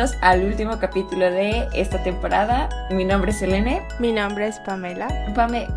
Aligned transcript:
bienvenidos 0.00 0.22
al 0.22 0.44
último 0.44 0.78
capítulo 0.78 1.30
de 1.30 1.68
esta 1.74 2.02
temporada. 2.02 2.70
Mi 2.90 3.04
nombre 3.04 3.32
es 3.32 3.38
Selene. 3.38 3.82
Mi 3.98 4.12
nombre 4.12 4.48
es 4.48 4.58
Pamela. 4.60 5.08
Pame, 5.34 5.68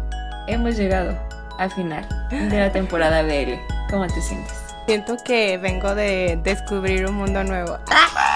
hemos 0.48 0.78
llegado 0.78 1.18
al 1.60 1.70
final 1.72 2.08
de 2.30 2.58
la 2.58 2.72
temporada 2.72 3.22
BL. 3.24 3.60
¿Cómo 3.90 4.08
te 4.08 4.22
sientes? 4.22 4.54
Siento 4.86 5.18
que 5.26 5.58
vengo 5.58 5.94
de 5.94 6.40
descubrir 6.42 7.06
un 7.06 7.16
mundo 7.16 7.44
nuevo. 7.44 7.78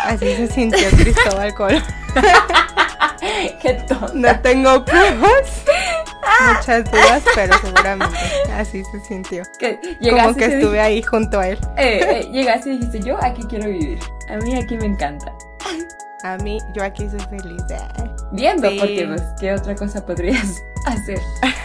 Así 0.04 0.36
se 0.36 0.48
sintió 0.48 0.90
Cristóbal 0.90 1.54
Colón. 1.54 1.84
¡Qué 3.62 3.74
tonta! 3.88 4.12
No 4.14 4.40
tengo 4.42 4.84
pruebas, 4.84 5.64
muchas 6.54 6.92
dudas, 6.92 7.24
pero 7.34 7.58
seguramente 7.60 8.18
así 8.54 8.84
se 8.84 9.00
sintió. 9.06 9.44
Que 9.58 9.80
Como 10.02 10.36
que 10.36 10.46
estuve 10.46 10.82
ahí 10.82 11.02
junto 11.02 11.40
a 11.40 11.48
él. 11.48 11.58
Eh, 11.78 12.00
eh, 12.04 12.30
llegaste 12.32 12.72
y 12.72 12.78
dijiste, 12.78 13.00
yo 13.00 13.18
aquí 13.24 13.44
quiero 13.44 13.70
vivir. 13.70 14.00
A 14.30 14.36
mí 14.36 14.54
aquí 14.54 14.76
me 14.76 14.86
encanta. 14.86 15.32
A 16.24 16.38
mí, 16.38 16.58
yo 16.74 16.84
aquí 16.84 17.08
soy 17.10 17.20
feliz. 17.30 17.62
Viendo, 18.32 18.70
Sí. 18.70 18.78
porque 18.80 19.06
pues, 19.08 19.22
¿qué 19.40 19.54
otra 19.54 19.76
cosa 19.76 20.06
podrías 20.06 20.46
hacer? 20.86 21.20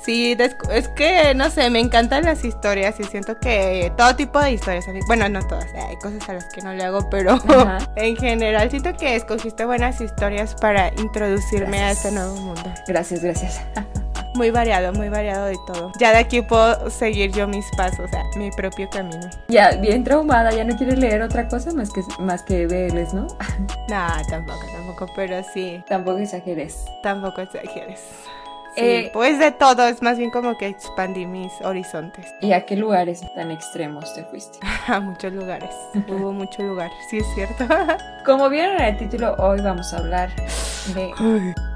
Sí, 0.00 0.36
es 0.70 0.86
que 0.90 1.34
no 1.34 1.50
sé, 1.50 1.68
me 1.68 1.80
encantan 1.80 2.22
las 2.24 2.44
historias 2.44 2.94
y 3.00 3.02
siento 3.02 3.40
que 3.40 3.92
todo 3.96 4.14
tipo 4.14 4.38
de 4.38 4.52
historias, 4.52 4.84
bueno, 5.08 5.28
no 5.28 5.44
todas, 5.48 5.66
hay 5.74 5.96
cosas 5.96 6.28
a 6.28 6.34
las 6.34 6.44
que 6.44 6.62
no 6.62 6.72
le 6.72 6.84
hago, 6.84 7.10
pero 7.10 7.32
Ajá. 7.32 7.78
en 7.96 8.14
general 8.16 8.70
siento 8.70 8.96
que 8.96 9.16
escogiste 9.16 9.64
buenas 9.64 10.00
historias 10.00 10.54
para 10.54 10.92
introducirme 10.94 11.78
Gracias. 11.78 11.88
a 11.88 12.08
este 12.08 12.12
nuevo 12.12 12.36
mundo. 12.36 12.62
Gracias, 12.86 13.20
gracias. 13.24 13.60
Muy 14.36 14.50
variado, 14.50 14.92
muy 14.92 15.08
variado 15.08 15.46
de 15.46 15.56
todo. 15.66 15.92
Ya 15.98 16.10
de 16.12 16.18
aquí 16.18 16.42
puedo 16.42 16.90
seguir 16.90 17.32
yo 17.32 17.48
mis 17.48 17.64
pasos, 17.76 18.00
o 18.00 18.08
sea, 18.08 18.22
mi 18.36 18.50
propio 18.50 18.88
camino. 18.90 19.28
Ya, 19.48 19.70
bien 19.76 20.04
traumada, 20.04 20.52
ya 20.52 20.62
no 20.64 20.76
quieres 20.76 20.98
leer 20.98 21.22
otra 21.22 21.48
cosa 21.48 21.72
más 21.72 21.90
que, 21.90 22.02
más 22.18 22.42
que 22.42 22.66
BLs, 22.66 23.14
¿no? 23.14 23.26
Nah, 23.88 24.22
tampoco, 24.28 24.60
tampoco, 24.72 25.06
pero 25.16 25.42
sí, 25.54 25.82
Tampoco 25.88 26.18
exageres. 26.18 26.84
tampoco 27.02 27.40
exageres. 27.40 28.00
Sí, 28.74 28.82
Eh, 28.82 29.10
pues 29.14 29.38
de 29.38 29.52
todo, 29.52 29.86
es 29.88 30.02
más 30.02 30.18
bien 30.18 30.30
como 30.30 30.58
que 30.58 30.66
expandí 30.66 31.24
mis 31.24 31.50
horizontes 31.62 32.26
¿Y 32.42 32.52
a 32.52 32.66
qué 32.66 32.76
lugares 32.76 33.22
tan 33.34 33.50
extremos 33.50 34.12
te 34.14 34.22
fuiste? 34.24 34.58
a 34.88 35.00
muchos 35.00 35.32
lugares. 35.32 35.70
Hubo 36.08 36.32
muchos 36.40 36.62
lugares, 36.66 36.92
sí 37.08 37.18
es 37.18 37.26
cierto. 37.34 37.64
Como 38.26 38.50
vieron 38.50 38.76
en 38.76 38.82
el 38.82 38.96
título, 38.98 39.34
hoy 39.38 39.60
vamos 39.62 39.94
a 39.94 39.98
hablar 39.98 40.28
de 40.94 41.10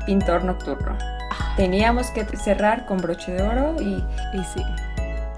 Pintor 0.05 0.45
Nocturno. 0.45 0.98
Teníamos 1.61 2.06
que 2.12 2.25
cerrar 2.39 2.86
con 2.86 2.98
broche 2.98 3.33
de 3.33 3.42
oro 3.42 3.77
y 3.80 4.03
y 4.33 4.44
sí. 4.55 4.64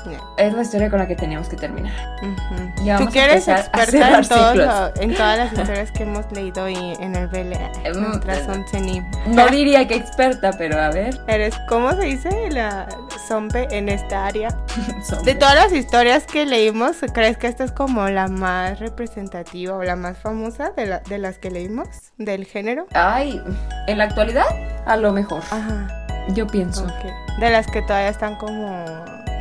Ya. 0.05 0.19
es 0.37 0.53
la 0.53 0.63
historia 0.63 0.91
con 0.91 0.99
la 0.99 1.07
que 1.07 1.15
teníamos 1.15 1.49
que 1.49 1.55
terminar. 1.55 1.93
Ujú. 2.23 2.85
Ya 2.85 2.99
Tú 2.99 3.07
que 3.09 3.21
eres 3.25 3.47
experta 3.47 4.19
en, 4.19 4.29
todos 4.29 4.93
en 5.01 5.15
todas 5.15 5.39
las 5.39 5.53
historias 5.57 5.93
que 5.93 6.03
hemos 6.03 6.31
leído 6.33 6.69
y 6.69 6.75
en 6.99 7.15
el 7.15 7.29
BL. 7.29 7.53
Em, 7.85 8.21
once 8.49 8.81
ni. 8.81 9.01
No 9.27 9.47
diría 9.47 9.87
que 9.87 9.95
experta, 9.95 10.51
pero 10.59 10.81
a 10.81 10.91
ver. 10.91 11.21
Eres, 11.29 11.55
¿cómo 11.69 11.93
se 11.93 12.03
dice? 12.03 12.51
La 12.51 12.89
zombe 13.29 13.69
en 13.71 13.89
esta 13.89 14.27
área. 14.27 14.49
Son- 15.09 15.25
De 15.25 15.37
todas 15.37 15.55
las 15.55 15.73
historias 15.73 16.25
que 16.25 16.47
leímos, 16.47 16.97
¿crees 17.15 17.37
que 17.37 17.47
esta 17.47 17.63
es 17.63 17.71
como 17.71 18.09
la 18.09 18.27
más 18.27 18.81
representativa 18.81 19.77
o 19.77 19.85
la 19.85 19.95
más 19.95 20.19
famosa 20.19 20.71
de, 20.77 20.87
la- 20.87 20.99
de 21.01 21.19
las 21.19 21.39
que 21.39 21.53
leímos 21.53 21.87
del 22.19 22.45
género? 22.45 22.87
Ay, 22.93 23.41
en 23.87 23.99
la 23.99 24.05
actualidad, 24.05 24.47
a 24.85 24.97
lo 24.97 25.13
mejor. 25.13 25.43
Ajá. 25.53 26.02
Yo 26.29 26.47
pienso. 26.47 26.85
ok. 26.85 27.39
De 27.41 27.51
las 27.51 27.67
que 27.67 27.83
todavía 27.83 28.09
están 28.11 28.37
como 28.37 28.85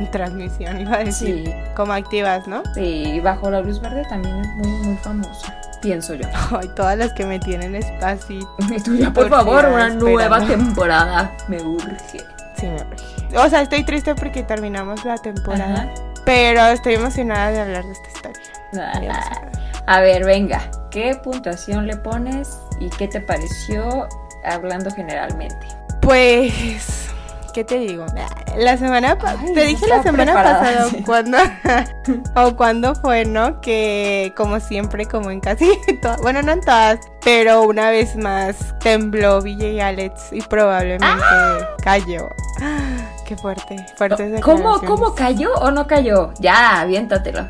en 0.00 0.10
transmisión, 0.10 0.80
iba 0.80 0.96
a 0.96 1.04
decir. 1.04 1.44
Sí, 1.46 1.54
Como 1.76 1.92
activas, 1.92 2.46
¿no? 2.48 2.62
sí, 2.74 3.20
bajo 3.20 3.50
la 3.50 3.60
luz 3.60 3.80
verde 3.80 4.04
también 4.08 4.38
es 4.40 4.48
muy, 4.56 4.68
muy 4.86 4.96
famosa. 4.96 5.54
Pienso 5.80 6.14
yo. 6.14 6.26
Ay, 6.58 6.68
todas 6.74 6.96
las 6.96 7.12
que 7.12 7.26
me 7.26 7.38
tienen 7.38 7.74
espacio. 7.74 8.38
Tú 8.84 8.96
ya, 8.96 9.12
por 9.12 9.28
favor, 9.28 9.64
una 9.66 9.86
esperando. 9.88 10.08
nueva 10.08 10.40
temporada. 10.46 11.32
Me 11.48 11.60
urge. 11.62 12.18
Sí, 12.56 12.66
me 12.66 12.74
urge. 12.76 13.36
O 13.38 13.48
sea, 13.48 13.62
estoy 13.62 13.84
triste 13.84 14.14
porque 14.14 14.42
terminamos 14.42 15.04
la 15.04 15.18
temporada. 15.18 15.82
Ajá. 15.82 15.88
Pero 16.24 16.62
estoy 16.66 16.94
emocionada 16.94 17.50
de 17.50 17.60
hablar 17.60 17.84
de 17.84 17.92
esta 17.92 18.08
historia. 18.08 19.10
Ah. 19.10 19.42
A 19.86 20.00
ver, 20.00 20.24
venga. 20.24 20.60
¿Qué 20.90 21.18
puntuación 21.22 21.86
le 21.86 21.96
pones 21.96 22.58
y 22.78 22.88
qué 22.90 23.08
te 23.08 23.20
pareció 23.20 24.06
hablando 24.44 24.90
generalmente? 24.92 25.66
Pues, 26.02 27.08
¿qué 27.54 27.62
te 27.62 27.78
digo? 27.78 28.04
La 28.56 28.76
semana 28.76 29.16
Ay, 29.24 29.54
te 29.54 29.64
dije 29.66 29.86
la 29.86 30.02
semana 30.02 30.34
pasada 30.34 30.88
sí. 30.88 31.02
cuando 31.06 31.38
o 32.34 32.56
cuando 32.56 32.94
fue, 32.96 33.24
¿no? 33.24 33.60
Que 33.60 34.34
como 34.36 34.58
siempre, 34.60 35.06
como 35.06 35.30
en 35.30 35.40
casi 35.40 35.78
todas, 36.02 36.20
bueno, 36.20 36.42
no 36.42 36.52
en 36.52 36.60
todas, 36.60 36.98
pero 37.24 37.62
una 37.62 37.90
vez 37.90 38.16
más 38.16 38.74
tembló 38.80 39.40
VJ 39.40 39.80
Alex 39.80 40.32
y 40.32 40.42
probablemente 40.42 41.22
cayó. 41.82 42.28
Qué 43.24 43.36
fuerte, 43.36 43.76
fuertes 43.96 44.40
¿Cómo. 44.42 44.80
¿Cómo 44.80 45.14
cayó 45.14 45.54
o 45.54 45.70
no 45.70 45.86
cayó? 45.86 46.34
Ya, 46.40 46.80
aviéntatelo. 46.80 47.46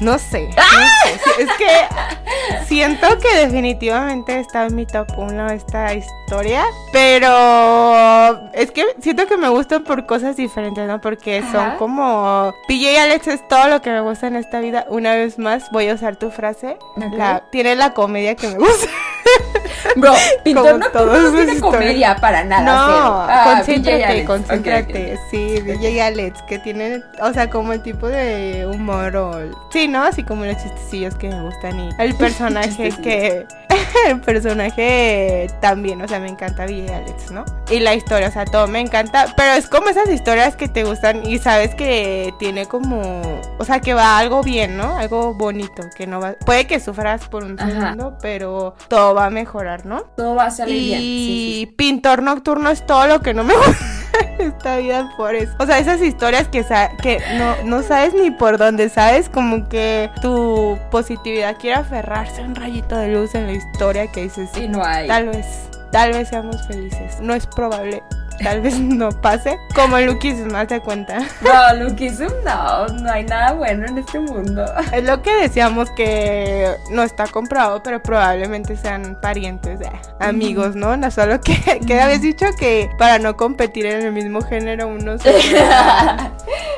No 0.00 0.18
sé. 0.18 0.48
¡Ah! 0.56 0.64
no 1.04 1.34
sé. 1.36 1.42
Es 1.42 1.48
que 1.58 2.64
siento 2.66 3.06
que 3.18 3.34
definitivamente 3.46 4.38
está 4.40 4.66
en 4.66 4.74
mi 4.74 4.86
top 4.86 5.06
1 5.16 5.50
esta 5.50 5.92
historia. 5.94 6.64
Pero 6.92 8.50
es 8.52 8.70
que 8.70 8.84
siento 9.00 9.26
que 9.26 9.36
me 9.36 9.48
gustan 9.48 9.84
por 9.84 10.06
cosas 10.06 10.36
diferentes, 10.36 10.86
¿no? 10.86 11.00
Porque 11.00 11.42
son 11.52 11.76
como. 11.76 12.52
PJ 12.68 12.98
Alex 13.00 13.26
es 13.28 13.48
todo 13.48 13.68
lo 13.68 13.82
que 13.82 13.90
me 13.90 14.00
gusta 14.00 14.26
en 14.28 14.36
esta 14.36 14.60
vida. 14.60 14.86
Una 14.88 15.14
vez 15.14 15.38
más, 15.38 15.70
voy 15.70 15.88
a 15.88 15.94
usar 15.94 16.16
tu 16.16 16.30
frase. 16.30 16.78
La, 17.12 17.44
tiene 17.50 17.76
la 17.76 17.92
comedia 17.92 18.34
que 18.34 18.48
me 18.48 18.54
gusta. 18.58 18.86
Bro, 19.96 20.12
Pintor 20.44 20.78
no 20.78 21.16
sus 21.16 21.34
tiene 21.34 21.52
historias. 21.54 21.60
comedia 21.60 22.16
para 22.16 22.44
nada. 22.44 22.62
No. 22.64 23.20
Ah, 23.28 23.54
concéntrate, 23.56 24.24
concéntrate. 24.24 25.12
Ok, 25.14 25.18
ok. 25.18 25.30
Sí, 25.30 25.60
DJ 25.60 26.02
Alex, 26.02 26.42
que 26.42 26.58
tiene, 26.58 27.02
o 27.20 27.32
sea, 27.32 27.50
como 27.50 27.72
el 27.72 27.82
tipo 27.82 28.06
de 28.08 28.66
humor 28.72 29.16
o... 29.16 29.40
Sí, 29.72 29.88
¿no? 29.90 30.02
Así 30.02 30.22
como 30.22 30.44
los 30.44 30.56
chistecillos 30.56 31.14
que 31.16 31.28
me 31.28 31.42
gustan 31.42 31.78
y 31.78 31.90
el 31.98 32.14
personaje 32.16 32.90
que... 33.02 33.46
el 34.06 34.20
personaje 34.20 35.48
también, 35.60 36.00
o 36.02 36.08
sea, 36.08 36.20
me 36.20 36.28
encanta 36.28 36.66
DJ 36.66 36.94
Alex, 36.94 37.30
¿no? 37.30 37.44
Y 37.70 37.80
la 37.80 37.94
historia, 37.94 38.28
o 38.28 38.32
sea, 38.32 38.44
todo 38.44 38.66
me 38.66 38.80
encanta, 38.80 39.32
pero 39.36 39.52
es 39.52 39.68
como 39.68 39.88
esas 39.88 40.08
historias 40.08 40.56
que 40.56 40.68
te 40.68 40.84
gustan 40.84 41.26
y 41.26 41.38
sabes 41.38 41.74
que 41.74 42.32
tiene 42.38 42.66
como... 42.66 43.22
O 43.58 43.64
sea, 43.64 43.80
que 43.80 43.94
va 43.94 44.18
algo 44.18 44.42
bien, 44.42 44.76
¿no? 44.76 44.96
Algo 44.96 45.34
bonito, 45.34 45.82
que 45.96 46.06
no 46.06 46.20
va... 46.20 46.34
Puede 46.44 46.66
que 46.66 46.80
sufras 46.80 47.28
por 47.28 47.44
un 47.44 47.58
Ajá. 47.60 47.70
segundo, 47.70 48.16
pero 48.20 48.74
todo 48.88 49.14
va 49.14 49.26
a 49.26 49.30
mejorar, 49.30 49.86
¿no? 49.86 50.02
Todo 50.16 50.34
va 50.34 50.46
a 50.46 50.50
salir 50.50 50.76
Y 50.76 50.86
bien. 50.86 51.00
Sí, 51.00 51.74
pintor 51.76 52.22
nocturno 52.22 52.70
es 52.70 52.84
todo 52.86 53.06
lo 53.06 53.20
que 53.20 53.34
no 53.34 53.44
me 53.44 53.54
gusta 53.54 53.99
esta 54.38 54.78
vida 54.78 55.10
por 55.16 55.34
eso. 55.34 55.52
O 55.58 55.66
sea, 55.66 55.78
esas 55.78 56.00
historias 56.00 56.48
que, 56.48 56.62
sa- 56.64 56.90
que 57.02 57.18
no, 57.38 57.56
no 57.64 57.82
sabes 57.82 58.14
ni 58.14 58.30
por 58.30 58.58
dónde, 58.58 58.88
¿sabes? 58.88 59.28
Como 59.28 59.68
que 59.68 60.10
tu 60.22 60.78
positividad 60.90 61.56
quiere 61.58 61.76
aferrarse 61.76 62.42
a 62.42 62.44
un 62.44 62.54
rayito 62.54 62.96
de 62.96 63.08
luz 63.08 63.34
en 63.34 63.46
la 63.46 63.52
historia 63.52 64.06
que 64.10 64.22
dices. 64.22 64.50
Y 64.56 64.68
no 64.68 64.84
hay. 64.84 65.06
tal 65.08 65.28
vez, 65.28 65.46
tal 65.92 66.12
vez 66.12 66.28
seamos 66.28 66.66
felices. 66.66 67.20
No 67.20 67.34
es 67.34 67.46
probable, 67.46 68.02
tal 68.42 68.60
vez 68.60 68.78
no 68.78 69.10
pase. 69.10 69.58
Como 69.74 69.96
me 69.96 70.58
hace 70.58 70.80
cuenta. 70.80 71.18
No, 71.40 71.84
Luquism, 71.84 72.26
no, 72.44 72.86
no 72.88 73.10
hay 73.10 73.24
nada 73.24 73.52
bueno 73.52 73.86
en 73.86 73.98
este 73.98 74.18
mundo. 74.18 74.64
Es 74.92 75.04
lo 75.04 75.22
que 75.22 75.32
decíamos 75.34 75.90
que 75.90 76.74
no 76.90 77.02
está 77.02 77.26
comprobado, 77.26 77.82
pero 77.82 78.02
probablemente 78.02 78.76
sean 78.76 79.18
parientes, 79.20 79.80
eh, 79.80 79.90
amigos, 80.18 80.76
¿no? 80.76 80.96
No 80.96 81.10
solo 81.10 81.40
que, 81.40 81.54
que 81.86 82.00
habías 82.00 82.20
dicho 82.22 82.46
que 82.58 82.90
para 82.98 83.18
no 83.18 83.36
competir 83.36 83.86
en 83.86 84.02
el 84.06 84.12
mismo 84.12 84.40
género 84.42 84.88
uno 84.88 85.18
se 85.18 85.30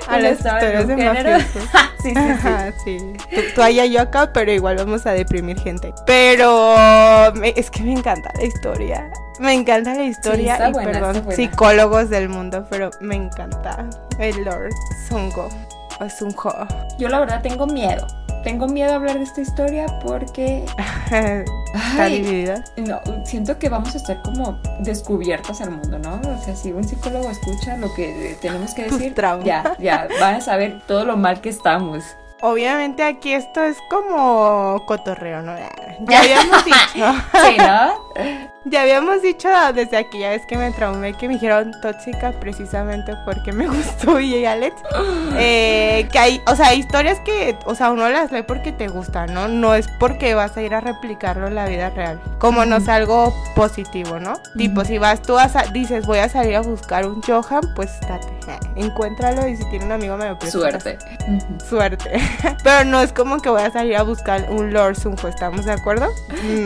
a 0.09 0.19
las 0.19 0.39
historias 0.39 0.87
de 0.89 0.97
mafiosos. 0.97 1.63
sí, 2.03 2.09
sí, 2.09 2.15
sí. 2.15 2.19
Ajá, 2.19 2.73
sí. 2.85 2.99
Tú, 3.35 3.41
tú 3.55 3.63
allá, 3.63 3.85
yo 3.87 4.01
acá, 4.03 4.33
pero 4.33 4.53
igual 4.53 4.77
vamos 4.77 5.07
a 5.07 5.13
deprimir 5.13 5.59
gente. 5.61 5.93
Pero 6.07 6.75
me- 7.35 7.55
es 7.57 7.71
que 7.71 7.83
me 7.83 7.93
encanta 7.93 8.31
la 8.37 8.45
historia. 8.45 9.11
Me 9.43 9.55
encanta 9.55 9.93
la 9.95 10.05
historia 10.05 10.69
y 10.69 10.73
buena, 10.73 10.93
perdón, 10.93 11.27
psicólogos 11.35 12.09
del 12.11 12.29
mundo, 12.29 12.65
pero 12.71 12.91
me 13.01 13.17
encanta 13.17 13.91
el 14.21 14.45
Lord 14.45 14.71
Sungo 15.09 15.49
o 15.99 16.09
Sunho. 16.09 16.69
Yo 16.97 17.09
la 17.09 17.19
verdad 17.19 17.43
tengo 17.43 17.67
miedo. 17.67 18.07
Tengo 18.45 18.69
miedo 18.69 18.93
a 18.93 18.97
hablar 18.97 19.19
de 19.19 19.25
esta 19.25 19.41
historia 19.41 19.87
porque 20.01 20.65
Está 21.07 22.05
Ay, 22.05 22.23
dividida. 22.23 22.63
no, 22.77 23.01
siento 23.25 23.59
que 23.59 23.69
vamos 23.69 23.95
a 23.95 23.99
estar 23.99 24.23
como 24.23 24.61
descubiertas 24.81 25.61
al 25.61 25.73
mundo, 25.73 25.99
¿no? 25.99 26.21
O 26.21 26.45
sea, 26.45 26.55
si 26.55 26.71
un 26.71 26.85
psicólogo 26.85 27.29
escucha 27.29 27.77
lo 27.79 27.93
que 27.95 28.37
tenemos 28.41 28.75
que 28.75 28.85
decir, 28.85 29.15
ya, 29.45 29.77
ya, 29.79 30.07
van 30.21 30.37
a 30.37 30.41
saber 30.41 30.81
todo 30.87 31.05
lo 31.05 31.17
mal 31.17 31.41
que 31.41 31.49
estamos. 31.49 32.05
Obviamente 32.43 33.03
aquí 33.03 33.33
esto 33.33 33.65
es 33.65 33.77
como 33.91 34.85
cotorreo, 34.87 35.43
¿no? 35.43 35.57
Ya 36.09 36.21
habíamos 36.21 36.65
dicho. 36.65 37.13
Sí, 37.45 37.57
¿no? 37.59 38.52
Ya 38.65 38.83
habíamos 38.83 39.23
dicho 39.23 39.49
desde 39.75 39.97
aquella 39.97 40.31
vez 40.31 40.47
que 40.47 40.57
me 40.57 40.71
traumé 40.71 41.15
que 41.15 41.27
me 41.27 41.35
dijeron 41.35 41.73
tóxica 41.83 42.33
precisamente 42.33 43.13
porque 43.25 43.53
me 43.53 43.67
gustó 43.69 44.21
y 44.21 44.45
Alex. 44.45 44.77
Eh, 45.37 46.09
que 46.13 46.19
hay, 46.19 46.41
o 46.47 46.55
sea, 46.55 46.69
hay 46.69 46.79
historias 46.79 47.19
que, 47.21 47.59
o 47.65 47.75
sea, 47.75 47.91
uno 47.91 48.09
las 48.09 48.31
lee 48.31 48.43
porque 48.43 48.71
te 48.71 48.87
gustan, 48.87 49.35
¿no? 49.35 49.49
No 49.49 49.75
es 49.75 49.89
porque 49.99 50.35
vas 50.35 50.57
a 50.57 50.63
ir 50.63 50.75
a 50.75 50.81
replicarlo 50.81 51.49
en 51.49 51.57
la 51.57 51.67
vida 51.67 51.91
real. 51.91 52.21
Como 52.39 52.65
no 52.65 52.77
es 52.77 52.89
algo 52.89 53.35
positivo, 53.57 54.21
¿no? 54.21 54.35
Tipo, 54.57 54.85
si 54.85 54.99
vas 54.99 55.23
tú 55.23 55.39
a, 55.39 55.49
dices, 55.73 56.07
voy 56.07 56.19
a 56.19 56.29
salir 56.29 56.55
a 56.57 56.61
buscar 56.61 57.07
un 57.07 57.21
Johan, 57.23 57.63
pues 57.75 57.91
date, 58.03 58.29
encuéntralo 58.77 59.47
y 59.49 59.57
si 59.57 59.65
tiene 59.71 59.87
un 59.87 59.93
amigo 59.93 60.17
me 60.17 60.29
lo 60.29 60.39
prestas. 60.39 60.61
Suerte. 60.61 60.99
Suerte. 61.69 62.11
Pero 62.63 62.85
no 62.85 63.01
es 63.01 63.13
como 63.13 63.41
que 63.41 63.49
voy 63.49 63.63
a 63.63 63.71
salir 63.71 63.97
a 63.97 64.03
buscar 64.03 64.49
un 64.51 64.73
Lord 64.73 64.97
Sunjo, 64.97 65.27
¿estamos 65.27 65.65
de 65.65 65.73
acuerdo? 65.73 66.09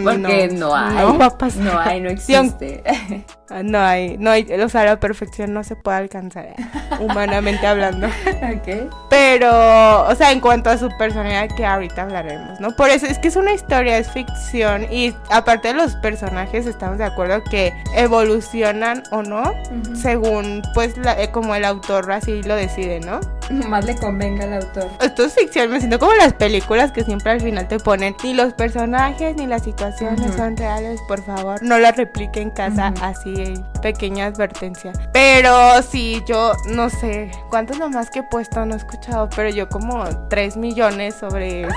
Porque 0.04 0.48
no, 0.52 0.74
hay. 0.74 0.94
No 0.96 1.18
va 1.18 1.26
a 1.26 1.38
pasar. 1.38 1.62
No 1.62 1.78
hay, 1.78 1.85
no 2.00 2.10
existe. 2.10 2.82
Ah, 3.48 3.62
no 3.62 3.78
hay, 3.78 4.18
no 4.18 4.32
hay, 4.32 4.42
o 4.60 4.68
sea, 4.68 4.84
la 4.84 4.98
perfección 4.98 5.52
no 5.54 5.62
se 5.62 5.76
puede 5.76 5.98
alcanzar, 5.98 6.46
eh, 6.46 6.56
humanamente 6.98 7.64
hablando. 7.64 8.08
ok. 8.26 8.90
Pero, 9.08 10.02
o 10.04 10.14
sea, 10.16 10.32
en 10.32 10.40
cuanto 10.40 10.68
a 10.68 10.78
su 10.78 10.88
personalidad, 10.98 11.48
que 11.56 11.64
ahorita 11.64 12.02
hablaremos, 12.02 12.58
¿no? 12.58 12.74
Por 12.74 12.90
eso 12.90 13.06
es 13.06 13.18
que 13.18 13.28
es 13.28 13.36
una 13.36 13.52
historia, 13.52 13.98
es 13.98 14.10
ficción, 14.10 14.92
y 14.92 15.14
aparte 15.30 15.68
de 15.68 15.74
los 15.74 15.94
personajes, 15.96 16.66
estamos 16.66 16.98
de 16.98 17.04
acuerdo 17.04 17.44
que 17.44 17.72
evolucionan 17.94 19.04
o 19.12 19.22
no, 19.22 19.52
según, 19.94 20.62
pues, 20.74 20.94
eh, 20.98 21.28
como 21.30 21.54
el 21.54 21.64
autor 21.64 22.10
así 22.10 22.42
lo 22.42 22.56
decide, 22.56 22.98
¿no? 22.98 23.20
Más 23.68 23.84
le 23.84 23.94
convenga 23.94 24.42
al 24.42 24.54
autor. 24.54 24.88
Esto 25.00 25.24
es 25.24 25.34
ficción, 25.34 25.70
me 25.70 25.78
siento 25.78 26.00
como 26.00 26.14
las 26.14 26.32
películas 26.32 26.90
que 26.90 27.04
siempre 27.04 27.30
al 27.30 27.40
final 27.40 27.68
te 27.68 27.78
ponen, 27.78 28.16
ni 28.24 28.34
los 28.34 28.54
personajes 28.54 29.36
ni 29.36 29.46
las 29.46 29.62
situaciones 29.62 30.34
son 30.34 30.56
reales, 30.56 31.00
por 31.06 31.22
favor, 31.22 31.62
no 31.62 31.75
las 31.78 31.96
replique 31.96 32.40
en 32.40 32.50
casa 32.50 32.92
así 33.00 33.54
pequeña 33.82 34.26
advertencia. 34.26 34.92
Pero 35.12 35.82
sí, 35.82 36.22
yo 36.26 36.52
no 36.68 36.90
sé 36.90 37.30
cuántos 37.50 37.78
nomás 37.78 38.10
que 38.10 38.20
he 38.20 38.22
puesto, 38.22 38.64
no 38.66 38.74
he 38.74 38.76
escuchado, 38.76 39.28
pero 39.34 39.48
yo 39.50 39.68
como 39.68 40.04
3 40.28 40.56
millones 40.56 41.14
sobre 41.14 41.62
5. 41.62 41.76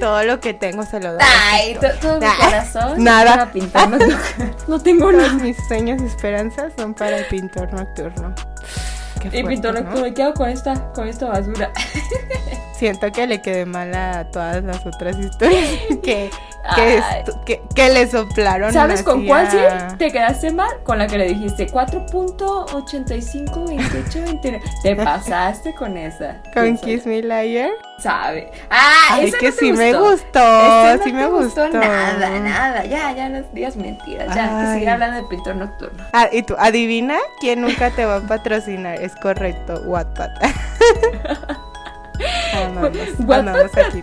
Todo 0.00 0.24
lo 0.24 0.40
que 0.40 0.54
tengo 0.54 0.82
se 0.84 0.98
lo 0.98 1.12
doy. 1.12 1.20
Ay, 1.22 1.78
todo 2.00 2.18
mi 2.20 2.26
corazón. 2.26 3.04
Nada. 3.04 3.32
Para 3.32 3.52
pintar 3.52 3.90
No 4.68 4.80
tengo 4.80 5.12
nada. 5.12 5.34
Mis 5.34 5.56
sueños 5.68 6.00
y 6.00 6.06
esperanzas 6.06 6.72
son 6.76 6.94
para 6.94 7.18
el 7.18 7.26
pintor 7.26 7.72
nocturno. 7.74 8.34
Y 9.24 9.44
pintor 9.44 9.74
nocturno, 9.74 10.14
¿qué 10.14 10.22
hago 10.22 10.34
con 10.34 10.48
esta, 10.48 10.92
con 10.92 11.08
esta 11.08 11.28
basura? 11.28 11.72
Siento 12.74 13.10
que 13.12 13.26
le 13.26 13.42
quedé 13.42 13.66
mal 13.66 13.94
a 13.94 14.30
todas 14.30 14.64
las 14.64 14.86
otras 14.86 15.18
historias 15.18 15.68
que 16.02 16.30
que, 17.46 17.62
que, 17.74 17.90
le 17.90 18.06
soplaron. 18.06 18.72
¿Sabes 18.72 19.02
con 19.02 19.26
cuál 19.26 19.50
sí 19.50 19.56
te 19.98 20.12
quedaste 20.12 20.52
mal? 20.52 20.70
Con 20.84 20.98
la 20.98 21.06
que 21.06 21.16
le 21.18 21.28
dijiste 21.28 21.66
4.852829. 21.68 24.60
Te 24.82 24.96
pasaste 24.96 25.74
con 25.74 25.96
esa. 25.96 26.42
¿Con 26.54 26.76
Kiss 26.78 27.06
Me 27.06 27.22
Liar? 27.22 27.70
Sabe. 28.00 28.50
Ah, 28.70 29.08
Ay, 29.10 29.32
que 29.32 29.52
sí 29.52 29.72
me 29.72 29.92
gustó. 29.92 30.98
sí 31.04 31.12
me 31.12 31.26
gustó. 31.26 31.68
Nada, 31.68 32.30
nada. 32.40 32.84
Ya, 32.84 33.12
ya 33.12 33.28
no 33.28 33.42
digas 33.52 33.76
mentiras. 33.76 34.34
Ya, 34.34 34.60
que 34.60 34.72
seguir 34.72 34.88
hablando 34.88 35.16
de 35.16 35.22
pintor 35.24 35.56
nocturno. 35.56 36.04
Ah, 36.12 36.28
y 36.32 36.42
tú, 36.42 36.54
adivina 36.58 37.18
quién 37.40 37.60
nunca 37.60 37.90
te 37.90 38.04
va 38.04 38.16
a 38.16 38.20
patrocinar. 38.20 39.00
Es 39.00 39.14
correcto, 39.16 39.82
Wattpad. 39.84 40.30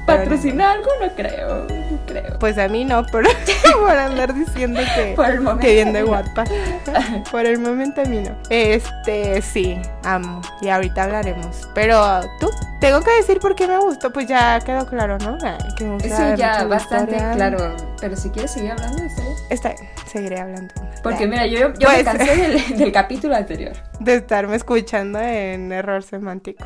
¿Patrocina 0.05 0.71
algo? 0.71 0.89
No 1.01 1.09
creo, 1.15 1.67
creo. 2.05 2.39
Pues 2.39 2.57
a 2.57 2.67
mí 2.67 2.85
no, 2.85 3.05
pero 3.11 3.29
por 3.79 3.91
andar 3.91 4.33
diciendo 4.33 4.79
que, 4.95 5.13
por 5.15 5.29
el 5.29 5.41
momento 5.41 5.61
que 5.61 5.73
viene 5.73 6.03
guapa. 6.03 6.43
por 7.31 7.45
el 7.45 7.59
momento 7.59 8.01
a 8.01 8.05
mí 8.05 8.19
no. 8.19 8.35
Este, 8.49 9.41
sí, 9.41 9.79
amo. 10.03 10.41
Y 10.61 10.69
ahorita 10.69 11.03
hablaremos. 11.03 11.69
Pero 11.73 12.21
tú, 12.39 12.49
tengo 12.79 13.01
que 13.01 13.11
decir 13.11 13.39
por 13.39 13.55
qué 13.55 13.67
me 13.67 13.77
gustó, 13.77 14.11
pues 14.11 14.27
ya 14.27 14.59
quedó 14.61 14.85
claro, 14.85 15.17
¿no? 15.19 15.37
Que 15.77 15.85
me 15.85 15.99
sí, 15.99 16.09
ya 16.37 16.63
bastante 16.65 17.15
claro. 17.15 17.75
Pero 17.99 18.15
si 18.15 18.29
quieres 18.29 18.51
seguir 18.51 18.71
hablando, 18.71 18.97
bien. 18.97 19.11
Está 19.49 19.69
bien, 19.69 19.89
seguiré 20.17 20.39
hablando. 20.39 20.73
Porque 21.03 21.27
mira, 21.27 21.45
yo, 21.45 21.73
yo 21.73 21.89
me 21.89 22.03
pues, 22.03 22.03
cansé 22.03 22.35
del, 22.35 22.77
del 22.77 22.91
capítulo 22.91 23.35
anterior. 23.35 23.73
De 23.99 24.15
estarme 24.15 24.55
escuchando 24.55 25.19
en 25.19 25.71
error 25.71 26.03
semántico. 26.03 26.65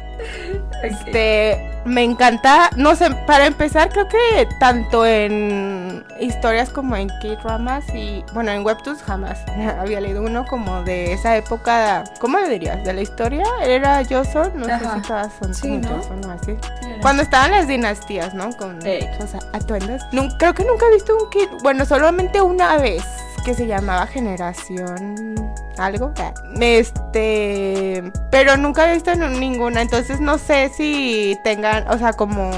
Este, 0.83 1.71
me 1.85 2.03
encanta, 2.03 2.69
no 2.75 2.95
sé, 2.95 3.09
para 3.27 3.45
empezar 3.45 3.89
creo 3.89 4.07
que 4.07 4.47
tanto 4.59 5.05
en 5.05 6.03
historias 6.19 6.69
como 6.69 6.95
en 6.95 7.07
K-dramas 7.07 7.85
y, 7.93 8.23
bueno, 8.33 8.51
en 8.51 8.65
webtoons 8.65 9.01
jamás 9.03 9.39
había 9.79 10.01
leído 10.01 10.21
uno 10.21 10.45
como 10.45 10.83
de 10.83 11.13
esa 11.13 11.37
época, 11.37 12.03
¿cómo 12.19 12.39
le 12.39 12.49
dirías? 12.49 12.83
¿De 12.83 12.93
la 12.93 13.01
historia? 13.01 13.45
¿Era 13.63 14.03
Joseon? 14.03 14.53
No 14.55 14.65
sé 14.65 14.79
si 14.79 15.01
todas 15.07 15.33
son 15.39 15.53
sí, 15.53 15.77
¿no? 15.77 16.01
así. 16.31 16.57
Cuando 17.01 17.23
estaban 17.23 17.51
las 17.51 17.67
dinastías, 17.67 18.33
¿no? 18.33 18.51
Con 18.57 18.77
o 18.77 18.81
sea, 18.81 19.39
atuendos. 19.53 20.01
creo 20.39 20.53
que 20.53 20.63
nunca 20.63 20.85
he 20.87 20.93
visto 20.93 21.15
un 21.15 21.29
kit, 21.29 21.49
bueno, 21.61 21.85
solamente 21.85 22.41
una 22.41 22.77
vez 22.77 23.03
que 23.43 23.53
se 23.53 23.67
llamaba 23.67 24.07
Generación 24.07 25.35
algo. 25.77 26.13
Este, 26.59 28.11
pero 28.29 28.57
nunca 28.57 28.89
he 28.89 28.93
visto 28.93 29.13
ninguna, 29.15 29.81
entonces 29.81 30.19
no 30.19 30.37
sé 30.37 30.69
si 30.69 31.37
tengan, 31.43 31.87
o 31.87 31.97
sea, 31.97 32.13
como 32.13 32.51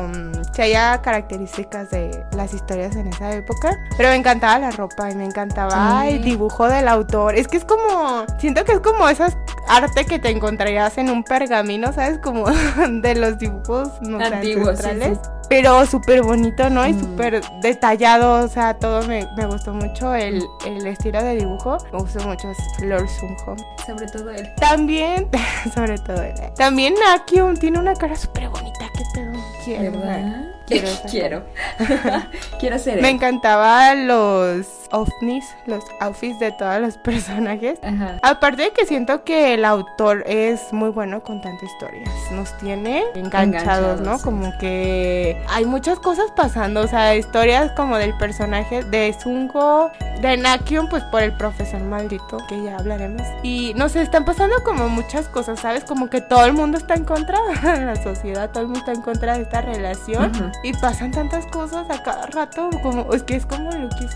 si 0.53 0.61
haya 0.61 1.01
características 1.01 1.89
de 1.89 2.25
las 2.35 2.53
historias 2.53 2.95
en 2.95 3.07
esa 3.07 3.33
época. 3.33 3.77
Pero 3.97 4.09
me 4.09 4.15
encantaba 4.15 4.59
la 4.59 4.71
ropa 4.71 5.09
y 5.09 5.15
me 5.15 5.25
encantaba 5.25 6.07
el 6.07 6.23
dibujo 6.23 6.67
del 6.67 6.87
autor. 6.87 7.35
Es 7.35 7.47
que 7.47 7.57
es 7.57 7.65
como, 7.65 8.25
siento 8.37 8.63
que 8.65 8.73
es 8.73 8.79
como 8.79 9.07
esas 9.09 9.37
arte 9.67 10.05
que 10.05 10.19
te 10.19 10.29
encontrarías 10.29 10.97
en 10.97 11.09
un 11.09 11.23
pergamino, 11.23 11.93
¿sabes? 11.93 12.19
Como 12.19 12.45
de 13.01 13.15
los 13.15 13.37
dibujos 13.37 13.89
no 14.01 14.19
antiguos, 14.19 14.79
pero 15.49 15.85
súper 15.85 16.21
bonito, 16.21 16.69
¿no? 16.69 16.87
Y 16.87 16.93
súper 16.93 17.41
detallado, 17.61 18.45
o 18.45 18.47
sea, 18.47 18.73
todo 18.75 19.05
me, 19.07 19.25
gustó 19.47 19.73
mucho 19.73 20.13
el, 20.13 20.43
estilo 20.85 21.21
de 21.23 21.37
dibujo. 21.37 21.77
Me 21.91 21.99
gustó 21.99 22.19
mucho 22.27 22.51
Lord 22.81 23.09
Sunho. 23.09 23.55
Sobre 23.85 24.07
todo 24.07 24.29
él. 24.31 24.49
También, 24.57 25.29
sobre 25.73 25.97
todo 25.97 26.21
él. 26.23 26.35
También 26.55 26.95
Nakyun 26.95 27.57
tiene 27.57 27.79
una 27.79 27.93
cara 27.95 28.15
súper 28.15 28.49
bonita, 28.49 28.85
qué 28.97 29.03
pedo. 29.13 29.33
Quiero. 29.63 29.91
¿Verdad? 29.91 30.53
Quiero. 30.67 30.87
Quiero. 31.09 31.43
Quiero 32.59 32.79
ser 32.79 33.01
Me 33.01 33.09
encantaban 33.09 34.07
los 34.07 34.82
ovnis, 34.93 35.55
los 35.65 35.83
outfits 35.99 36.39
de 36.39 36.51
todos 36.51 36.79
los 36.79 36.97
personajes. 37.03 37.79
Aparte 38.21 38.63
de 38.63 38.71
que 38.71 38.85
siento 38.85 39.23
que 39.23 39.55
el 39.55 39.65
autor 39.65 40.23
es 40.27 40.71
muy 40.71 40.89
bueno 40.89 41.21
contando 41.21 41.65
historias. 41.65 42.09
Nos 42.31 42.55
tiene 42.57 43.03
enganchados, 43.15 44.01
¿no? 44.01 44.19
Como 44.19 44.55
que 44.59 45.41
hay 45.49 45.65
muchas 45.65 45.99
cosas 45.99 46.31
pasando. 46.35 46.81
O 46.81 46.87
sea, 46.87 47.15
historias 47.15 47.71
como 47.71 47.97
del 47.97 48.15
personaje 48.17 48.83
de 48.83 49.15
Zungo, 49.19 49.91
de 50.21 50.37
Nakyun, 50.37 50.87
pues 50.87 51.03
por 51.05 51.21
el 51.21 51.33
profesor 51.33 51.81
maldito, 51.81 52.37
que 52.47 52.63
ya 52.63 52.77
hablaremos. 52.77 53.23
Y 53.41 53.73
no 53.75 53.89
sé, 53.89 54.01
están 54.01 54.25
pasando 54.25 54.55
como 54.63 54.87
muchas 54.89 55.27
cosas, 55.27 55.59
¿sabes? 55.59 55.83
Como 55.83 56.09
que 56.09 56.21
todo 56.21 56.45
el 56.45 56.53
mundo 56.53 56.77
está 56.77 56.93
en 56.93 57.03
contra 57.03 57.39
de 57.63 57.85
la 57.85 57.95
sociedad, 57.95 58.51
todo 58.51 58.61
el 58.61 58.67
mundo 58.67 58.79
está 58.79 58.93
en 58.93 59.01
contra 59.01 59.37
de 59.37 59.43
esta 59.43 59.61
relación. 59.61 60.31
Y 60.63 60.73
pasan 60.73 61.11
tantas 61.11 61.45
cosas 61.47 61.89
a 61.89 62.03
cada 62.03 62.27
rato, 62.27 62.69
como 62.83 63.11
es 63.13 63.23
que 63.23 63.35
es 63.35 63.45
como 63.45 63.71
lo 63.71 63.89
que 63.89 64.05
es 64.05 64.15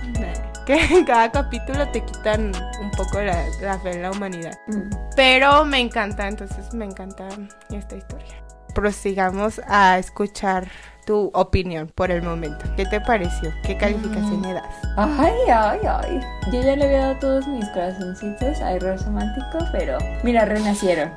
que 0.68 0.76
en 0.94 1.06
cada 1.06 1.32
capítulo 1.32 1.88
te 1.88 2.04
quitan 2.04 2.52
un 2.82 2.92
poco 2.92 3.22
la, 3.22 3.80
fe 3.80 3.92
en 3.92 4.02
la 4.04 4.12
humanidad. 4.12 4.60
Mm. 4.68 4.90
Pero 5.16 5.66
me 5.66 5.80
encanta, 5.80 6.28
entonces 6.28 6.74
me 6.74 6.86
encanta 6.86 7.28
esta 7.72 7.96
historia. 7.96 8.44
Prosigamos 8.76 9.60
a 9.68 9.98
escuchar 9.98 10.68
tu 11.08 11.32
opinión 11.34 11.88
por 11.96 12.12
el 12.12 12.22
momento. 12.22 12.66
¿Qué 12.76 12.86
te 12.86 13.00
pareció? 13.00 13.52
¿Qué 13.64 13.78
calificación 13.78 14.42
le 14.42 14.54
das? 14.54 14.66
Ay, 14.98 15.34
ay, 15.52 15.80
ay. 15.88 16.22
Yo 16.52 16.62
ya 16.62 16.76
le 16.76 16.86
había 16.86 17.00
dado 17.00 17.20
todos 17.20 17.48
mis 17.48 17.66
corazoncitos 17.70 18.60
a 18.62 18.74
Error 18.74 19.00
Semántico, 19.00 19.66
pero 19.72 19.98
mira, 20.22 20.44
renacieron. 20.44 21.12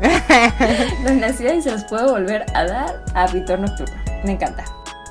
renacieron 1.04 1.58
y 1.58 1.62
se 1.62 1.72
los 1.72 1.84
puedo 1.84 2.12
volver 2.12 2.46
a 2.54 2.64
dar 2.64 3.02
a 3.14 3.26
Vitor 3.26 3.58
Nocturno. 3.58 3.96
Me 4.24 4.32
encanta. 4.32 4.64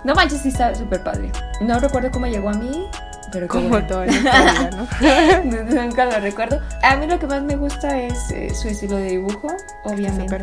No 0.06 0.16
manches, 0.16 0.42
sí 0.42 0.48
está 0.48 0.74
súper 0.74 1.04
padre. 1.04 1.30
No 1.60 1.78
recuerdo 1.80 2.10
cómo 2.10 2.28
llegó 2.28 2.50
a 2.50 2.54
mí, 2.54 2.88
pero 3.32 3.48
como 3.48 3.82
todo 3.88 4.04
en 4.04 4.10
vida, 4.10 4.70
¿no? 4.72 4.88
Nunca 5.86 6.06
lo 6.06 6.20
recuerdo. 6.20 6.62
A 6.84 6.96
mí 6.96 7.08
lo 7.08 7.20
que 7.20 7.28
más 7.28 7.44
me 7.44 7.56
gusta 7.56 8.00
es 8.00 8.32
eh, 8.32 8.54
su 8.54 8.68
estilo 8.68 8.98
de 8.98 9.12
dibujo, 9.12 9.48
obviamente. 9.84 10.38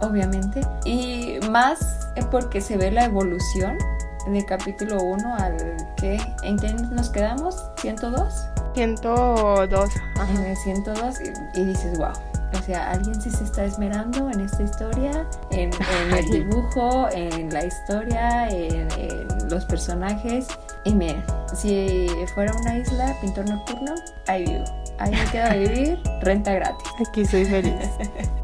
Obviamente. 0.00 0.60
Y 0.84 1.38
más 1.50 2.08
porque 2.30 2.60
se 2.60 2.76
ve 2.76 2.90
la 2.90 3.04
evolución 3.04 3.76
de 4.26 4.44
capítulo 4.44 5.02
1 5.02 5.36
al 5.36 5.56
que 5.96 6.20
en 6.42 6.56
qué 6.56 6.72
nos 6.72 7.10
quedamos 7.10 7.56
102 7.78 8.48
102 8.74 9.90
en 10.30 10.44
el 10.44 10.56
102 10.56 11.16
y 11.54 11.64
dices 11.64 11.98
wow 11.98 12.12
o 12.58 12.62
sea, 12.62 12.90
alguien 12.90 13.20
sí 13.20 13.30
se 13.30 13.44
está 13.44 13.64
esmerando 13.64 14.30
en 14.30 14.40
esta 14.40 14.62
historia, 14.62 15.26
en, 15.50 15.70
el 16.16 16.30
dibujo, 16.30 17.08
en 17.12 17.52
la 17.52 17.64
historia, 17.64 18.48
en, 18.48 18.88
los 19.50 19.64
personajes. 19.66 20.46
Y 20.84 20.94
miren, 20.94 21.22
si 21.54 22.08
fuera 22.34 22.52
una 22.60 22.78
isla, 22.78 23.16
pintor 23.20 23.48
nocturno, 23.48 23.94
ahí 24.26 24.44
vivo. 24.44 24.64
Ahí 24.98 25.10
me 25.10 25.24
quedo 25.30 25.44
a 25.44 25.54
vivir, 25.54 25.98
renta 26.20 26.52
gratis. 26.52 26.88
Aquí 27.08 27.24
soy 27.24 27.44
feliz. 27.44 27.74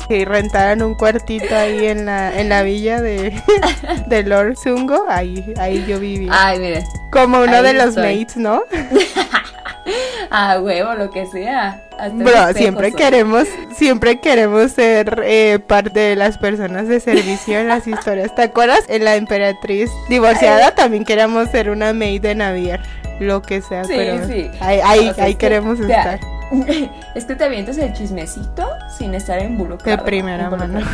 Si 0.08 0.24
rentaran 0.24 0.82
un 0.82 0.94
cuartito 0.94 1.54
ahí 1.54 1.86
en 1.86 2.06
la, 2.06 2.38
en 2.38 2.48
la 2.48 2.62
villa 2.62 3.00
de, 3.00 3.40
de 4.06 4.22
Lord 4.22 4.56
Zungo, 4.56 5.04
ahí, 5.08 5.54
ahí 5.58 5.84
yo 5.86 6.00
vivía. 6.00 6.30
Ay, 6.32 6.58
miren. 6.58 6.84
Como 7.12 7.42
uno 7.42 7.62
de 7.62 7.74
los 7.74 7.96
mates, 7.96 8.36
¿no? 8.36 8.62
ah, 10.30 10.58
huevo, 10.60 10.94
lo 10.94 11.10
que 11.10 11.26
sea. 11.26 11.82
Bro, 12.12 12.52
siempre 12.54 12.92
queremos, 12.92 13.48
siempre 13.74 14.20
queremos 14.20 14.72
ser 14.72 15.22
eh, 15.24 15.58
parte 15.66 15.98
de 15.98 16.16
las 16.16 16.38
personas 16.38 16.86
de 16.88 17.00
servicio 17.00 17.58
en 17.58 17.68
las 17.68 17.86
historias. 17.86 18.34
¿Te 18.34 18.42
acuerdas? 18.42 18.84
En 18.88 19.04
la 19.04 19.16
emperatriz 19.16 19.90
divorciada 20.08 20.74
también 20.74 21.04
queríamos 21.04 21.50
ser 21.50 21.70
una 21.70 21.92
maid 21.92 22.22
de 22.22 22.34
Navier. 22.34 22.80
Lo 23.18 23.42
que 23.42 23.62
sea, 23.62 23.84
sí, 23.84 23.94
pero 23.96 24.26
sí. 24.28 24.48
ahí, 24.60 24.80
ahí, 24.84 25.12
ahí 25.18 25.34
queremos 25.34 25.80
estar. 25.80 26.20
es 27.14 27.24
que 27.24 27.34
te 27.34 27.44
avientas 27.44 27.78
el 27.78 27.92
chismecito 27.92 28.68
sin 28.96 29.14
estar 29.14 29.42
involucrado. 29.42 29.98
De 29.98 30.02
primera 30.02 30.50
mano. 30.50 30.80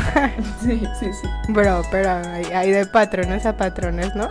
sí, 0.63 0.83
sí, 0.99 1.07
sí. 1.07 1.53
Bro, 1.53 1.83
pero 1.91 2.11
hay, 2.53 2.71
de 2.71 2.87
patrones 2.87 3.47
a 3.47 3.57
patrones, 3.57 4.15
¿no? 4.15 4.29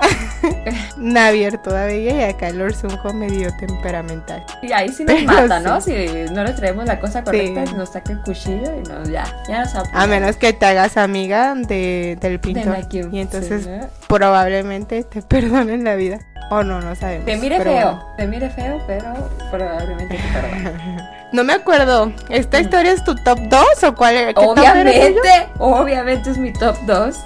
Navier 0.97 1.57
todavía 1.57 2.27
y 2.27 2.31
acá 2.31 2.49
el 2.49 2.61
Orsunjo 2.61 3.13
medio 3.13 3.55
temperamental. 3.57 4.43
Y 4.61 4.71
ahí 4.71 4.89
sí 4.89 5.05
nos 5.05 5.23
mata, 5.23 5.59
¿no? 5.59 5.81
Si 5.81 5.93
no 6.31 6.43
le 6.43 6.53
traemos 6.53 6.85
la 6.85 6.99
cosa 6.99 7.23
correcta, 7.23 7.65
nos 7.73 7.89
saca 7.89 8.13
el 8.13 8.21
cuchillo 8.21 8.75
y 8.75 8.87
nos, 8.87 9.09
ya, 9.09 9.25
ya 9.47 9.63
nos 9.63 9.73
A 9.93 10.07
menos 10.07 10.35
que 10.37 10.53
te 10.53 10.65
hagas 10.65 10.97
amiga 10.97 11.53
de, 11.55 12.17
del 12.19 12.39
pintor. 12.39 12.77
y 12.91 13.19
entonces 13.19 13.67
probablemente 14.07 15.03
te 15.03 15.21
perdonen 15.21 15.83
la 15.83 15.95
vida. 15.95 16.19
O 16.49 16.63
no, 16.63 16.81
no 16.81 16.95
sabemos. 16.95 17.25
Te 17.25 17.37
mire 17.37 17.59
feo, 17.61 18.03
te 18.17 18.27
mire 18.27 18.49
feo, 18.49 18.79
pero 18.85 19.29
probablemente 19.49 20.17
te 20.17 20.23
perdone. 20.33 21.12
No 21.33 21.43
me 21.43 21.53
acuerdo. 21.53 22.13
¿Esta 22.29 22.59
historia 22.59 22.91
es 22.91 23.03
tu 23.03 23.15
top 23.15 23.39
2 23.49 23.83
o 23.85 23.95
cuál 23.95 24.15
era? 24.15 24.39
Obviamente, 24.39 25.49
obviamente 25.57 26.29
es 26.29 26.37
mi 26.37 26.53
top 26.53 26.77
2. 26.85 27.19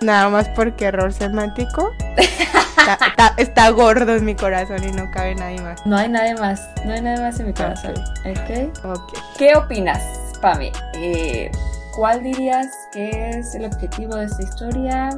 Nada 0.00 0.30
más 0.30 0.48
porque 0.48 0.86
error 0.86 1.12
semántico. 1.12 1.92
está, 3.36 3.68
gordo 3.68 4.16
en 4.16 4.24
mi 4.24 4.34
corazón 4.34 4.82
y 4.82 4.90
no 4.92 5.10
cabe 5.10 5.34
nadie 5.34 5.60
más. 5.60 5.84
No 5.84 5.98
hay 5.98 6.08
nadie 6.08 6.34
más. 6.36 6.70
No 6.86 6.94
hay 6.94 7.02
nadie 7.02 7.22
más 7.22 7.38
en 7.38 7.48
mi 7.48 7.52
corazón. 7.52 7.92
Ok. 8.24 8.74
okay. 8.82 9.22
¿Qué 9.36 9.54
opinas, 9.54 10.02
Pami? 10.40 10.72
Eh, 10.94 11.52
¿Cuál 11.94 12.22
dirías 12.22 12.66
que 12.92 13.28
es 13.28 13.54
el 13.54 13.66
objetivo 13.66 14.16
de 14.16 14.24
esta 14.24 14.42
historia? 14.42 15.10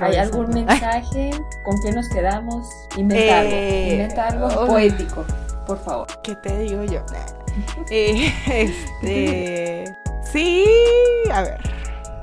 ¿Hay 0.00 0.16
algún 0.18 0.50
mensaje? 0.50 1.32
¿Con 1.64 1.82
qué 1.82 1.90
nos 1.90 2.08
quedamos? 2.10 2.64
Inventa 2.96 3.40
algo. 3.40 3.50
Eh, 3.52 3.88
Inventa 3.94 4.28
algo 4.28 4.66
poético, 4.68 5.24
por 5.66 5.82
favor. 5.82 6.06
¿Qué 6.22 6.36
te 6.36 6.58
digo 6.58 6.84
yo? 6.84 7.04
Eh, 7.90 8.32
este. 8.46 9.96
Sí. 10.32 10.64
A 11.30 11.42
ver. 11.42 11.72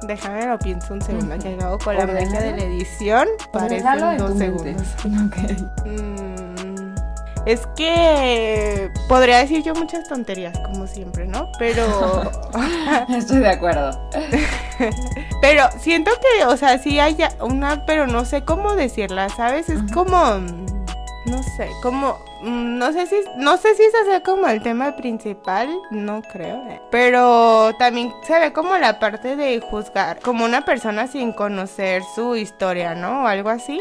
Déjame 0.03 0.48
lo 0.48 0.57
pienso 0.57 0.93
un 0.93 1.01
segundo. 1.01 1.38
Que 1.38 1.57
hago 1.62 1.77
con 1.77 1.95
la 1.95 2.07
magia 2.07 2.41
de 2.41 2.51
la 2.51 2.63
edición. 2.63 3.27
Parecen 3.51 4.17
dos 4.17 4.38
segundos. 4.38 4.83
Mm, 5.86 6.95
es 7.45 7.62
que 7.75 8.91
podría 9.07 9.39
decir 9.39 9.63
yo 9.63 9.74
muchas 9.74 10.07
tonterías, 10.07 10.57
como 10.59 10.88
siempre, 10.88 11.25
¿no? 11.25 11.50
Pero. 11.57 11.83
Estoy 13.09 13.39
de 13.39 13.50
acuerdo. 13.50 14.09
pero 15.41 15.63
siento 15.79 16.12
que, 16.19 16.45
o 16.45 16.57
sea, 16.57 16.77
sí 16.79 17.00
hay 17.00 17.17
una, 17.41 17.86
pero 17.86 18.07
no 18.07 18.25
sé 18.25 18.43
cómo 18.43 18.75
decirla, 18.75 19.29
¿sabes? 19.29 19.69
Es 19.69 19.81
como. 19.91 20.41
No 21.29 21.43
sé, 21.43 21.69
como 21.81 22.17
Mm, 22.41 22.77
no 22.77 22.93
sé 22.93 23.05
si 23.05 23.15
no 23.36 23.57
sé 23.57 23.75
si 23.75 23.83
ese 23.83 24.05
sea 24.05 24.24
como 24.24 24.48
el 24.48 24.62
tema 24.62 24.95
principal, 24.95 25.69
no 25.91 26.21
creo, 26.21 26.55
eh. 26.69 26.81
pero 26.89 27.74
también 27.77 28.13
se 28.24 28.39
ve 28.39 28.53
como 28.53 28.77
la 28.77 28.98
parte 28.98 29.36
de 29.36 29.59
juzgar 29.59 30.21
como 30.21 30.45
una 30.45 30.63
persona 30.63 31.07
sin 31.07 31.33
conocer 31.33 32.01
su 32.15 32.38
historia, 32.38 32.95
¿no? 32.95 33.24
O 33.24 33.27
algo 33.27 33.50
así. 33.50 33.79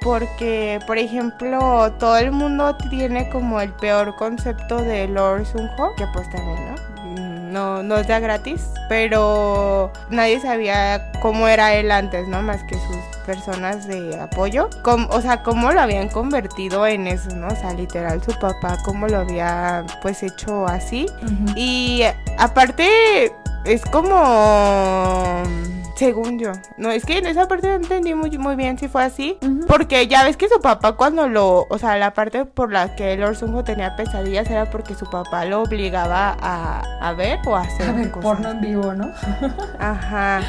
Porque, 0.00 0.80
por 0.86 0.98
ejemplo, 0.98 1.92
todo 1.98 2.16
el 2.16 2.32
mundo 2.32 2.76
tiene 2.90 3.28
como 3.30 3.60
el 3.60 3.72
peor 3.74 4.16
concepto 4.16 4.78
de 4.78 5.06
Lord 5.06 5.46
Sunho, 5.46 5.94
que 5.96 6.06
pues 6.12 6.28
también, 6.30 6.74
¿no? 6.74 6.91
No, 7.52 7.82
no 7.82 7.96
es 7.96 8.06
ya 8.06 8.18
gratis, 8.18 8.62
pero 8.88 9.92
nadie 10.10 10.40
sabía 10.40 11.12
cómo 11.20 11.46
era 11.48 11.74
él 11.74 11.90
antes, 11.92 12.26
¿no? 12.28 12.42
Más 12.42 12.62
que 12.64 12.74
sus 12.74 12.96
personas 13.26 13.86
de 13.86 14.18
apoyo. 14.20 14.68
o 14.84 15.20
sea, 15.20 15.42
cómo 15.42 15.70
lo 15.72 15.80
habían 15.80 16.08
convertido 16.08 16.86
en 16.86 17.06
eso, 17.06 17.34
¿no? 17.36 17.48
O 17.48 17.56
sea, 17.56 17.72
literal, 17.74 18.22
su 18.22 18.32
papá, 18.38 18.78
cómo 18.84 19.06
lo 19.06 19.18
había 19.18 19.84
pues 20.00 20.22
hecho 20.22 20.66
así. 20.66 21.06
Y 21.54 22.02
aparte, 22.38 23.32
es 23.64 23.84
como 23.84 25.42
según 26.02 26.38
yo. 26.40 26.50
No, 26.78 26.90
es 26.90 27.04
que 27.04 27.18
en 27.18 27.26
esa 27.26 27.46
parte 27.46 27.68
no 27.68 27.74
entendí 27.74 28.12
muy, 28.14 28.36
muy 28.36 28.56
bien 28.56 28.76
si 28.76 28.88
fue 28.88 29.04
así. 29.04 29.38
Porque 29.68 30.08
ya 30.08 30.24
ves 30.24 30.36
que 30.36 30.48
su 30.48 30.60
papá 30.60 30.96
cuando 30.96 31.28
lo... 31.28 31.66
O 31.70 31.78
sea, 31.78 31.96
la 31.96 32.12
parte 32.12 32.44
por 32.44 32.72
la 32.72 32.96
que 32.96 33.16
Lord 33.16 33.36
Sunjo 33.36 33.62
tenía 33.62 33.94
pesadillas 33.94 34.50
era 34.50 34.68
porque 34.68 34.96
su 34.96 35.08
papá 35.08 35.44
lo 35.44 35.62
obligaba 35.62 36.36
a, 36.40 36.80
a 37.00 37.12
ver 37.12 37.38
o 37.46 37.54
a 37.54 37.60
hacer... 37.60 37.88
A 37.88 37.92
ver 37.92 38.10
porno 38.10 38.50
en 38.50 38.60
vivo, 38.60 38.92
¿no? 38.94 39.12
Ajá. 39.78 40.40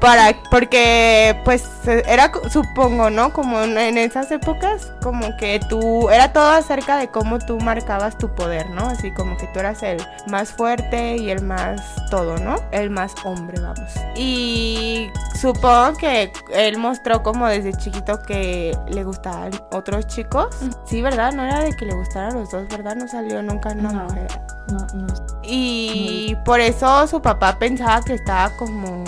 Para, 0.00 0.34
porque 0.50 1.40
pues 1.44 1.64
era, 1.86 2.32
supongo, 2.50 3.10
¿no? 3.10 3.32
Como 3.32 3.60
en 3.62 3.98
esas 3.98 4.30
épocas, 4.30 4.92
como 5.02 5.36
que 5.36 5.60
tú, 5.68 6.10
era 6.10 6.32
todo 6.32 6.50
acerca 6.50 6.96
de 6.96 7.08
cómo 7.08 7.38
tú 7.38 7.58
marcabas 7.58 8.18
tu 8.18 8.34
poder, 8.34 8.68
¿no? 8.70 8.88
Así 8.88 9.12
como 9.12 9.36
que 9.36 9.46
tú 9.48 9.60
eras 9.60 9.82
el 9.82 9.98
más 10.28 10.50
fuerte 10.50 11.16
y 11.16 11.30
el 11.30 11.42
más 11.42 11.80
todo, 12.10 12.38
¿no? 12.38 12.56
El 12.72 12.90
más 12.90 13.14
hombre, 13.24 13.60
vamos. 13.60 13.92
Y 14.16 15.10
supongo 15.40 15.96
que 15.98 16.32
él 16.52 16.78
mostró 16.78 17.22
como 17.22 17.46
desde 17.46 17.72
chiquito 17.72 18.22
que 18.22 18.76
le 18.88 19.04
gustaban 19.04 19.52
otros 19.72 20.06
chicos. 20.06 20.56
Sí, 20.84 21.02
¿verdad? 21.02 21.32
No 21.32 21.44
era 21.44 21.60
de 21.60 21.74
que 21.76 21.86
le 21.86 21.94
gustaran 21.94 22.34
los 22.34 22.50
dos, 22.50 22.68
¿verdad? 22.68 22.96
No 22.96 23.06
salió 23.08 23.42
nunca 23.42 23.70
una 23.70 23.92
no, 23.92 24.04
mujer. 24.04 24.28
No, 24.68 24.86
no. 24.94 25.35
Y 25.48 26.36
por 26.44 26.60
eso 26.60 27.06
su 27.06 27.22
papá 27.22 27.58
pensaba 27.58 28.02
que 28.02 28.14
estaba 28.14 28.50
como 28.56 29.04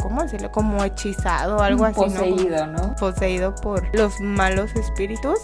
¿cómo 0.00 0.22
decirlo? 0.22 0.50
Como 0.50 0.82
hechizado 0.84 1.56
o 1.56 1.60
algo 1.60 1.84
así, 1.84 2.00
Poseído, 2.00 2.66
¿no? 2.66 2.94
Poseído 2.96 3.54
por 3.54 3.94
los 3.96 4.20
malos 4.20 4.74
espíritus. 4.74 5.38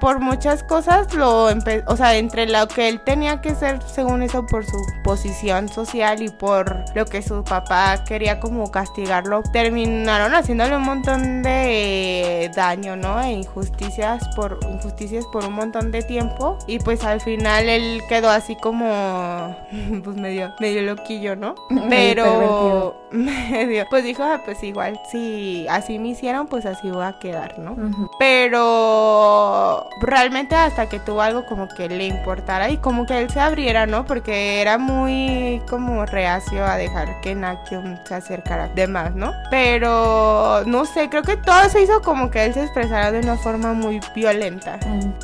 Por 0.00 0.20
muchas 0.20 0.62
cosas 0.62 1.12
lo 1.14 1.46
o 1.86 1.96
sea, 1.96 2.16
entre 2.16 2.46
lo 2.46 2.66
que 2.68 2.88
él 2.88 3.00
tenía 3.00 3.40
que 3.40 3.54
ser 3.54 3.82
según 3.82 4.22
eso 4.22 4.46
por 4.46 4.64
su 4.64 4.76
posición 5.04 5.68
social 5.68 6.22
y 6.22 6.28
por 6.28 6.84
lo 6.94 7.04
que 7.04 7.22
su 7.22 7.44
papá 7.44 8.04
quería 8.04 8.40
como 8.40 8.70
castigarlo, 8.70 9.42
terminaron 9.52 10.34
haciéndole 10.34 10.76
un 10.76 10.82
montón 10.82 11.42
de 11.42 12.50
daño, 12.54 12.96
¿no? 12.96 13.20
E 13.22 13.32
injusticias 13.32 14.28
por 14.34 14.58
injusticias 14.68 15.24
por 15.26 15.44
un 15.44 15.54
montón 15.54 15.90
de 15.90 16.02
tiempo 16.02 16.58
y 16.66 16.78
pues 16.78 17.04
al 17.04 17.20
final 17.20 17.68
él 17.68 18.02
quedó 18.08 18.30
así 18.30 18.56
como 18.56 19.56
pues 20.04 20.16
medio 20.16 20.54
medio 20.60 20.82
loquillo, 20.82 21.36
¿no? 21.36 21.54
Pero 21.88 22.96
medio 23.10 23.85
pues 23.90 24.04
dijo, 24.04 24.22
ah, 24.22 24.42
pues 24.44 24.62
igual, 24.62 25.00
si 25.10 25.66
así 25.68 25.98
me 25.98 26.08
hicieron, 26.08 26.46
pues 26.46 26.66
así 26.66 26.90
voy 26.90 27.04
a 27.04 27.18
quedar, 27.18 27.58
¿no? 27.58 27.76
Pero 28.18 29.88
realmente 30.00 30.54
hasta 30.54 30.88
que 30.88 31.00
tuvo 31.00 31.22
algo 31.22 31.46
como 31.46 31.68
que 31.68 31.88
le 31.88 32.06
importara 32.06 32.70
y 32.70 32.78
como 32.78 33.06
que 33.06 33.18
él 33.18 33.30
se 33.30 33.40
abriera, 33.40 33.86
¿no? 33.86 34.04
Porque 34.04 34.60
era 34.60 34.78
muy 34.78 35.62
como 35.68 36.04
reacio 36.06 36.64
a 36.64 36.76
dejar 36.76 37.20
que 37.20 37.34
Nakion 37.34 38.00
se 38.04 38.14
acercara 38.14 38.68
de 38.68 38.86
más, 38.86 39.14
¿no? 39.14 39.32
Pero 39.50 40.62
no 40.66 40.84
sé, 40.84 41.08
creo 41.08 41.22
que 41.22 41.36
todo 41.36 41.68
se 41.68 41.82
hizo 41.82 42.00
como 42.02 42.30
que 42.30 42.44
él 42.44 42.54
se 42.54 42.62
expresara 42.62 43.12
de 43.12 43.20
una 43.20 43.36
forma 43.36 43.72
muy 43.72 44.00
violenta. 44.14 44.78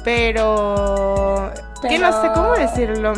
Pero 0.04 1.52
que 1.88 1.98
no 1.98 2.20
sé 2.20 2.30
cómo 2.34 2.54
decirlo. 2.54 3.12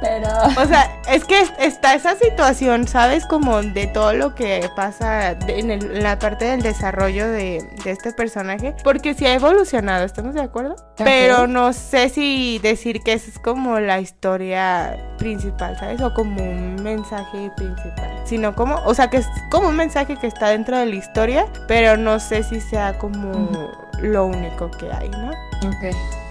Pero. 0.00 0.28
O 0.62 0.66
sea, 0.66 1.00
es 1.08 1.24
que 1.24 1.42
está 1.58 1.94
esa 1.94 2.14
situación, 2.16 2.86
¿sabes? 2.86 3.26
Como 3.26 3.62
de 3.62 3.86
todo 3.86 4.12
lo 4.12 4.34
que 4.34 4.68
pasa 4.76 5.30
en, 5.30 6.02
la 6.02 6.18
parte 6.18 6.44
del 6.44 6.62
desarrollo 6.62 7.28
de, 7.28 7.58
este 7.84 8.12
personaje. 8.12 8.74
Porque 8.84 9.14
sí 9.14 9.26
ha 9.26 9.34
evolucionado, 9.34 10.04
¿estamos 10.04 10.34
de 10.34 10.42
acuerdo? 10.42 10.76
Pero 10.96 11.46
no 11.46 11.72
sé 11.72 12.08
si 12.08 12.58
decir 12.62 13.02
que 13.02 13.14
es 13.14 13.38
como 13.38 13.80
la 13.80 14.00
historia 14.00 14.96
principal, 15.18 15.76
¿sabes? 15.78 16.00
O 16.00 16.12
como 16.14 16.42
un 16.42 16.76
mensaje 16.82 17.50
principal. 17.56 18.22
Sino 18.24 18.54
como, 18.54 18.76
o 18.84 18.94
sea, 18.94 19.08
que 19.08 19.18
es 19.18 19.26
como 19.50 19.68
un 19.68 19.76
mensaje 19.76 20.16
que 20.16 20.26
está 20.26 20.48
dentro 20.48 20.78
de 20.78 20.86
la 20.86 20.94
historia, 20.94 21.46
pero 21.66 21.96
no 21.96 22.20
sé 22.20 22.42
si 22.42 22.60
sea 22.60 22.98
como 22.98 23.72
lo 24.00 24.26
único 24.26 24.70
que 24.70 24.90
hay, 24.92 25.08
¿no? 25.10 25.30
Ok. 25.68 26.21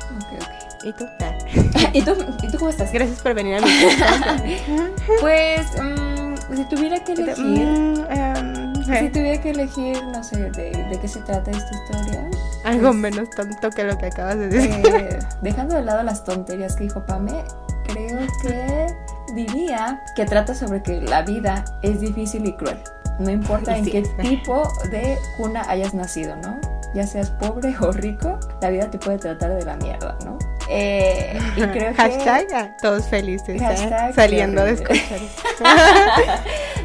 ¿Y 0.84 0.94
tú? 0.94 1.06
¿Y 1.94 2.02
tú? 2.02 2.16
¿Y 2.42 2.48
tú 2.48 2.58
cómo 2.58 2.70
estás? 2.70 2.92
Gracias 2.92 3.22
por 3.22 3.34
venir 3.34 3.56
a 3.56 3.62
mi 3.62 3.68
Pues, 5.20 5.68
um, 5.80 6.56
si 6.56 6.66
tuviera 6.66 7.04
que 7.04 7.14
elegir... 7.14 7.68
Mm, 7.68 8.06
em, 8.10 8.74
Si 8.84 9.10
tuviera 9.10 9.42
que 9.42 9.52
elegir, 9.52 10.04
no 10.06 10.24
sé, 10.24 10.38
de, 10.52 11.00
qué 11.02 11.08
se 11.08 11.20
trata 11.22 11.52
esta 11.52 11.76
historia. 11.76 12.30
Algo 12.64 12.88
pues, 12.90 12.96
menos 12.96 13.30
tonto 13.30 13.70
que 13.70 13.84
lo 13.84 13.98
que 13.98 14.08
acabas 14.08 14.38
de 14.38 14.48
decir. 14.48 14.86
Eh, 14.88 15.20
dejando 15.42 15.76
de 15.76 15.84
lado 15.84 16.04
las 16.04 16.24
tonterías 16.24 16.76
que 16.76 16.86
dijo 16.86 17.06
Pame, 17.06 17.44
creo 17.88 18.20
que 18.42 18.88
diría 19.36 20.02
que 20.16 20.26
trata 20.26 20.54
sobre 20.56 20.82
que 20.82 21.00
la 21.02 21.22
vida 21.22 21.64
es 21.84 22.02
difícil 22.02 22.46
y 22.46 22.54
cruel. 22.54 22.78
No 23.20 23.30
importa 23.30 23.78
en 23.78 23.86
qué 23.86 24.02
tipo 24.22 24.68
de 24.90 25.18
cuna 25.38 25.64
hayas 25.68 25.94
nacido, 25.94 26.36
¿no? 26.38 26.60
Ya 26.94 27.08
seas 27.08 27.30
pobre 27.32 27.76
o 27.82 27.92
rico, 27.92 28.40
la 28.62 28.70
vida 28.70 28.90
te 28.90 28.98
puede 28.98 29.18
tratar 29.18 29.56
de 29.56 29.66
la 29.66 29.76
mierda, 29.78 30.18
¿no? 30.26 30.38
Eh, 30.70 31.38
y 31.58 31.62
creo 31.62 31.94
hashtag 31.98 32.78
todos 32.82 33.06
felices 33.08 33.62
¿eh? 33.62 34.12
saliendo 34.16 34.64
de 34.64 34.72
escuchar. 34.72 35.20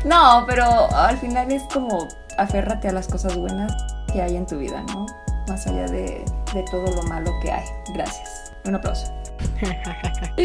no, 0.05 0.45
pero 0.47 0.65
al 0.93 1.17
final 1.19 1.53
es 1.53 1.63
como 1.73 2.09
aférrate 2.37 2.89
a 2.89 2.93
las 2.93 3.07
cosas 3.07 3.37
buenas 3.37 3.73
que 4.13 4.23
hay 4.23 4.37
en 4.37 4.47
tu 4.47 4.59
vida, 4.59 4.83
¿no? 4.89 5.07
Más 5.49 5.67
allá 5.67 5.87
de, 5.87 6.25
de 6.53 6.65
todo 6.71 6.87
lo 6.95 7.03
malo 7.05 7.31
que 7.43 7.53
hay. 7.53 7.65
Gracias. 7.95 8.53
Un 8.65 8.75
aplauso. 8.75 9.13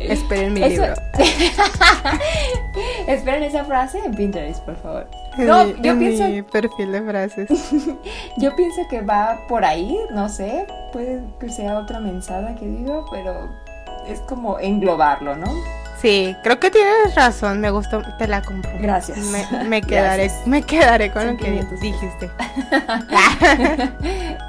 Esperen 0.00 0.52
mi 0.54 0.60
libro. 0.60 0.94
Esperen 3.06 3.42
esa 3.42 3.64
frase 3.64 3.98
en 4.04 4.14
Pinterest, 4.14 4.60
por 4.64 4.76
favor. 4.76 5.08
No, 5.38 5.66
yo 5.82 5.98
pienso. 5.98 6.28
Mi 6.28 6.42
perfil 6.42 6.92
de 6.92 7.02
frases. 7.02 7.48
yo 8.38 8.56
pienso 8.56 8.82
que 8.90 9.00
va 9.02 9.38
por 9.48 9.64
ahí, 9.64 9.96
no 10.10 10.28
sé. 10.28 10.66
Puede 10.92 11.22
que 11.40 11.48
sea 11.48 11.78
otra 11.78 12.00
mensada 12.00 12.54
que 12.56 12.66
digo, 12.66 13.06
pero 13.10 13.48
es 14.06 14.20
como 14.20 14.58
englobarlo, 14.58 15.36
¿no? 15.36 15.46
Sí, 16.00 16.36
creo 16.44 16.60
que 16.60 16.70
tienes 16.70 17.14
razón, 17.16 17.60
me 17.60 17.70
gustó, 17.70 18.02
te 18.18 18.28
la 18.28 18.40
compro. 18.40 18.70
Gracias. 18.78 19.18
Me, 19.66 19.82
quedaré, 19.82 20.30
me 20.46 20.62
quedaré 20.62 21.10
con 21.10 21.26
lo 21.26 21.36
que 21.36 21.64
dijiste. 21.80 22.30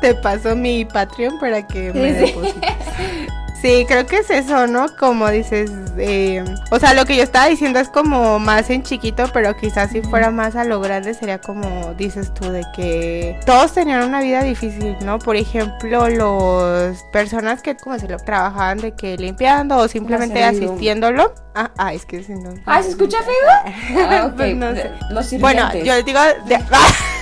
te 0.02 0.14
paso 0.16 0.56
mi 0.56 0.86
Patreon 0.86 1.40
para 1.40 1.66
que 1.66 1.92
me 1.92 2.14
deposites. 2.14 2.72
Sí, 2.96 3.28
creo 3.62 4.06
que 4.06 4.18
es 4.18 4.30
eso, 4.30 4.68
¿no? 4.68 4.96
Como 4.98 5.30
dices, 5.30 5.72
eh, 5.98 6.44
o 6.72 6.80
sea, 6.80 6.94
lo 6.94 7.06
que 7.06 7.16
yo 7.16 7.24
estaba 7.24 7.48
diciendo 7.48 7.80
es 7.80 7.90
como 7.90 8.40
más 8.40 8.70
en 8.70 8.84
chiquito, 8.84 9.26
pero 9.34 9.56
quizás 9.58 9.92
si 9.92 10.02
fuera 10.02 10.32
más 10.32 10.56
a 10.56 10.64
lo 10.64 10.80
grande 10.80 11.14
sería 11.14 11.40
como 11.40 11.94
dices 11.96 12.34
tú, 12.34 12.50
de 12.50 12.64
que 12.76 13.40
todos 13.46 13.74
tenían 13.74 14.04
una 14.04 14.22
vida 14.22 14.44
difícil, 14.44 14.96
¿no? 15.04 15.20
Por 15.20 15.36
ejemplo, 15.36 16.10
los 16.10 16.98
personas 17.12 17.62
que, 17.62 17.76
¿cómo 17.76 18.00
se 18.00 18.08
lo 18.08 18.18
trabajaban 18.18 18.78
de 18.78 18.94
que 18.94 19.18
limpiando 19.18 19.78
o 19.78 19.88
simplemente 19.88 20.44
asistiéndolo. 20.44 21.34
Ah, 21.56 21.72
ah, 21.78 21.94
es 21.94 22.06
que 22.06 22.24
si 22.24 22.34
no. 22.34 22.54
Ah, 22.66 22.82
¿se 22.82 22.90
escucha 22.90 23.18
feo? 23.22 24.00
Ah, 24.10 24.32
pues 24.36 24.56
no 24.56 24.74
sé. 24.74 24.92
Los 25.12 25.40
bueno, 25.40 25.74
yo 25.74 26.02
digo. 26.04 26.20
De, 26.46 26.60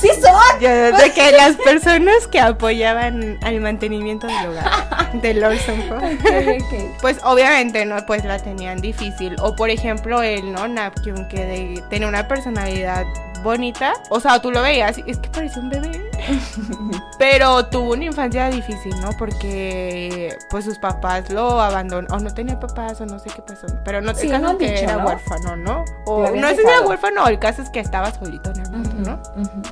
sí 0.00 0.08
son. 0.20 0.60
de 0.60 1.12
que 1.14 1.32
las 1.32 1.56
personas 1.56 2.26
que 2.26 2.40
apoyaban 2.40 3.38
al 3.42 3.60
mantenimiento 3.60 4.26
del 4.26 4.48
hogar 4.48 5.12
del 5.20 5.42
Orson 5.42 5.82
pues 7.00 7.18
obviamente 7.22 7.84
no 7.84 7.96
pues 8.06 8.24
la 8.24 8.38
tenían 8.38 8.80
difícil. 8.80 9.36
O 9.40 9.54
por 9.56 9.70
ejemplo 9.70 10.22
él 10.22 10.52
no 10.52 10.68
Napkin 10.68 11.28
que 11.28 11.44
de, 11.44 11.84
tenía 11.90 12.08
una 12.08 12.28
personalidad 12.28 13.04
bonita. 13.44 13.92
O 14.08 14.18
sea, 14.18 14.40
tú 14.42 14.50
lo 14.50 14.60
veías, 14.62 14.98
es 15.06 15.18
que 15.18 15.28
parece 15.28 15.60
un 15.60 15.70
bebé. 15.70 16.10
Pero 17.18 17.66
tuvo 17.66 17.92
una 17.92 18.06
infancia 18.06 18.50
difícil, 18.50 18.98
¿no? 19.00 19.10
Porque 19.16 20.36
pues 20.50 20.64
sus 20.64 20.78
papás 20.78 21.30
lo 21.30 21.60
abandonaron, 21.60 22.10
o 22.10 22.24
no 22.24 22.34
tenía 22.34 22.58
papás, 22.58 23.00
o 23.00 23.06
no 23.06 23.20
sé 23.20 23.30
qué 23.30 23.42
pasó. 23.42 23.66
Pero 23.84 24.00
no 24.00 24.12
te 24.12 24.26
no 24.38 24.58
que 24.58 24.82
era 24.82 25.04
huérfano, 25.04 25.56
¿no? 25.56 25.84
O 26.06 26.28
no 26.30 26.48
sé 26.48 26.56
si 26.56 26.62
era 26.62 26.80
huérfano, 26.80 27.28
el 27.28 27.38
caso 27.38 27.62
es 27.62 27.70
que 27.70 27.78
estaba 27.78 28.12
solito 28.12 28.50
en 28.50 28.60
el 28.62 28.70
mundo, 28.72 28.94
¿no? 29.10 29.22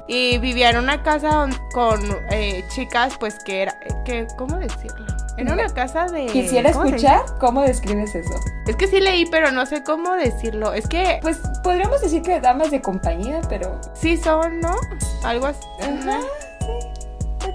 Y 0.07 0.39
vivía 0.39 0.71
en 0.71 0.77
una 0.77 1.03
casa 1.03 1.49
con 1.73 2.01
eh, 2.31 2.65
chicas, 2.69 3.15
pues 3.19 3.43
que 3.43 3.63
era, 3.63 3.75
que, 4.05 4.29
¿cómo 4.37 4.57
decirlo? 4.59 5.12
En 5.37 5.51
una 5.51 5.69
casa 5.69 6.07
de... 6.07 6.27
Quisiera 6.27 6.71
escuchar 6.71 7.21
cómo 7.41 7.63
describes 7.63 8.15
eso. 8.15 8.35
Es 8.67 8.77
que 8.77 8.87
sí 8.87 9.01
leí, 9.01 9.27
pero 9.27 9.51
no 9.51 9.65
sé 9.67 9.83
cómo 9.83 10.15
decirlo. 10.15 10.75
Es 10.75 10.87
que... 10.87 11.19
Pues 11.23 11.39
podríamos 11.63 12.01
decir 12.01 12.23
que 12.23 12.41
damas 12.41 12.71
de 12.71 12.81
compañía, 12.83 13.41
pero... 13.49 13.81
Sí 13.95 14.17
son, 14.17 14.61
¿no? 14.61 14.77
Algo 15.25 15.47
así. 15.47 15.67
Ajá, 15.81 16.21
sí. 16.61 17.49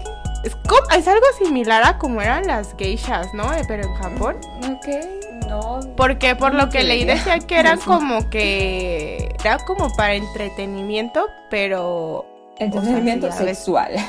Es, 0.44 0.56
como, 0.56 0.82
es 0.96 1.08
algo 1.08 1.26
similar 1.44 1.84
a 1.86 1.98
como 1.98 2.22
eran 2.22 2.48
las 2.48 2.76
geishas, 2.78 3.34
¿no? 3.34 3.50
Pero 3.68 3.84
en 3.84 3.94
Japón. 3.96 4.38
Ok, 4.70 5.48
no. 5.48 5.80
Porque 5.96 6.36
por 6.36 6.54
lo 6.54 6.70
que 6.70 6.84
leí 6.84 7.06
decía 7.06 7.40
que 7.40 7.60
eran 7.60 7.80
como 7.86 8.30
que... 8.30 9.36
Era 9.40 9.60
como 9.60 9.96
para 9.96 10.16
entretenimiento, 10.16 11.28
pero 11.50 12.26
Entretenimiento 12.60 13.32
sexual. 13.32 13.94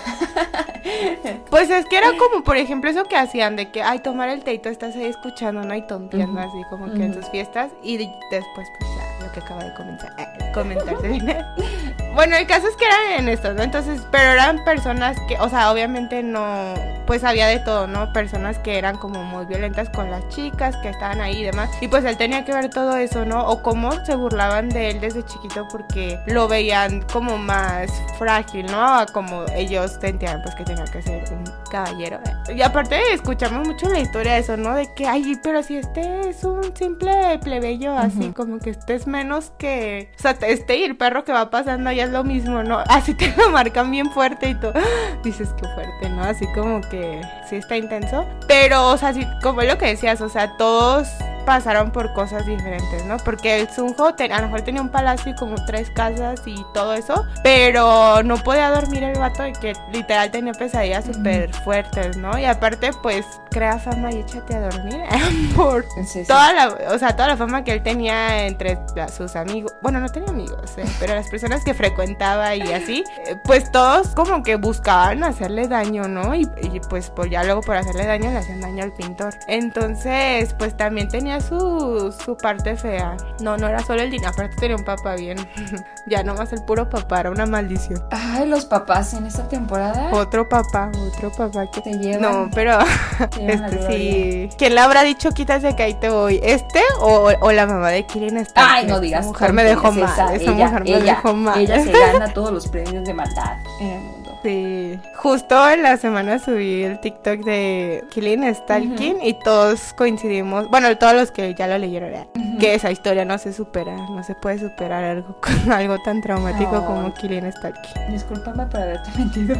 Pues 1.50 1.70
es 1.70 1.84
que 1.86 1.98
era 1.98 2.08
como, 2.18 2.42
por 2.44 2.56
ejemplo, 2.56 2.88
eso 2.88 3.04
que 3.04 3.16
hacían 3.16 3.56
de 3.56 3.70
que, 3.70 3.82
ay, 3.82 3.98
tomar 4.00 4.28
el 4.28 4.42
teito, 4.42 4.68
estás 4.68 4.96
ahí 4.96 5.06
escuchando, 5.06 5.62
¿no? 5.62 5.74
Y 5.74 5.82
tonteando 5.82 6.40
así 6.40 6.62
como 6.70 6.92
que 6.92 7.04
en 7.04 7.14
tus 7.14 7.28
fiestas. 7.30 7.70
Y 7.82 7.98
después, 8.30 8.68
pues 8.78 8.90
ya, 8.96 9.17
lo 9.28 9.32
que 9.32 9.40
acaba 9.40 9.64
de 9.64 9.74
comenzar, 9.74 10.12
eh, 10.18 10.50
comentarse. 10.52 11.44
bueno, 12.14 12.36
el 12.36 12.46
caso 12.46 12.68
es 12.68 12.76
que 12.76 12.84
eran 12.84 13.20
en 13.20 13.28
estos, 13.28 13.54
¿no? 13.54 13.62
Entonces, 13.62 14.02
pero 14.10 14.32
eran 14.32 14.64
personas 14.64 15.16
que, 15.28 15.36
o 15.38 15.48
sea, 15.48 15.70
obviamente 15.70 16.22
no, 16.22 16.74
pues 17.06 17.24
había 17.24 17.46
de 17.46 17.58
todo, 17.58 17.86
¿no? 17.86 18.12
Personas 18.12 18.58
que 18.58 18.78
eran 18.78 18.96
como 18.96 19.22
muy 19.22 19.46
violentas 19.46 19.88
con 19.90 20.10
las 20.10 20.26
chicas 20.28 20.76
que 20.78 20.88
estaban 20.88 21.20
ahí 21.20 21.40
y 21.40 21.44
demás. 21.44 21.70
Y 21.80 21.88
pues 21.88 22.04
él 22.04 22.16
tenía 22.16 22.44
que 22.44 22.52
ver 22.52 22.70
todo 22.70 22.96
eso, 22.96 23.24
¿no? 23.24 23.46
O 23.46 23.62
cómo 23.62 23.92
se 24.04 24.14
burlaban 24.14 24.68
de 24.68 24.90
él 24.90 25.00
desde 25.00 25.24
chiquito 25.24 25.66
porque 25.70 26.18
lo 26.26 26.48
veían 26.48 27.02
como 27.12 27.38
más 27.38 27.90
frágil 28.18 28.38
¿no? 28.66 29.04
Como 29.12 29.44
ellos 29.54 29.98
sentían 30.00 30.42
pues 30.42 30.54
que 30.54 30.64
tenía 30.64 30.84
que 30.84 31.02
ser 31.02 31.24
un 31.32 31.44
caballero. 31.70 32.20
Y 32.54 32.62
aparte 32.62 33.00
escuchamos 33.12 33.66
mucho 33.66 33.88
la 33.88 34.00
historia 34.00 34.34
de 34.34 34.40
eso, 34.40 34.56
¿no? 34.56 34.74
De 34.74 34.92
que, 34.94 35.06
ay, 35.06 35.38
pero 35.42 35.62
si 35.62 35.76
este 35.76 36.28
es 36.28 36.44
un 36.44 36.74
simple 36.76 37.38
plebeyo, 37.42 37.96
así 37.96 38.30
como 38.32 38.58
que 38.58 38.70
este 38.70 38.94
es 38.94 39.06
menos 39.18 39.52
que... 39.58 40.10
O 40.18 40.22
sea, 40.22 40.36
este 40.42 40.76
y 40.76 40.84
el 40.84 40.96
perro 40.96 41.24
que 41.24 41.32
va 41.32 41.50
pasando 41.50 41.90
ya 41.90 42.04
es 42.04 42.10
lo 42.10 42.24
mismo, 42.24 42.62
¿no? 42.62 42.78
Así 42.88 43.14
te 43.14 43.34
lo 43.36 43.50
marcan 43.50 43.90
bien 43.90 44.10
fuerte 44.10 44.50
y 44.50 44.54
tú 44.54 44.68
dices 45.24 45.48
que 45.60 45.68
fuerte, 45.74 46.08
¿no? 46.10 46.22
Así 46.22 46.46
como 46.54 46.80
que 46.82 47.20
sí 47.48 47.56
está 47.56 47.76
intenso. 47.76 48.24
Pero, 48.46 48.88
o 48.88 48.96
sea, 48.96 49.12
sí, 49.12 49.26
como 49.42 49.62
lo 49.62 49.76
que 49.78 49.86
decías, 49.86 50.20
o 50.20 50.28
sea, 50.28 50.56
todos 50.56 51.08
pasaron 51.48 51.90
por 51.92 52.12
cosas 52.12 52.44
diferentes, 52.44 53.06
¿no? 53.06 53.16
Porque 53.16 53.58
el 53.58 53.70
Sunjo 53.70 54.08
a 54.08 54.40
lo 54.42 54.48
mejor 54.48 54.60
tenía 54.60 54.82
un 54.82 54.90
palacio 54.90 55.32
y 55.32 55.34
como 55.34 55.54
tres 55.64 55.88
casas 55.88 56.42
y 56.44 56.62
todo 56.74 56.92
eso, 56.92 57.24
pero 57.42 58.22
no 58.22 58.36
podía 58.36 58.68
dormir 58.68 59.02
el 59.02 59.18
vato 59.18 59.46
y 59.46 59.52
que 59.52 59.72
literal 59.90 60.30
tenía 60.30 60.52
pesadillas 60.52 61.06
súper 61.06 61.54
fuertes, 61.64 62.18
¿no? 62.18 62.38
Y 62.38 62.44
aparte, 62.44 62.90
pues, 63.02 63.24
crea 63.50 63.78
fama 63.78 64.12
y 64.12 64.18
échate 64.18 64.56
a 64.56 64.68
dormir 64.68 65.00
por 65.56 65.86
toda 66.26 66.52
la, 66.52 66.68
o 66.92 66.98
sea, 66.98 67.16
toda 67.16 67.28
la 67.28 67.38
fama 67.38 67.64
que 67.64 67.72
él 67.72 67.82
tenía 67.82 68.46
entre 68.46 68.78
sus 69.16 69.34
amigos, 69.34 69.74
bueno, 69.80 70.00
no 70.00 70.10
tenía 70.10 70.28
amigos, 70.28 70.76
¿eh? 70.76 70.84
pero 71.00 71.14
las 71.14 71.30
personas 71.30 71.64
que 71.64 71.72
frecuentaba 71.72 72.54
y 72.56 72.74
así, 72.74 73.04
eh, 73.26 73.36
pues 73.44 73.72
todos 73.72 74.08
como 74.08 74.42
que 74.42 74.56
buscaban 74.56 75.24
hacerle 75.24 75.66
daño, 75.66 76.08
¿no? 76.08 76.34
Y, 76.34 76.46
pues, 76.90 77.08
pues 77.08 77.30
ya 77.30 77.42
luego 77.42 77.62
por 77.62 77.76
hacerle 77.76 78.04
daño 78.04 78.30
le 78.30 78.36
hacían 78.36 78.60
daño 78.60 78.84
al 78.84 78.92
pintor. 78.92 79.32
Entonces, 79.46 80.54
pues 80.58 80.76
también 80.76 81.08
tenía 81.08 81.37
su, 81.40 82.14
su 82.24 82.36
parte 82.36 82.76
fea. 82.76 83.16
No, 83.40 83.56
no 83.56 83.68
era 83.68 83.80
solo 83.80 84.02
el 84.02 84.10
dinero, 84.10 84.30
aparte 84.30 84.56
tenía 84.56 84.76
un 84.76 84.84
papá 84.84 85.14
bien. 85.16 85.38
ya 86.06 86.22
nomás 86.22 86.52
el 86.52 86.62
puro 86.64 86.88
papá, 86.88 87.20
era 87.20 87.30
una 87.30 87.46
maldición. 87.46 88.02
Ay, 88.10 88.48
los 88.48 88.64
papás 88.64 89.14
en 89.14 89.26
esta 89.26 89.48
temporada. 89.48 90.10
Otro 90.12 90.48
papá, 90.48 90.90
otro 91.14 91.30
papá 91.32 91.70
que 91.70 91.80
te 91.80 91.98
lleva. 91.98 92.18
No, 92.18 92.50
pero 92.54 92.78
este 93.38 93.86
sí. 93.88 94.48
¿Quién 94.56 94.74
le 94.74 94.80
habrá 94.80 95.02
dicho 95.02 95.30
quítase 95.30 95.74
que 95.76 95.82
ahí 95.82 95.94
te 95.94 96.08
voy? 96.08 96.40
¿Este 96.42 96.80
o, 97.00 97.30
o 97.40 97.52
la 97.52 97.66
mamá 97.66 97.88
de 97.88 98.06
Kirin 98.06 98.36
está? 98.36 98.74
Ay, 98.74 98.86
no 98.86 99.00
digas. 99.00 99.20
Esa 99.20 99.28
mujer 99.28 99.52
me 99.52 99.64
dejó 99.64 99.92
mal. 99.92 100.34
Esa, 100.34 100.34
ella, 100.34 100.66
mujer 100.66 100.84
me 100.84 101.00
dejó 101.02 101.34
mal. 101.34 101.60
Ella 101.60 101.82
se 101.82 101.92
gana 101.92 102.32
todos 102.34 102.52
los 102.52 102.68
premios 102.68 103.04
de 103.04 103.14
maldad 103.14 103.58
mundo. 103.88 104.17
Sí. 104.42 104.98
Justo 105.16 105.68
en 105.68 105.82
la 105.82 105.96
semana 105.96 106.38
subí 106.38 106.84
el 106.84 107.00
TikTok 107.00 107.40
de 107.40 108.04
Killing 108.10 108.54
Stalking 108.54 109.22
y 109.22 109.34
todos 109.34 109.92
coincidimos, 109.94 110.68
bueno, 110.68 110.96
todos 110.96 111.14
los 111.14 111.30
que 111.30 111.54
ya 111.54 111.66
lo 111.66 111.78
leyeron, 111.78 112.28
que 112.60 112.74
esa 112.74 112.90
historia 112.90 113.24
no 113.24 113.38
se 113.38 113.52
supera, 113.52 113.96
no 113.96 114.22
se 114.22 114.34
puede 114.36 114.58
superar 114.58 115.04
algo 115.04 115.36
con 115.40 115.72
algo 115.72 115.98
tan 116.04 116.20
traumático 116.20 116.84
como 116.84 117.12
Killing 117.14 117.50
Stalking. 117.52 118.12
Discúlpame 118.12 118.66
por 118.66 118.80
haberte 118.80 119.10
mentido. 119.18 119.56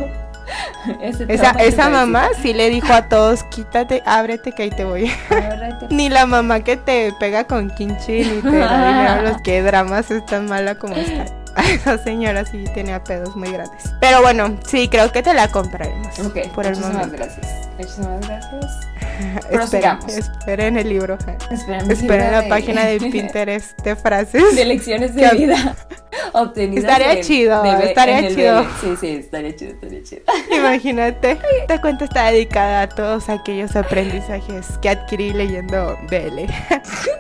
esa, 1.28 1.50
esa 1.52 1.90
mamá 1.90 2.28
sí 2.40 2.54
le 2.54 2.70
dijo 2.70 2.92
a 2.92 3.08
todos, 3.08 3.42
quítate, 3.44 4.02
ábrete 4.06 4.52
que 4.52 4.64
ahí 4.64 4.70
te 4.70 4.84
voy. 4.84 5.10
ni 5.90 6.08
la 6.08 6.26
mamá 6.26 6.60
que 6.60 6.76
te 6.76 7.12
pega 7.18 7.44
con 7.44 7.70
kimchi, 7.70 8.24
ni 8.24 8.42
te 8.42 9.22
los 9.22 9.42
que 9.42 9.62
dramas 9.62 10.10
es 10.10 10.24
tan 10.26 10.46
mala 10.46 10.76
como 10.76 10.94
está. 10.94 11.26
esa 11.72 11.98
señora 11.98 12.44
sí 12.44 12.64
tenía 12.74 13.02
pedos 13.02 13.36
muy 13.36 13.52
grandes. 13.52 13.92
Pero 14.00 14.22
bueno, 14.22 14.58
sí, 14.66 14.88
creo 14.88 15.10
que 15.12 15.22
te 15.22 15.34
la 15.34 15.48
compraremos. 15.48 16.18
Ok, 16.20 16.52
por 16.54 16.66
el 16.66 16.78
momento. 16.78 17.16
gracias. 17.16 17.68
Muchísimas 17.78 18.20
gracias. 18.26 18.88
Esperen, 19.50 19.98
esperen 20.08 20.76
el 20.78 20.88
libro. 20.88 21.18
Esperen, 21.50 21.90
esperen 21.90 22.32
la 22.32 22.48
página 22.48 22.84
de 22.84 22.98
Pinterest 23.12 23.78
de 23.82 23.96
frases. 23.96 24.54
De 24.54 24.64
lecciones 24.64 25.14
de 25.14 25.28
vida. 25.30 25.76
obtenidas. 26.32 26.84
Estaría 26.84 27.20
chido, 27.20 27.64
estaría 27.64 28.28
chido. 28.28 28.66
Sí, 28.80 28.96
sí, 29.00 29.08
estaría 29.16 29.54
chido, 29.56 29.72
estaría 29.72 30.02
chido. 30.02 30.22
Imagínate, 30.50 31.38
esta 31.60 31.80
cuenta 31.80 32.04
está 32.04 32.30
dedicada 32.30 32.82
a 32.82 32.88
todos 32.88 33.28
aquellos 33.28 33.74
aprendizajes 33.76 34.66
que 34.82 34.88
adquirí 34.90 35.32
leyendo 35.32 35.98
BL. 36.10 36.50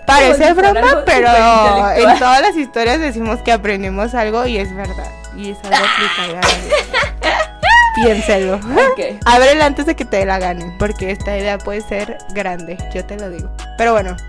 Parece 0.06 0.52
broma, 0.52 1.02
pero 1.04 1.28
en 1.96 2.18
todas 2.18 2.40
las 2.42 2.56
historias 2.56 3.00
decimos 3.00 3.40
que 3.40 3.52
aprendimos 3.52 4.14
algo 4.14 4.46
y 4.46 4.58
es 4.58 4.74
verdad. 4.74 5.10
Y 5.36 5.50
es 5.50 5.58
algo 5.64 5.76
aplicable. 5.76 6.40
Piénselo. 8.04 8.60
Okay. 8.92 9.18
Ábrela 9.24 9.66
antes 9.66 9.86
de 9.86 9.96
que 9.96 10.04
te 10.04 10.24
la 10.24 10.38
ganen, 10.38 10.76
porque 10.78 11.10
esta 11.10 11.36
idea 11.36 11.58
puede 11.58 11.80
ser 11.82 12.18
grande, 12.34 12.78
yo 12.94 13.04
te 13.04 13.16
lo 13.16 13.30
digo. 13.30 13.50
Pero 13.76 13.92
bueno. 13.92 14.16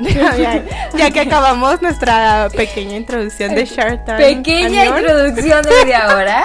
ya, 0.00 1.10
que 1.10 1.20
acabamos 1.20 1.82
nuestra 1.82 2.48
pequeña 2.56 2.96
introducción 2.96 3.54
de 3.54 3.64
Shark 3.66 4.04
Tank. 4.04 4.18
Pequeña 4.18 4.86
introducción 4.86 5.62
de 5.62 5.70
media 5.70 6.16
hora. 6.16 6.44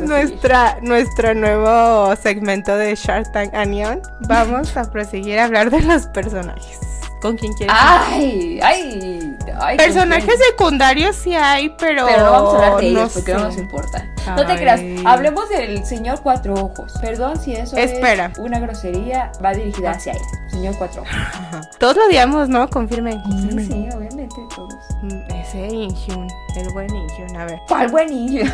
nuestra, 0.00 0.78
nuestro 0.80 1.34
nuevo 1.34 2.14
segmento 2.16 2.76
de 2.76 2.94
Shark 2.94 3.30
Tank 3.32 3.54
Anion. 3.54 4.00
Vamos 4.20 4.76
a 4.76 4.90
proseguir 4.90 5.38
a 5.38 5.44
hablar 5.44 5.70
de 5.70 5.82
los 5.82 6.06
personajes. 6.06 6.91
¿Con 7.22 7.36
quién 7.36 7.52
quieres? 7.52 7.74
Ay, 7.78 8.58
ay, 8.60 9.36
ay 9.60 9.76
Personajes 9.76 10.34
secundarios 10.50 11.14
sí 11.14 11.36
hay, 11.36 11.68
pero. 11.78 12.04
Pero 12.04 12.24
no 12.24 12.30
vamos 12.32 12.54
a 12.54 12.56
hablar 12.56 12.80
de 12.80 12.88
ellos 12.88 13.12
porque 13.14 13.32
no 13.32 13.44
nos 13.44 13.56
importa. 13.58 14.08
No 14.26 14.44
te 14.44 14.56
creas, 14.56 14.80
hablemos 15.04 15.48
del 15.48 15.84
señor 15.84 16.20
Cuatro 16.20 16.54
Ojos. 16.54 16.94
Perdón 17.00 17.40
si 17.40 17.54
eso 17.54 17.76
Espera. 17.76 18.30
es 18.32 18.38
una 18.38 18.58
grosería, 18.58 19.30
va 19.44 19.52
dirigida 19.52 19.92
hacia 19.92 20.14
él. 20.14 20.20
Señor 20.48 20.76
Cuatro 20.78 21.02
Ojos. 21.02 21.68
todos 21.78 21.96
lo 21.96 22.06
odiamos, 22.06 22.48
¿no? 22.48 22.68
Confirmen. 22.68 23.22
Sí, 23.24 23.66
sí, 23.66 23.88
obviamente, 23.94 24.36
todos. 24.54 24.74
Mm, 25.02 25.32
ese 25.32 25.66
Inhyun, 25.66 26.28
el 26.56 26.72
buen 26.72 26.92
Inhyun, 26.92 27.11
a 27.36 27.44
ver. 27.44 27.58
¿Cuál 27.68 27.88
buen 27.88 28.12
Inhyun? 28.12 28.50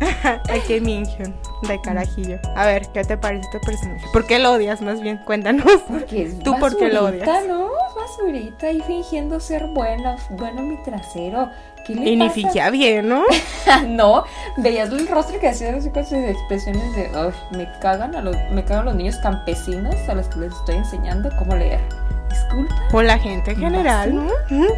Aquí 0.50 0.74
Inhyun, 0.74 1.34
de 1.62 1.80
carajillo. 1.82 2.38
A 2.56 2.66
ver, 2.66 2.86
¿qué 2.92 3.04
te 3.04 3.16
parece 3.16 3.44
este 3.44 3.60
personaje? 3.60 4.06
¿Por 4.12 4.26
qué 4.26 4.38
lo 4.38 4.52
odias 4.52 4.80
más 4.80 5.00
bien? 5.00 5.18
Cuéntanos. 5.24 5.66
Porque 5.88 6.22
es 6.22 6.38
¿Tú 6.40 6.56
por 6.58 6.76
qué 6.76 6.88
lo 6.88 7.06
odias? 7.06 7.28
¿no? 7.46 7.70
basurita 8.00 8.70
y 8.70 8.80
fingiendo 8.80 9.40
ser 9.40 9.66
bueno, 9.68 10.16
bueno 10.30 10.62
mi 10.62 10.76
trasero. 10.82 11.50
¿Qué 11.86 11.94
le 11.94 12.10
y 12.10 12.16
ni 12.16 12.28
fingía 12.30 12.70
bien, 12.70 13.08
¿no? 13.08 13.24
no, 13.86 14.24
veías 14.58 14.90
el 14.90 15.08
rostro 15.08 15.40
que 15.40 15.48
hacía 15.48 15.74
así 15.74 15.90
con 15.90 16.04
sus 16.04 16.18
expresiones 16.18 16.94
de, 16.94 17.10
me 17.52 17.70
cagan 17.80 18.14
a 18.14 18.22
los, 18.22 18.36
me 18.52 18.64
cagan 18.64 18.86
los 18.86 18.94
niños 18.94 19.16
campesinos 19.22 19.94
a 20.08 20.14
los 20.14 20.28
que 20.28 20.40
les 20.40 20.52
estoy 20.52 20.76
enseñando 20.76 21.30
cómo 21.38 21.56
leer. 21.56 21.80
Disculpa. 22.28 22.74
Por 22.90 23.04
la 23.04 23.18
gente 23.18 23.52
en 23.52 23.58
general, 23.58 24.14
¿no? 24.14 24.28
Ay, 24.50 24.68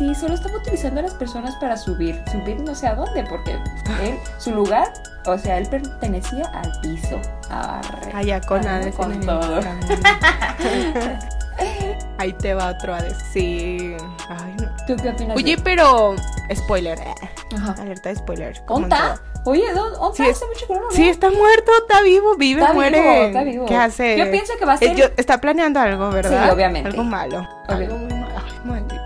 sí, 0.00 0.14
solo 0.14 0.34
estaba 0.34 0.56
utilizando 0.56 1.00
a 1.00 1.02
las 1.02 1.14
personas 1.14 1.54
para 1.56 1.76
subir. 1.76 2.22
Subir 2.32 2.58
no 2.62 2.74
sé 2.74 2.86
a 2.86 2.94
dónde, 2.94 3.22
porque 3.24 3.52
él, 4.02 4.18
su 4.38 4.52
lugar, 4.52 4.90
o 5.26 5.36
sea, 5.36 5.58
él 5.58 5.68
pertenecía 5.68 6.46
al 6.46 6.72
piso. 6.80 7.20
Allá 8.14 8.40
con, 8.40 8.62
nada, 8.62 8.90
con 8.92 9.20
todo. 9.20 9.60
Ahí 12.18 12.32
te 12.32 12.54
va 12.54 12.68
otro 12.68 12.94
a 12.94 13.02
decir. 13.02 13.98
Ay, 14.28 14.56
no. 14.60 14.70
¿Tú 14.86 14.96
qué 15.02 15.10
opinas? 15.10 15.36
Oye, 15.36 15.58
pero. 15.62 16.16
Spoiler. 16.54 16.98
Ajá. 17.54 17.74
Alerta 17.80 18.08
de 18.08 18.16
spoiler. 18.16 18.62
¿Onta? 18.68 19.20
Oye, 19.44 19.72
¿dónde 19.72 20.16
sí, 20.16 20.28
hace 20.28 20.46
mucho 20.46 20.66
que 20.66 20.74
no 20.74 20.90
Sí, 20.90 21.08
está 21.08 21.30
muerto, 21.30 21.72
está 21.80 22.02
vivo, 22.02 22.36
vive, 22.36 22.60
está 22.60 22.74
muere. 22.74 23.00
Vivo, 23.00 23.12
está 23.26 23.42
vivo. 23.42 23.66
¿Qué 23.66 23.76
hace? 23.76 24.18
Yo 24.18 24.30
pienso 24.30 24.52
que 24.58 24.64
va 24.66 24.72
a 24.72 24.76
eh, 24.76 24.94
ser. 24.96 25.14
está 25.16 25.40
planeando 25.40 25.80
algo, 25.80 26.10
¿verdad? 26.10 26.44
Sí, 26.44 26.50
obviamente. 26.50 26.90
Algo 26.90 27.04
malo. 27.04 27.48
Algo 27.68 27.96
muy 27.96 28.12
malo. 28.12 28.34
Ay, 28.36 28.60
maldito 28.64 28.99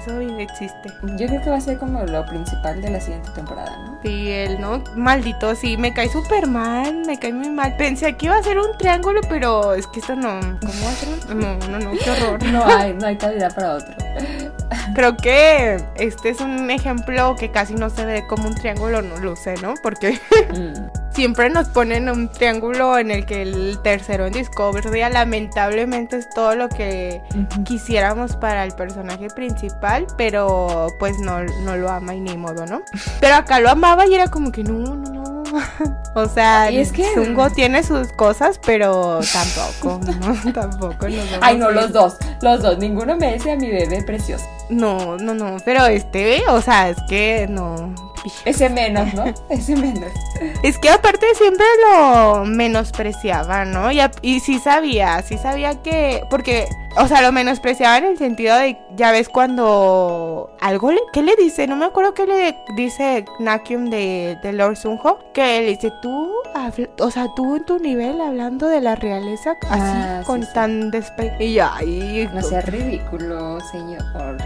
eso 0.00 0.20
existe. 0.20 0.88
Yo 1.16 1.26
creo 1.26 1.42
que 1.42 1.50
va 1.50 1.56
a 1.56 1.60
ser 1.60 1.78
como 1.78 2.02
lo 2.02 2.24
principal 2.26 2.80
de 2.80 2.90
la 2.90 3.00
siguiente 3.00 3.30
temporada, 3.34 3.76
¿no? 3.84 3.98
Sí, 4.02 4.30
él, 4.30 4.60
¿no? 4.60 4.82
Maldito, 4.96 5.54
sí, 5.54 5.76
me 5.76 5.92
cae 5.92 6.08
súper 6.08 6.46
mal, 6.46 7.02
me 7.06 7.18
cae 7.18 7.32
muy 7.32 7.50
mal. 7.50 7.76
Pensé 7.76 8.16
que 8.16 8.26
iba 8.26 8.36
a 8.36 8.42
ser 8.42 8.58
un 8.58 8.76
triángulo, 8.78 9.20
pero 9.28 9.74
es 9.74 9.86
que 9.86 10.00
esto 10.00 10.16
no. 10.16 10.40
¿Cómo 10.60 10.84
va 10.84 10.90
a 10.90 10.94
ser? 10.94 11.36
No, 11.36 11.56
no, 11.68 11.78
no, 11.78 11.92
qué 11.92 12.10
horror. 12.10 12.42
no 12.52 12.64
hay, 12.64 12.94
no 12.94 13.06
hay 13.06 13.16
calidad 13.16 13.54
para 13.54 13.74
otro. 13.74 13.94
Creo 14.94 15.16
que 15.16 15.76
este 15.96 16.30
es 16.30 16.40
un 16.40 16.70
ejemplo 16.70 17.36
que 17.36 17.50
casi 17.50 17.74
no 17.74 17.90
se 17.90 18.04
ve 18.04 18.26
como 18.26 18.48
un 18.48 18.54
triángulo, 18.54 19.02
no 19.02 19.18
lo 19.18 19.36
sé, 19.36 19.54
¿no? 19.62 19.74
Porque 19.82 20.20
mm. 20.52 20.99
Siempre 21.12 21.50
nos 21.50 21.68
ponen 21.68 22.08
un 22.08 22.28
triángulo 22.30 22.98
en 22.98 23.10
el 23.10 23.26
que 23.26 23.42
el 23.42 23.78
tercero 23.82 24.26
en 24.26 24.32
Discovery 24.32 25.00
lamentablemente 25.12 26.16
es 26.16 26.28
todo 26.30 26.54
lo 26.54 26.68
que 26.68 27.22
quisiéramos 27.64 28.36
para 28.36 28.64
el 28.64 28.72
personaje 28.72 29.28
principal, 29.28 30.06
pero 30.16 30.88
pues 30.98 31.18
no, 31.18 31.42
no 31.64 31.76
lo 31.76 31.90
ama 31.90 32.14
y 32.14 32.20
ni 32.20 32.36
modo, 32.36 32.66
¿no? 32.66 32.82
Pero 33.20 33.34
acá 33.34 33.60
lo 33.60 33.70
amaba 33.70 34.06
y 34.06 34.14
era 34.14 34.28
como 34.28 34.52
que 34.52 34.62
no, 34.62 34.78
no, 34.78 34.96
no. 34.96 35.40
O 36.14 36.26
sea, 36.26 36.70
es 36.70 36.90
que 36.90 37.04
Zungo 37.14 37.50
tiene 37.50 37.84
sus 37.84 38.12
cosas, 38.12 38.60
pero 38.64 39.20
tampoco, 39.32 40.00
¿no? 40.44 40.52
tampoco. 40.52 41.06
Ay, 41.40 41.56
no, 41.56 41.70
los 41.70 41.92
dos, 41.92 42.16
los 42.42 42.62
dos, 42.62 42.78
ninguno 42.78 43.16
me 43.16 43.34
dice 43.34 43.52
a 43.52 43.56
mi 43.56 43.70
bebé 43.70 44.02
precioso. 44.02 44.44
No, 44.68 45.16
no, 45.18 45.34
no, 45.34 45.56
pero 45.64 45.86
este, 45.86 46.42
o 46.48 46.60
sea, 46.60 46.90
es 46.90 46.96
que 47.08 47.46
no. 47.48 47.94
Ese 48.44 48.68
menos, 48.68 49.12
¿no? 49.14 49.24
Ese 49.48 49.76
menos. 49.76 50.10
Es 50.62 50.78
que 50.78 50.90
aparte 50.90 51.26
siempre 51.36 51.66
lo 51.90 52.44
menospreciaba, 52.44 53.64
¿no? 53.64 53.90
Y, 53.92 54.00
y 54.22 54.40
sí 54.40 54.58
sabía, 54.58 55.22
sí 55.22 55.38
sabía 55.38 55.82
que, 55.82 56.22
porque, 56.30 56.68
o 56.96 57.06
sea, 57.06 57.22
lo 57.22 57.32
menospreciaba 57.32 57.98
en 57.98 58.04
el 58.04 58.18
sentido 58.18 58.56
de, 58.56 58.76
ya 58.96 59.12
ves 59.12 59.28
cuando 59.28 60.50
algo 60.60 60.92
le, 60.92 61.00
¿qué 61.12 61.22
le 61.22 61.36
dice? 61.36 61.66
No 61.66 61.76
me 61.76 61.86
acuerdo 61.86 62.14
qué 62.14 62.26
le 62.26 62.56
dice 62.76 63.24
Nakium 63.38 63.90
de, 63.90 64.38
de 64.42 64.52
Lord 64.52 64.76
Sunho, 64.76 65.18
que 65.32 65.60
le 65.60 65.66
dice, 65.68 65.92
tú, 66.02 66.32
o 66.98 67.10
sea, 67.10 67.28
tú 67.36 67.56
en 67.56 67.64
tu 67.64 67.78
nivel 67.78 68.20
hablando 68.20 68.66
de 68.66 68.80
la 68.80 68.96
realeza, 68.96 69.52
así, 69.68 69.82
ah, 69.82 70.22
con 70.26 70.46
tan 70.52 70.90
despe... 70.90 71.32
Y 71.38 71.54
ya, 71.54 71.72
y... 71.82 72.28
No 72.34 72.42
sea 72.42 72.60
ridículo, 72.62 73.60
señor. 73.70 74.02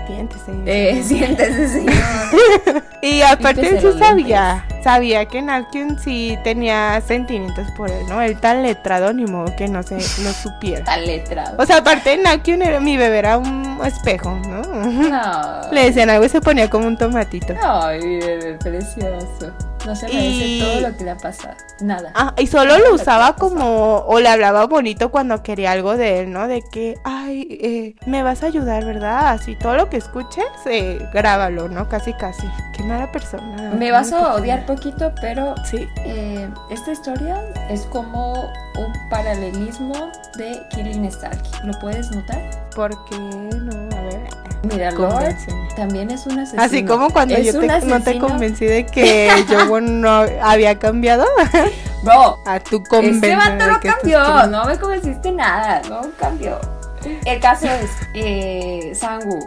Siéntese. 0.06 0.52
Eh, 0.66 1.02
siéntese, 1.02 1.68
señor. 1.68 2.82
y 3.02 3.22
aparte 3.22 3.80
sí 3.80 3.98
sabía, 3.98 4.64
sabía 4.84 5.24
que 5.24 5.40
Nakium 5.40 5.98
sí 5.98 6.38
tenía 6.44 7.00
sentimientos 7.00 7.66
por 7.74 7.90
él, 7.90 8.06
¿no? 8.06 8.20
El 8.20 8.38
tan 8.38 8.62
letrado 8.62 9.14
ni 9.14 9.24
modo 9.24 9.56
que 9.56 9.66
no 9.66 9.82
se, 9.82 9.94
no 9.94 10.30
supiera. 10.32 10.84
Tan 10.84 11.06
letrado. 11.06 11.56
O 11.58 11.64
sea, 11.64 11.78
aparte 11.78 12.18
Nakium 12.18 12.60
era 12.60 12.80
mi 12.80 12.98
bebé, 12.98 13.18
era 13.18 13.38
un 13.38 13.80
espejo, 13.84 14.38
¿no? 14.46 14.62
No. 14.62 15.60
Le 15.72 15.86
decían 15.86 16.10
algo 16.10 16.26
y 16.26 16.28
se 16.28 16.42
ponía 16.42 16.68
como 16.68 16.86
un 16.86 16.98
tomatito. 16.98 17.54
Ay, 17.62 18.18
bebé, 18.18 18.58
precioso. 18.58 19.52
No 19.86 19.94
se 19.94 20.06
merece 20.06 20.64
todo 20.64 20.80
lo 20.80 20.96
que 20.96 21.04
le 21.04 21.10
ha 21.10 21.16
pasado. 21.16 21.56
Nada. 21.80 22.12
Ah, 22.14 22.34
y 22.38 22.46
solo 22.46 22.78
lo 22.78 22.94
usaba 22.94 23.36
como, 23.36 23.98
o 24.06 24.20
le 24.20 24.28
hablaba 24.28 24.66
bonito 24.66 25.10
cuando 25.10 25.42
quería 25.42 25.72
algo 25.72 25.96
de 25.96 26.20
él, 26.20 26.32
¿no? 26.32 26.48
De 26.48 26.62
que, 26.62 26.96
ay, 27.04 27.46
eh, 27.60 27.94
me 28.06 28.22
vas 28.22 28.42
a 28.42 28.46
ayudar, 28.46 28.84
¿verdad? 28.84 29.28
Así, 29.28 29.56
todo 29.56 29.76
lo 29.76 29.90
que 29.90 29.98
escuches, 29.98 30.44
eh, 30.66 30.98
grábalo, 31.12 31.68
¿no? 31.68 31.88
Casi, 31.88 32.14
casi. 32.14 32.48
Qué 32.76 32.82
mala 32.82 33.12
persona. 33.12 33.72
Me 33.78 33.90
vas 33.90 34.12
a 34.12 34.34
odiar 34.34 34.64
poquito, 34.66 35.12
pero 35.20 35.54
sí. 35.64 35.86
Eh, 36.06 36.48
esta 36.70 36.92
historia 36.92 37.40
es 37.68 37.82
como 37.82 38.32
un 38.76 38.92
paralelismo 39.10 40.10
de 40.36 40.60
Killing 40.70 41.04
Stark. 41.06 41.42
¿Lo 41.64 41.72
puedes 41.80 42.10
notar? 42.10 42.40
¿Por 42.74 42.92
qué 43.06 43.18
no? 43.18 43.83
Mira, 44.64 44.90
Lord 44.92 45.36
también 45.76 46.10
es 46.10 46.26
un 46.26 46.38
asesino. 46.38 46.62
Así 46.62 46.84
como 46.84 47.10
cuando 47.10 47.38
yo 47.38 47.52
no 47.62 48.02
te 48.02 48.18
convencí 48.18 48.64
de 48.64 48.86
que 48.86 49.30
yo 49.50 49.80
no 49.80 50.24
había 50.42 50.78
cambiado. 50.78 51.26
Bro, 52.02 52.38
a 52.46 52.60
tu. 52.60 52.82
Ese 53.02 53.34
vato 53.34 53.66
no 53.66 53.80
cambió, 53.80 54.46
no 54.46 54.64
me 54.66 54.78
convenciste 54.78 55.32
nada, 55.32 55.82
no 55.88 56.02
cambió. 56.18 56.60
El 57.24 57.40
caso 57.40 57.66
es 57.66 57.90
eh, 58.14 58.92
Sangu 58.94 59.38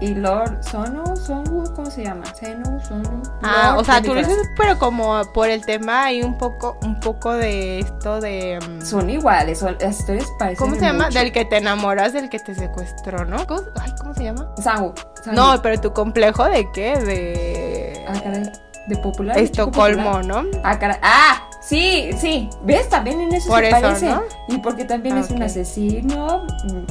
y 0.00 0.14
Lord 0.14 0.62
Sonu, 0.64 1.16
Sonu, 1.16 1.64
¿cómo 1.74 1.90
se 1.90 2.04
llama? 2.04 2.24
Senu, 2.34 2.80
Sonu. 2.80 3.19
Ah, 3.42 3.76
o 3.78 3.84
sea, 3.84 4.02
tú 4.02 4.14
lo 4.14 4.20
dices, 4.20 4.50
pero 4.56 4.78
como 4.78 5.22
por 5.32 5.48
el 5.48 5.64
tema 5.64 6.04
hay 6.04 6.22
un 6.22 6.36
poco, 6.36 6.78
un 6.82 7.00
poco 7.00 7.32
de 7.32 7.80
esto 7.80 8.20
de. 8.20 8.58
Mm, 8.58 8.82
son 8.82 9.10
iguales, 9.10 9.58
son, 9.58 9.76
las 9.80 9.98
historias 10.00 10.26
parecen. 10.38 10.58
¿Cómo 10.58 10.74
se 10.74 10.82
llama? 10.82 11.08
Del 11.10 11.32
que 11.32 11.44
te 11.44 11.56
enamoras, 11.56 12.12
del 12.12 12.28
que 12.28 12.38
te 12.38 12.54
secuestró, 12.54 13.24
¿no? 13.24 13.46
¿Cómo, 13.46 13.62
ay, 13.80 13.92
¿cómo 13.98 14.14
se 14.14 14.24
llama? 14.24 14.50
Sangu. 14.62 14.94
No, 15.32 15.60
pero 15.62 15.80
tu 15.80 15.92
complejo 15.92 16.44
de 16.44 16.70
qué? 16.72 16.98
De. 16.98 18.06
Ah, 18.08 18.20
caray. 18.22 18.50
De 18.88 18.96
popular. 18.96 19.38
Estocolmo, 19.38 20.22
¿no? 20.22 20.44
Ah, 20.64 20.78
caray. 20.78 20.98
¡Ah! 21.02 21.46
Sí, 21.60 22.10
sí. 22.18 22.48
¿Ves? 22.62 22.88
También 22.88 23.20
en 23.20 23.34
eso 23.34 23.48
Por 23.48 23.60
se 23.60 23.68
eso, 23.68 23.80
parece. 23.80 24.06
¿no? 24.06 24.22
Y 24.48 24.58
porque 24.58 24.84
también 24.84 25.18
es 25.18 25.30
un 25.30 25.42
asesino. 25.42 26.46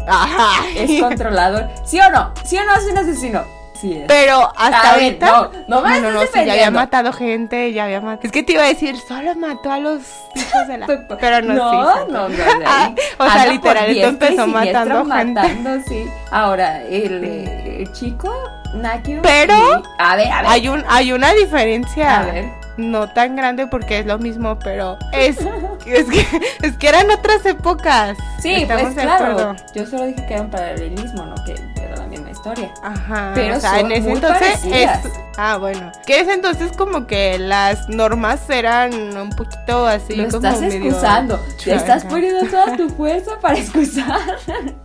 Ajá. 0.08 0.68
Es 0.76 1.02
controlador. 1.02 1.68
¿Sí 1.86 2.00
o 2.00 2.10
no? 2.12 2.32
¿Sí 2.46 2.58
o 2.58 2.64
no 2.64 2.76
es 2.76 2.86
un 2.86 2.98
asesino? 2.98 3.59
Sí 3.80 3.94
es. 3.94 4.06
Pero 4.08 4.52
hasta 4.58 4.94
ahorita. 4.94 5.26
no, 5.28 5.52
no 5.68 5.82
me 5.82 6.02
no, 6.02 6.12
no, 6.12 6.22
sí, 6.24 6.46
ya 6.46 6.54
había 6.54 6.72
matado 6.72 7.14
gente, 7.14 7.72
ya 7.72 7.86
había 7.86 8.02
matado. 8.02 8.22
Es 8.24 8.32
que 8.32 8.44
te 8.44 8.54
iba 8.54 8.64
a 8.64 8.68
decir, 8.68 8.98
solo 8.98 9.34
mató 9.36 9.72
a 9.72 9.80
los 9.80 10.02
hijos 10.36 10.68
de 10.68 10.78
la. 10.80 10.88
Pero 11.20 11.42
no, 11.42 11.54
no, 11.54 11.72
sí, 11.72 11.78
no, 12.12 12.28
no, 12.28 12.30
no. 12.30 12.44
Ah, 12.66 12.92
o 13.18 13.30
sea, 13.30 13.46
literal, 13.46 13.90
esto 13.90 14.08
empezó 14.10 14.48
matando 14.48 15.06
gente. 15.06 15.42
Matando, 15.42 15.82
sí. 15.88 16.06
Ahora, 16.32 16.82
el, 16.84 17.24
el 17.24 17.92
chico 17.94 18.34
Nakyu. 18.74 19.22
Pero 19.22 19.54
y- 19.56 19.84
A 19.98 20.16
ver, 20.16 20.28
a 20.32 20.42
ver. 20.42 20.52
hay 20.52 20.68
un 20.70 20.84
hay 20.90 21.12
una 21.14 21.34
diferencia. 21.34 22.20
A 22.20 22.26
ver. 22.26 22.60
No 22.78 23.10
tan 23.10 23.36
grande 23.36 23.68
porque 23.68 24.00
es 24.00 24.06
lo 24.06 24.18
mismo, 24.20 24.58
pero 24.58 24.98
es, 25.12 25.38
es, 25.86 26.06
que, 26.06 26.26
es 26.62 26.78
que 26.78 26.88
eran 26.88 27.12
otras 27.12 27.46
épocas. 27.46 28.18
Sí, 28.42 28.54
Estamos 28.54 28.94
pues 28.94 29.06
claro. 29.06 29.56
Yo 29.76 29.86
solo 29.86 30.06
dije 30.06 30.26
que 30.26 30.34
era 30.34 30.44
un 30.44 30.50
paralelismo, 30.50 31.26
no 31.26 31.36
que 31.44 31.56
era 31.82 31.98
la 31.98 32.08
misma 32.08 32.29
historia. 32.40 32.74
Ajá. 32.82 33.32
Pero 33.36 33.58
o 33.58 33.60
sea, 33.60 33.72
son 33.72 33.86
en 33.86 33.92
ese 33.92 34.02
muy 34.02 34.14
entonces 34.14 34.58
parecidas. 34.60 35.06
es. 35.06 35.12
Ah, 35.38 35.58
bueno. 35.58 35.92
Que 36.06 36.22
ese 36.22 36.34
entonces 36.34 36.72
como 36.76 37.06
que 37.06 37.38
las 37.38 37.88
normas 37.90 38.50
eran 38.50 39.18
un 39.18 39.30
poquito 39.30 39.86
así 39.86 40.16
Lo 40.16 40.26
como 40.26 40.38
estás 40.38 40.62
medio 40.62 40.78
excusando. 40.86 41.40
Te 41.64 41.76
estás 41.76 42.06
poniendo 42.06 42.50
toda 42.50 42.76
tu 42.76 42.90
fuerza 42.90 43.40
para 43.40 43.58
excusar. 43.58 44.38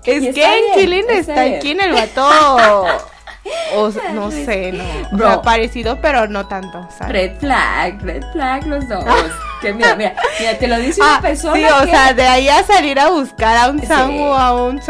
Es 0.05 0.35
que 0.35 0.45
en 0.45 0.75
Killing 0.75 1.11
está 1.11 1.45
está 1.45 1.57
aquí 1.57 1.71
en 1.71 1.81
el 1.81 1.93
vato. 1.93 3.09
O 3.77 3.91
no 4.13 4.31
sé, 4.31 4.73
no. 4.73 4.85
O 5.13 5.17
Bro. 5.17 5.27
sea, 5.27 5.43
parecido, 5.43 6.01
pero 6.01 6.27
no 6.29 6.47
tanto. 6.47 6.89
¿sabes? 6.97 7.13
Red 7.13 7.39
flag, 7.39 8.01
red 8.03 8.23
flag 8.33 8.67
los 8.67 8.89
dos. 8.89 9.05
que 9.61 9.73
mira, 9.73 9.97
mira, 9.97 10.15
mira, 10.39 10.59
te 10.59 10.69
lo 10.69 10.77
dice 10.79 11.01
Ah, 11.03 11.13
una 11.15 11.21
persona 11.23 11.55
sí, 11.57 11.65
o 11.65 11.85
que- 11.85 11.91
sea, 11.91 12.13
de 12.15 12.23
ahí 12.27 12.49
a 12.49 12.63
salir 12.63 12.99
a 13.01 13.09
buscar 13.11 13.57
a 13.57 13.71
un 13.71 13.81
Sí. 13.81 13.87
sango 13.87 14.31
o 14.31 14.35
a 14.35 14.67
un 14.67 14.81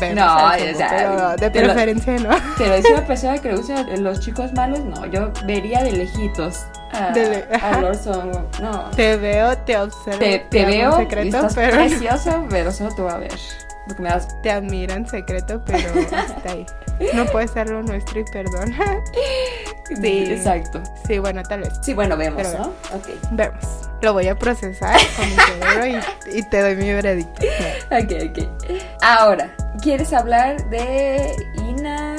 vemos 0.00 0.16
No, 0.16 0.36
o 0.36 0.38
chongo, 0.56 0.78
sea, 0.78 0.88
pero 0.90 1.36
de 1.36 1.60
lo- 1.60 1.66
preferencia 1.74 2.12
no. 2.18 2.30
Te 2.56 2.66
lo 2.68 2.76
dice 2.76 2.92
una 2.92 3.06
persona 3.06 3.38
que 3.38 3.48
le 3.52 3.58
los 3.98 4.20
chicos 4.20 4.52
malos, 4.54 4.80
no, 4.80 5.04
yo 5.06 5.30
vería 5.44 5.82
de 5.82 5.92
lejitos 5.92 6.66
a, 6.92 7.10
De 7.10 7.28
le- 7.28 7.54
a 7.54 7.56
ajá. 7.56 7.80
Lord 7.80 7.98
Songo. 8.02 8.48
No, 8.62 8.84
Te 8.96 9.16
veo, 9.16 9.56
te 9.58 9.76
observo. 9.76 10.18
te, 10.18 10.46
veo, 10.64 10.96
secreto, 10.96 11.36
estás 11.36 11.54
pero 11.54 11.76
precioso, 11.76 12.46
pero 12.48 12.72
solo 12.72 12.94
te 12.94 13.02
voy 13.02 13.12
a 13.12 13.16
ver. 13.18 13.32
Porque 13.86 14.02
me 14.02 14.08
das... 14.08 14.28
te 14.42 14.50
admiro 14.50 14.94
en 14.94 15.06
secreto, 15.08 15.60
pero 15.64 15.88
hasta 16.16 16.50
ahí. 16.52 16.66
No 17.14 17.26
puede 17.26 17.48
ser 17.48 17.68
lo 17.70 17.82
nuestro 17.82 18.20
y 18.20 18.24
perdona. 18.24 19.02
Sí. 20.00 20.24
Exacto. 20.32 20.82
Sí, 21.06 21.18
bueno, 21.18 21.42
tal 21.44 21.60
vez. 21.60 21.72
Sí, 21.82 21.94
bueno, 21.94 22.16
vemos, 22.16 22.42
Pero 22.42 22.58
¿no? 22.58 22.68
Ok. 22.96 23.08
Vemos. 23.30 23.64
Lo 24.02 24.12
voy 24.12 24.28
a 24.28 24.34
procesar 24.36 24.98
con 25.16 25.28
mi 25.28 25.36
cerebro 25.36 25.86
y, 25.86 26.38
y 26.38 26.42
te 26.42 26.60
doy 26.60 26.76
mi 26.76 26.92
veredicto. 26.92 27.46
Ok, 27.92 28.12
ok. 28.30 28.72
Ahora, 29.02 29.54
¿quieres 29.80 30.12
hablar 30.12 30.68
de 30.70 31.34
Ina? 31.68 32.16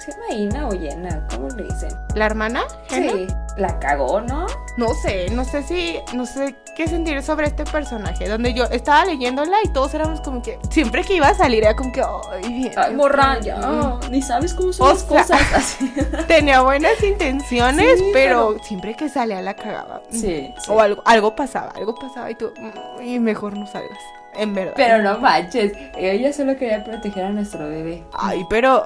¿Se 0.00 0.12
llama 0.12 0.32
Ina 0.32 0.66
o 0.68 0.72
Yena? 0.72 1.26
¿Cómo 1.28 1.48
le 1.50 1.64
dicen? 1.64 1.90
¿La 2.14 2.24
hermana? 2.24 2.62
Jenna? 2.88 3.12
Sí, 3.12 3.26
la 3.58 3.78
cagó, 3.78 4.22
¿no? 4.22 4.46
No 4.78 4.94
sé, 4.94 5.28
no 5.28 5.44
sé 5.44 5.62
si, 5.62 5.98
no 6.14 6.24
sé 6.24 6.56
qué 6.74 6.88
sentir 6.88 7.22
sobre 7.22 7.48
este 7.48 7.64
personaje. 7.64 8.26
Donde 8.26 8.54
yo 8.54 8.64
estaba 8.64 9.04
leyéndola 9.04 9.58
y 9.62 9.68
todos 9.68 9.92
éramos 9.92 10.22
como 10.22 10.40
que, 10.40 10.58
siempre 10.70 11.04
que 11.04 11.16
iba 11.16 11.28
a 11.28 11.34
salir 11.34 11.64
era 11.64 11.76
como 11.76 11.92
que, 11.92 12.00
ay, 12.00 12.50
bien. 12.50 12.72
Ay, 12.78 12.94
morra, 12.94 13.40
ya, 13.40 14.00
ni 14.10 14.22
sabes 14.22 14.54
cómo 14.54 14.72
son 14.72 14.88
O 14.88 14.92
las 14.94 15.02
sea, 15.02 15.22
cosas. 15.22 15.40
Así. 15.54 15.92
Tenía 16.26 16.62
buenas 16.62 17.02
intenciones, 17.02 17.98
Sí, 17.98 18.10
pero, 18.14 18.56
siempre 18.62 18.94
que 18.94 19.10
salía 19.10 19.42
la 19.42 19.52
cagaba. 19.52 20.00
Sí, 20.08 20.18
sí. 20.20 20.54
O 20.70 20.80
algo, 20.80 21.02
algo 21.04 21.36
pasaba, 21.36 21.72
algo 21.76 21.94
pasaba 21.94 22.30
y 22.30 22.36
tú, 22.36 22.54
mm, 22.56 23.02
y 23.02 23.18
mejor 23.18 23.54
no 23.54 23.66
salgas. 23.66 23.98
En 24.34 24.54
verdad. 24.54 24.74
Pero 24.76 25.02
no 25.02 25.18
manches, 25.18 25.72
ella 25.98 26.32
solo 26.32 26.56
quería 26.56 26.84
proteger 26.84 27.24
a 27.24 27.30
nuestro 27.30 27.68
bebé. 27.68 28.02
Ay, 28.14 28.42
pero. 28.48 28.82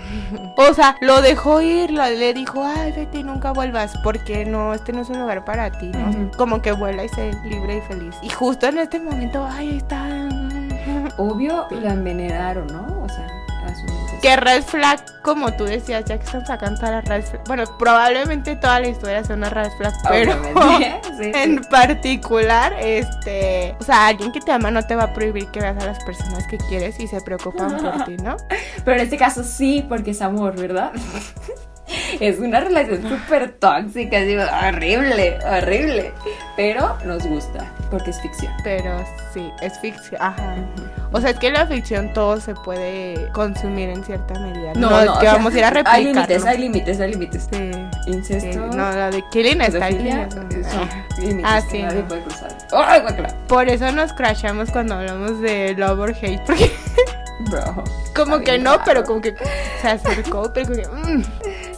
O 0.56 0.74
sea, 0.74 0.96
lo 1.00 1.20
dejó 1.20 1.60
ir, 1.60 1.90
le 1.90 2.34
dijo, 2.34 2.64
ay, 2.64 2.92
vete 2.92 3.18
y 3.18 3.22
nunca 3.22 3.52
vuelvas, 3.52 3.96
porque 4.02 4.44
no, 4.44 4.74
este 4.74 4.92
no 4.92 5.02
es 5.02 5.10
un 5.10 5.20
lugar 5.20 5.44
para 5.44 5.70
ti, 5.70 5.88
¿no? 5.88 6.30
Como 6.36 6.62
que 6.62 6.72
vuela 6.72 7.04
y 7.04 7.08
sé 7.10 7.32
libre 7.44 7.78
y 7.78 7.80
feliz. 7.82 8.14
Y 8.22 8.30
justo 8.30 8.66
en 8.66 8.78
este 8.78 8.98
momento, 9.00 9.46
ay, 9.50 9.66
ahí 9.68 9.76
está. 9.78 10.28
Obvio, 11.18 11.66
la 11.70 11.92
envenenaron, 11.92 12.66
¿no? 12.68 13.02
O 13.02 13.08
sea, 13.08 13.26
a 13.64 13.74
su 13.74 13.84
mente. 13.84 13.95
Que 14.26 14.34
red 14.34 14.64
flag, 14.64 15.22
como 15.22 15.52
tú 15.52 15.66
decías, 15.66 16.04
ya 16.04 16.18
que 16.18 16.24
están 16.24 16.44
sacando 16.44 16.80
todas 16.80 16.96
las 16.96 17.04
red 17.04 17.22
flag. 17.22 17.44
Bueno, 17.46 17.62
probablemente 17.78 18.56
toda 18.56 18.80
la 18.80 18.88
historia 18.88 19.22
sea 19.22 19.36
una 19.36 19.50
red 19.50 19.70
flag, 19.78 19.94
pero 20.08 20.32
sí. 21.20 21.30
en 21.32 21.62
particular, 21.70 22.72
este. 22.80 23.76
O 23.78 23.84
sea, 23.84 24.08
alguien 24.08 24.32
que 24.32 24.40
te 24.40 24.50
ama 24.50 24.72
no 24.72 24.82
te 24.82 24.96
va 24.96 25.04
a 25.04 25.14
prohibir 25.14 25.46
que 25.52 25.60
veas 25.60 25.80
a 25.80 25.86
las 25.86 26.02
personas 26.02 26.44
que 26.48 26.58
quieres 26.58 26.98
y 26.98 27.06
se 27.06 27.20
preocupan 27.20 27.76
por 27.76 28.04
ti, 28.06 28.16
¿no? 28.16 28.36
Pero 28.84 28.96
en 28.96 29.04
este 29.04 29.16
caso 29.16 29.44
sí, 29.44 29.86
porque 29.88 30.10
es 30.10 30.20
amor, 30.20 30.56
¿verdad? 30.56 30.90
Es 32.20 32.38
una 32.38 32.60
relación 32.60 33.02
súper 33.08 33.52
tóxica, 33.58 34.20
digo, 34.20 34.42
horrible, 34.68 35.38
horrible. 35.44 36.12
Pero 36.56 36.96
nos 37.04 37.24
gusta, 37.26 37.70
porque 37.90 38.10
es 38.10 38.20
ficción. 38.20 38.52
Pero 38.64 39.04
sí, 39.34 39.50
es 39.60 39.78
ficción. 39.80 40.20
Ajá. 40.20 40.56
O 41.12 41.20
sea, 41.20 41.30
es 41.30 41.38
que 41.38 41.50
la 41.50 41.66
ficción 41.66 42.12
todo 42.12 42.40
se 42.40 42.54
puede 42.54 43.28
consumir 43.32 43.90
en 43.90 44.02
cierta 44.04 44.38
medida. 44.40 44.72
No, 44.74 45.00
es 45.00 45.10
que 45.10 45.20
sea, 45.20 45.32
vamos 45.34 45.54
a 45.54 45.58
ir 45.58 45.64
a 45.64 45.70
replicar. 45.70 45.94
Hay 45.94 46.04
límites, 46.04 46.44
hay 46.44 46.58
límites, 46.58 47.00
hay 47.00 47.10
límites. 47.12 47.48
Sí. 47.52 47.70
Incesto. 48.06 48.52
sí. 48.52 48.58
No, 48.76 48.90
la 48.92 49.10
de 49.10 49.22
Killing 49.30 49.60
está 49.60 49.88
son 49.90 49.98
límites 49.98 50.66
Ah, 51.44 51.60
sí, 51.70 51.82
nadie 51.82 52.02
no. 52.02 52.08
puede 52.08 52.22
cruzar. 52.22 52.58
¡Ay, 52.72 53.00
guácala! 53.00 53.28
Por 53.46 53.68
eso 53.68 53.92
nos 53.92 54.12
crashamos 54.12 54.70
cuando 54.70 54.94
hablamos 54.96 55.40
de 55.40 55.74
Love 55.76 55.98
or 56.00 56.10
Hate. 56.20 56.40
Porque 56.46 56.70
Bro. 57.50 57.84
como 58.16 58.40
que 58.40 58.58
no, 58.58 58.72
raro. 58.72 58.82
pero 58.84 59.04
como 59.04 59.20
que 59.20 59.34
se 59.82 59.88
acercó, 59.88 60.52
pero 60.52 60.66
como 60.68 60.76
que. 60.82 60.88
mm, 60.88 61.22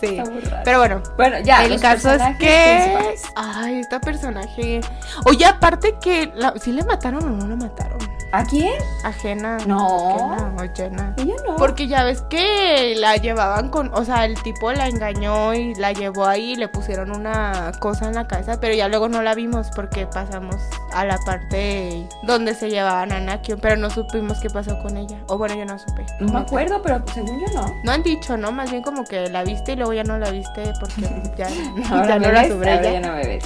sí. 0.00 0.18
Está 0.18 0.30
muy 0.30 0.40
raro. 0.40 0.62
Pero 0.64 0.78
bueno, 0.78 1.02
Bueno, 1.16 1.38
ya, 1.40 1.64
el 1.64 1.72
los 1.72 1.82
caso 1.82 2.12
es 2.12 2.22
que. 2.38 3.16
Ay, 3.37 3.80
este 3.80 4.00
personaje. 4.00 4.80
Oye, 5.26 5.44
aparte 5.44 5.96
que. 6.00 6.32
La... 6.34 6.54
¿Sí 6.61 6.72
le 6.72 6.84
mataron 6.84 7.24
o 7.24 7.28
no 7.28 7.46
la 7.46 7.56
mataron? 7.56 7.98
¿A 8.32 8.44
quién? 8.44 8.74
Ajena. 9.04 9.58
No. 9.66 10.34
Ajena 10.34 10.54
o 10.58 10.74
Jenna. 10.76 11.14
Ella 11.16 11.34
no. 11.46 11.56
Porque 11.56 11.88
ya 11.88 12.04
ves 12.04 12.22
que 12.28 12.94
la 12.96 13.16
llevaban 13.16 13.70
con, 13.70 13.92
o 13.94 14.04
sea, 14.04 14.26
el 14.26 14.40
tipo 14.42 14.70
la 14.72 14.88
engañó 14.88 15.54
y 15.54 15.74
la 15.76 15.92
llevó 15.92 16.26
ahí 16.26 16.52
y 16.52 16.56
le 16.56 16.68
pusieron 16.68 17.11
una 17.11 17.72
cosa 17.80 18.06
en 18.06 18.14
la 18.14 18.26
cabeza, 18.28 18.61
pero 18.61 18.74
ya 18.74 18.88
luego 18.88 19.08
no 19.08 19.22
la 19.22 19.34
vimos 19.34 19.70
porque 19.74 20.06
pasamos 20.06 20.56
a 20.92 21.04
la 21.04 21.18
parte 21.24 22.06
donde 22.22 22.54
se 22.54 22.68
llevaban 22.70 23.12
a 23.12 23.20
Nakion, 23.20 23.61
pero 23.61 23.76
no 23.76 23.88
supimos 23.88 24.38
qué 24.40 24.50
pasó 24.50 24.78
con 24.82 24.96
ella. 24.96 25.18
O 25.28 25.38
bueno, 25.38 25.54
yo 25.54 25.64
no 25.64 25.78
supe. 25.78 26.04
No 26.20 26.32
me 26.32 26.40
acuerdo, 26.40 26.82
pero 26.82 27.02
según 27.14 27.40
yo 27.40 27.46
no. 27.54 27.74
No 27.84 27.92
han 27.92 28.02
dicho, 28.02 28.37
¿no? 28.37 28.52
Más 28.52 28.70
bien 28.70 28.82
como 28.82 29.04
que 29.04 29.28
la 29.30 29.42
viste 29.42 29.72
y 29.72 29.76
luego 29.76 29.88
ya 29.92 30.05
no 30.05 30.18
la 30.18 30.31
viste 30.31 30.72
porque 30.81 31.03
ya, 31.37 31.48
Ahora 31.90 32.07
ya 32.09 32.18
no 32.18 32.33
la 32.33 32.42
ves, 32.42 32.53
sobre 32.53 32.70
ahora 32.72 32.88
ella. 32.88 33.01
ya 33.01 33.09
no 33.09 33.16
me 33.16 33.24
ves. 33.27 33.44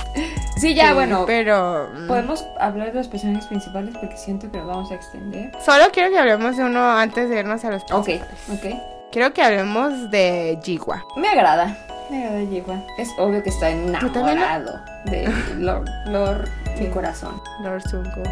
Sí, 0.57 0.75
ya, 0.75 0.89
Sí, 0.89 0.95
bueno. 0.95 1.25
Pero 1.27 1.89
mm, 1.95 2.07
Podemos 2.07 2.45
hablar 2.61 2.89
de 2.93 2.99
los 2.99 3.09
personajes 3.09 3.47
principales 3.47 3.95
porque 3.99 4.17
siento 4.17 4.51
que 4.51 4.59
nos 4.59 4.67
vamos 4.67 4.91
a 4.91 4.95
extender. 4.95 5.51
solo 5.65 5.85
quiero 5.93 6.11
que 6.11 6.19
hablemos 6.19 6.57
de 6.57 6.65
uno 6.65 6.97
antes 6.99 7.29
de 7.29 7.39
irnos 7.41 7.65
a 7.65 7.71
los 7.71 7.83
Ok, 7.91 8.05
principales. 8.05 8.39
ok. 8.51 9.11
Quiero 9.13 9.33
que 9.35 9.43
hablemos 9.43 10.11
de 10.11 10.59
Jiwa. 10.63 11.03
Me 11.17 11.29
agrada. 11.29 11.77
Me 12.11 12.25
agrada 12.27 12.47
Jiwa. 12.49 12.83
Es 12.99 13.09
obvio 13.19 13.43
que 13.43 13.51
está 13.51 13.71
enamorado 13.71 14.81
de 15.07 15.29
Lord, 15.59 15.89
Lord 16.07 16.49
mi 16.81 16.87
corazón. 16.89 17.41
Lord 17.63 17.83
Sunko, 17.89 18.23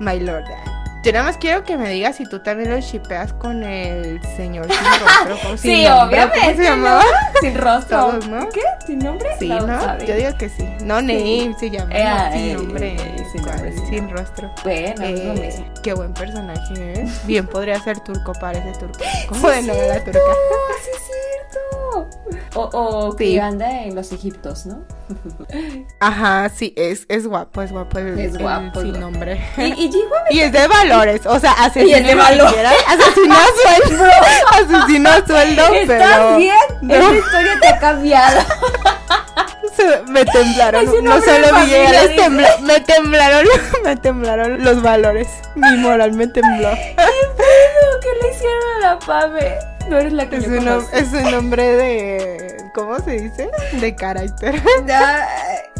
my 0.00 0.18
lord. 0.20 0.44
Yo 1.04 1.12
nada 1.12 1.24
más 1.26 1.36
quiero 1.36 1.64
que 1.64 1.76
me 1.76 1.90
digas 1.90 2.16
si 2.16 2.24
tú 2.24 2.40
también 2.40 2.70
lo 2.70 2.80
shipeas 2.80 3.32
con 3.34 3.62
el 3.62 4.20
señor 4.36 4.66
sin 4.72 4.84
rostro. 5.04 5.36
¿cómo- 5.42 5.56
sin 5.58 5.76
Sí, 5.76 5.84
nombre, 5.84 6.24
obviamente. 6.24 6.40
¿Cómo 6.40 6.50
se 6.56 6.56
¿no? 6.56 6.62
llamaba? 6.70 7.04
Sin 7.40 7.54
rostro. 7.58 7.98
Todos, 7.98 8.28
¿no? 8.28 8.48
¿Qué? 8.48 8.60
¿Sin 8.86 8.98
nombre? 9.00 9.28
Sí, 9.38 9.48
¿no? 9.48 9.98
Yo 9.98 10.14
digo 10.14 10.30
que 10.38 10.48
sí. 10.48 10.66
No 10.82 11.02
name 11.02 11.54
se 11.60 11.68
llama. 11.70 11.90
Eh, 11.94 12.04
no, 12.04 12.26
eh, 12.26 12.30
sin 12.32 12.52
nombre. 12.54 12.88
eh, 12.88 12.96
nombre, 13.44 13.72
sin 13.72 13.86
sin 13.86 14.08
rostro. 14.10 14.50
Bueno, 14.64 15.04
es 15.04 15.24
lo 15.24 15.32
Eh, 15.34 15.40
mismo. 15.46 15.66
qué 15.82 15.92
buen 15.92 16.14
personaje, 16.14 16.74
¿eh? 16.78 17.06
Bien 17.24 17.46
podría 17.46 17.78
ser 17.80 18.00
turco, 18.00 18.32
parece 18.40 18.72
turco. 18.78 18.98
Como 19.28 19.40
Sí, 19.40 19.46
de 19.54 19.58
es 19.58 19.66
novela 19.66 19.94
turca. 20.04 20.20
sí 20.82 20.90
es 20.94 21.02
O, 22.56 22.70
o 22.72 23.12
Sí. 23.18 23.34
que 23.34 23.40
anda 23.40 23.82
en 23.82 23.94
los 23.96 24.12
egiptos, 24.12 24.64
¿no? 24.66 24.84
Ajá, 26.00 26.48
sí, 26.54 26.72
es, 26.76 27.04
es 27.08 27.26
guapo, 27.26 27.62
es 27.62 27.72
guapo 27.72 27.98
el, 27.98 28.18
Es 28.18 28.34
el 28.34 28.42
guapo, 28.42 28.78
es 28.80 28.84
sin 28.84 28.90
guapo. 28.90 28.98
nombre. 29.00 29.40
Y, 29.58 29.62
y 29.62 29.90
Y 30.30 30.40
es 30.40 30.52
de 30.52 30.66
valores, 30.68 31.26
o 31.26 31.38
sea, 31.40 31.52
asesino 31.52 31.90
Y 31.90 31.94
es 31.94 32.06
de 32.06 32.14
valores. 32.14 32.54
asesino 32.88 33.34
a 33.34 33.88
sueldo, 33.88 34.04
asesino 34.52 35.10
sueldo, 35.26 35.62
¿Estás 35.74 35.86
pero 35.86 36.36
bien? 36.36 36.56
No. 36.82 36.94
Esta 36.94 37.14
historia 37.16 37.58
te 37.60 37.68
ha 37.68 37.78
cambiado. 37.78 38.40
se- 39.76 40.02
me 40.12 40.24
temblaron, 40.24 40.84
no 41.04 41.20
solo 41.20 41.60
Villegas, 41.60 42.06
tembla- 42.16 42.58
me 42.60 42.80
temblaron, 42.80 43.46
me 43.84 43.96
temblaron 43.96 44.62
los 44.64 44.80
valores, 44.80 45.26
mi 45.56 45.76
moral 45.78 46.12
me 46.12 46.28
tembló. 46.28 46.70
¿Qué 46.72 48.08
le 48.22 48.30
hicieron 48.32 48.62
a 48.76 48.78
la 48.80 48.98
Pame? 49.00 49.73
No 49.88 49.98
eres 49.98 50.12
la 50.12 50.28
que 50.28 50.36
Es 50.36 50.44
yo 50.44 50.50
un, 50.50 50.58
conozco. 50.58 50.96
es 50.96 51.12
un 51.12 51.34
hombre 51.34 51.62
de, 51.76 52.56
¿cómo 52.74 52.98
se 53.00 53.12
dice? 53.12 53.50
De 53.80 53.94
carácter. 53.94 54.60
Ah, 54.90 55.26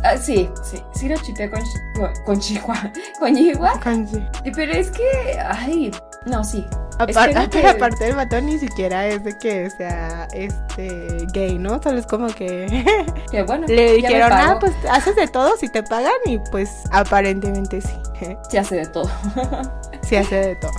ah, 0.03 0.17
sí, 0.19 0.51
sí, 0.63 0.83
sí 0.95 1.09
lo 1.09 1.17
chipé 1.17 1.49
con, 1.51 1.61
con, 1.97 2.13
con 2.27 2.39
Chihuahua. 2.41 2.91
Con 3.19 3.35
Chihuahua. 3.35 3.81
Kanji. 3.81 4.23
Pero 4.55 4.73
es 4.73 4.91
que, 4.91 5.39
ay, 5.43 5.91
no, 6.27 6.45
sí. 6.45 6.67
Apar- 6.99 7.09
Espero 7.29 7.41
ah, 7.41 7.51
que- 7.51 7.67
aparte 7.67 8.09
el 8.09 8.15
vato 8.15 8.41
ni 8.41 8.59
siquiera 8.59 9.07
es 9.09 9.25
de 9.25 9.37
que 9.39 9.69
sea 9.71 10.29
este 10.33 11.27
gay, 11.33 11.59
¿no? 11.59 11.83
Solo 11.83 11.99
es 11.99 12.07
como 12.07 12.29
que 12.29 12.85
Que 13.31 13.43
bueno. 13.43 13.67
le 13.67 13.95
dijeron, 13.95 14.31
ah, 14.33 14.59
pues 14.61 14.73
haces 14.91 15.17
de 15.17 15.27
todo 15.27 15.57
si 15.57 15.69
te 15.71 15.83
pagan 15.83 16.13
y 16.27 16.39
pues 16.51 16.71
aparentemente 16.93 17.81
sí. 17.81 17.95
Se 18.49 18.59
hace 18.59 18.77
de 18.77 18.87
todo. 18.87 19.11
Sí 20.03 20.17
hace 20.17 20.37
de 20.37 20.57
todo. 20.57 20.71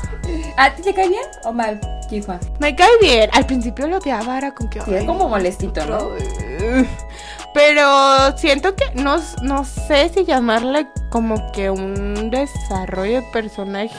¿A 0.58 0.74
ti 0.74 0.82
te 0.84 0.94
cae 0.94 1.10
bien 1.10 1.24
o 1.44 1.52
mal? 1.52 1.80
Me 2.60 2.76
cae 2.76 2.98
bien. 3.02 3.30
Al 3.34 3.46
principio 3.46 3.88
lo 3.88 3.98
odiaba, 3.98 4.38
era 4.38 4.54
con 4.54 4.70
que. 4.70 4.82
Sí, 4.82 4.94
es 4.94 5.04
como 5.06 5.28
molestito, 5.30 5.86
¿no? 5.86 6.10
Pero 7.54 8.38
siento 8.38 8.76
que 8.76 8.84
no, 8.96 9.16
no 9.42 9.64
sé 9.64 10.10
si 10.10 10.26
llamarle 10.26 10.88
como 11.10 11.54
que 11.54 11.70
un 11.70 12.30
desarrollo 12.30 13.22
de 13.22 13.28
personaje, 13.32 13.96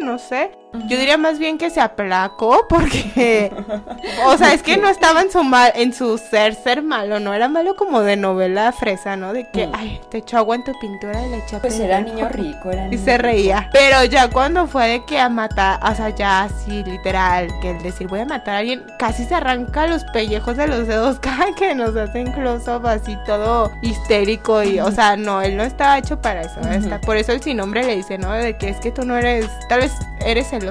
no 0.00 0.18
sé. 0.18 0.52
Yo 0.86 0.96
diría 0.96 1.18
más 1.18 1.38
bien 1.38 1.58
que 1.58 1.68
se 1.68 1.80
aplacó 1.80 2.66
porque, 2.68 3.52
o 4.26 4.38
sea, 4.38 4.54
es 4.54 4.62
que 4.62 4.76
no 4.78 4.88
estaba 4.88 5.20
en 5.20 5.30
su 5.30 5.44
mal, 5.44 5.72
en 5.74 5.92
su 5.92 6.16
ser 6.16 6.54
ser 6.54 6.82
malo, 6.82 7.20
no 7.20 7.34
era 7.34 7.48
malo 7.48 7.76
como 7.76 8.00
de 8.00 8.16
novela 8.16 8.72
fresa, 8.72 9.16
¿no? 9.16 9.32
De 9.32 9.50
que, 9.50 9.66
mm. 9.66 9.72
ay, 9.74 10.00
te 10.08 10.18
echó 10.18 10.38
agua 10.38 10.54
en 10.56 10.64
tu 10.64 10.72
pintura 10.80 11.26
y 11.26 11.30
le 11.30 11.38
eché 11.38 11.58
Pues 11.58 11.78
era 11.78 12.00
niño 12.00 12.28
rico, 12.28 12.70
era 12.70 12.86
Y 12.86 12.96
se 12.96 13.18
reía. 13.18 13.68
Pero 13.72 14.04
ya 14.04 14.30
cuando 14.30 14.66
fue 14.66 14.88
de 14.88 15.04
que 15.04 15.18
a 15.18 15.28
matar, 15.28 15.78
o 15.82 15.94
sea, 15.94 16.08
ya 16.10 16.44
así 16.44 16.82
literal, 16.84 17.41
que 17.60 17.70
el 17.70 17.82
decir 17.82 18.08
voy 18.08 18.20
a 18.20 18.24
matar 18.24 18.56
a 18.56 18.58
alguien, 18.58 18.84
casi 18.98 19.24
se 19.24 19.34
arranca 19.34 19.86
los 19.86 20.04
pellejos 20.04 20.56
de 20.56 20.66
los 20.66 20.86
dedos 20.86 21.18
cada 21.20 21.54
que 21.54 21.74
nos 21.74 21.96
hacen 21.96 22.32
close-up 22.32 22.86
así 22.86 23.16
todo 23.26 23.72
histérico 23.82 24.62
y, 24.62 24.80
o 24.80 24.90
sea, 24.90 25.16
no, 25.16 25.42
él 25.42 25.56
no 25.56 25.62
estaba 25.62 25.98
hecho 25.98 26.20
para 26.20 26.42
eso. 26.42 26.60
por 27.04 27.16
eso 27.16 27.32
el 27.32 27.42
sin 27.42 27.58
nombre 27.58 27.84
le 27.84 27.96
dice, 27.96 28.18
¿no? 28.18 28.32
De 28.32 28.56
que 28.56 28.70
es 28.70 28.78
que 28.78 28.90
tú 28.90 29.04
no 29.04 29.16
eres, 29.16 29.48
tal 29.68 29.80
vez 29.80 29.92
eres 30.24 30.52
el 30.52 30.70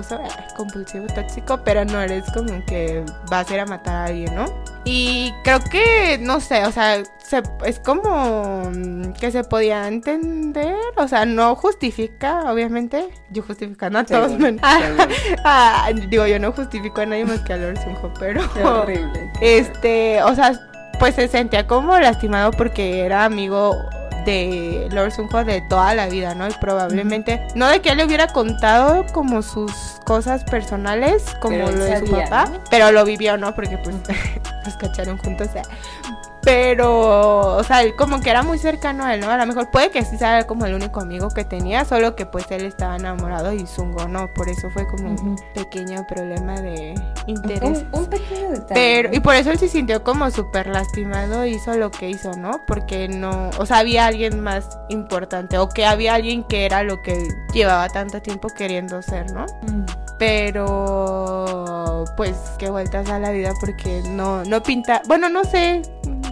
compulsivo, 0.55 1.07
tóxico, 1.07 1.61
pero 1.63 1.85
no 1.85 2.01
eres 2.01 2.23
como 2.33 2.63
que 2.65 3.03
vas 3.29 3.49
a 3.49 3.53
ir 3.53 3.59
a 3.59 3.65
matar 3.65 3.95
a 3.95 4.05
alguien, 4.05 4.33
¿no? 4.35 4.45
Y 4.83 5.33
creo 5.43 5.59
que, 5.59 6.17
no 6.19 6.39
sé, 6.39 6.65
o 6.65 6.71
sea, 6.71 7.03
es 7.65 7.79
como 7.79 8.69
mm, 8.73 9.13
que 9.13 9.31
se 9.31 9.43
podía 9.43 9.87
entender, 9.87 10.75
o 10.97 11.07
sea, 11.07 11.25
no 11.25 11.55
justifica, 11.55 12.51
obviamente, 12.51 13.09
yo 13.29 13.43
justificando 13.43 13.99
a 13.99 14.03
todos, 14.03 14.31
ah, 15.43 15.89
digo, 16.09 16.27
yo 16.27 16.39
no 16.39 16.51
justifico 16.51 17.01
a 17.01 17.05
nadie 17.05 17.25
más 17.25 17.41
que 17.41 17.53
a 17.53 17.57
Lord 17.57 17.81
Sunjo, 17.81 18.13
pero... 18.19 18.41
horrible. 18.63 19.31
Este, 19.41 20.21
o 20.23 20.35
sea, 20.35 20.59
pues 20.99 21.15
se 21.15 21.27
sentía 21.27 21.65
como 21.67 21.97
lastimado 21.97 22.51
porque 22.51 23.01
era 23.05 23.25
amigo 23.25 23.75
de 24.25 24.87
Lord 24.91 25.11
Sunjo 25.11 25.43
de 25.43 25.61
toda 25.61 25.93
la 25.95 26.07
vida, 26.07 26.35
¿no? 26.35 26.47
Y 26.47 26.53
probablemente, 26.59 27.41
no 27.55 27.67
de 27.67 27.81
que 27.81 27.89
él 27.89 27.97
le 27.97 28.05
hubiera 28.05 28.27
contado 28.27 29.05
como 29.13 29.41
sus 29.41 29.71
cosas 30.05 30.43
personales, 30.43 31.23
como 31.39 31.57
lo 31.57 31.71
de 31.71 32.05
su 32.05 32.11
papá, 32.11 32.51
pero 32.69 32.91
lo 32.91 33.03
vivió, 33.05 33.37
¿no? 33.37 33.55
Porque 33.55 33.77
pues 33.77 33.95
los 34.65 34.75
cacharon 34.77 35.17
juntos, 35.17 35.47
o 35.49 35.53
sea, 35.53 35.63
pero, 36.43 37.57
o 37.57 37.63
sea, 37.63 37.83
él 37.83 37.95
como 37.95 38.19
que 38.19 38.29
era 38.31 38.41
muy 38.41 38.57
cercano 38.57 39.03
a 39.03 39.13
él, 39.13 39.21
¿no? 39.21 39.29
A 39.29 39.37
lo 39.37 39.45
mejor 39.45 39.69
puede 39.69 39.91
que 39.91 40.03
sí 40.03 40.17
sea 40.17 40.47
como 40.47 40.65
el 40.65 40.73
único 40.73 40.99
amigo 40.99 41.29
que 41.29 41.45
tenía, 41.45 41.85
solo 41.85 42.15
que 42.15 42.25
pues 42.25 42.49
él 42.49 42.65
estaba 42.65 42.95
enamorado 42.95 43.53
y 43.53 43.67
Zungo 43.67 44.07
no. 44.07 44.27
Por 44.33 44.49
eso 44.49 44.69
fue 44.71 44.87
como 44.87 45.09
un 45.09 45.35
pequeño 45.53 46.05
problema 46.07 46.59
de 46.59 46.95
interés. 47.27 47.85
Un, 47.91 48.05
pequeño 48.07 48.49
detalle. 48.51 48.73
Pero, 48.73 49.09
y 49.13 49.19
por 49.19 49.35
eso 49.35 49.51
él 49.51 49.59
se 49.59 49.67
sintió 49.67 50.03
como 50.03 50.31
súper 50.31 50.67
lastimado, 50.67 51.45
hizo 51.45 51.73
lo 51.75 51.91
que 51.91 52.09
hizo, 52.09 52.31
¿no? 52.33 52.61
Porque 52.65 53.07
no, 53.07 53.51
o 53.59 53.65
sea, 53.65 53.77
había 53.77 54.07
alguien 54.07 54.41
más 54.41 54.67
importante 54.89 55.59
o 55.59 55.69
que 55.69 55.85
había 55.85 56.15
alguien 56.15 56.43
que 56.43 56.65
era 56.65 56.81
lo 56.81 57.03
que 57.03 57.27
llevaba 57.53 57.87
tanto 57.89 58.19
tiempo 58.21 58.47
queriendo 58.49 59.01
ser, 59.03 59.31
¿no? 59.31 59.45
Mm. 59.67 59.85
Pero, 60.17 62.05
pues, 62.15 62.35
qué 62.57 62.69
vueltas 62.69 63.09
a 63.09 63.19
la 63.19 63.31
vida 63.31 63.53
porque 63.59 64.03
no, 64.07 64.43
no 64.43 64.61
pinta, 64.61 65.01
bueno, 65.07 65.29
no 65.29 65.43
sé 65.43 65.81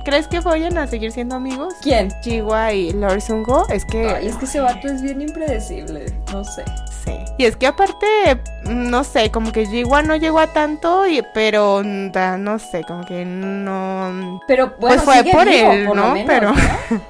¿Crees 0.10 0.28
que 0.28 0.40
vayan 0.40 0.76
a 0.80 0.88
seguir 0.88 1.12
siendo 1.12 1.36
amigos? 1.36 1.76
¿Quién? 1.84 2.12
Chihuahua 2.22 2.74
y 2.74 2.94
Lord 2.94 3.22
Sungo. 3.22 3.68
Es 3.70 3.86
que. 3.86 4.08
Ay, 4.10 4.26
es 4.26 4.38
que 4.38 4.46
ese 4.46 4.60
vato 4.60 4.88
es 4.88 5.04
bien 5.04 5.22
impredecible. 5.22 6.12
No 6.34 6.44
sé. 6.44 6.66
Sí. 7.06 7.12
Y 7.38 7.46
es 7.46 7.56
que 7.56 7.68
aparte, 7.68 8.42
no 8.70 9.04
sé, 9.04 9.32
como 9.32 9.52
que 9.52 9.66
Jiwa 9.66 10.02
no 10.04 10.16
llegó 10.16 10.40
a 10.40 10.48
tanto, 10.48 11.08
y, 11.08 11.22
pero 11.34 11.84
no 11.84 12.60
sé, 12.60 12.84
como 12.84 13.06
que 13.06 13.26
no. 13.26 14.42
Pero 14.48 14.74
bueno, 14.80 15.02
pues 15.02 15.04
fue 15.04 15.32
por 15.32 15.48
él, 15.48 15.86
¿no? 15.94 16.16
pero. 16.26 16.54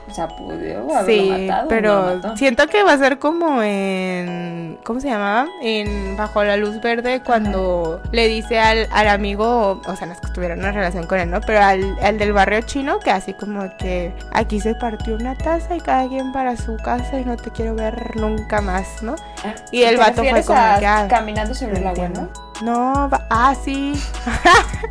O 0.10 0.14
sea, 0.14 0.28
pudo 0.28 0.54
haberlo 0.54 1.06
sí, 1.06 1.50
Pero 1.68 2.36
siento 2.36 2.66
que 2.68 2.84
va 2.84 2.94
a 2.94 2.98
ser 2.98 3.20
como 3.20 3.62
en. 3.62 4.80
¿Cómo 4.84 5.00
se 5.00 5.08
llamaba? 5.08 5.48
En 5.62 6.18
Bajo 6.18 6.44
la 6.44 6.58
Luz 6.58 6.82
Verde, 6.82 7.22
cuando 7.24 8.02
le 8.12 8.28
dice 8.28 8.60
al, 8.60 8.88
al 8.92 9.08
amigo, 9.08 9.80
o 9.86 9.96
sea, 9.96 10.08
no 10.08 10.14
es 10.14 10.20
que 10.20 10.30
tuviera 10.30 10.56
una 10.56 10.72
relación 10.72 11.06
con 11.06 11.20
él, 11.20 11.30
¿no? 11.30 11.42
Pero 11.42 11.62
al, 11.62 11.96
al 12.02 12.18
del 12.18 12.34
barrio 12.34 12.62
chino, 12.62 13.00
que 13.00 13.12
así 13.12 13.34
como 13.34 13.70
que 13.78 14.12
aquí 14.32 14.60
se 14.60 14.74
partió 14.76 15.16
una 15.16 15.36
taza 15.36 15.76
y 15.76 15.80
cada 15.80 16.08
quien 16.08 16.32
para 16.32 16.58
su 16.58 16.76
casa 16.78 17.20
y 17.20 17.26
no 17.26 17.38
te 17.38 17.52
quiero 17.52 17.76
ver 17.76 18.16
nunca 18.16 18.62
más, 18.62 19.04
¿no? 19.04 19.16
Ah, 19.44 19.54
y 19.72 19.84
el 19.84 19.98
vato 19.98 20.24
fue 20.24 20.44
como 20.44 20.80
que. 20.80 20.86
Ah, 20.88 21.08
caminando 21.08 21.49
sobre 21.54 21.80
el 21.80 21.88
agua, 21.88 22.10
¿no? 22.10 22.30
No, 22.62 23.10
ah, 23.30 23.56
sí. 23.64 23.94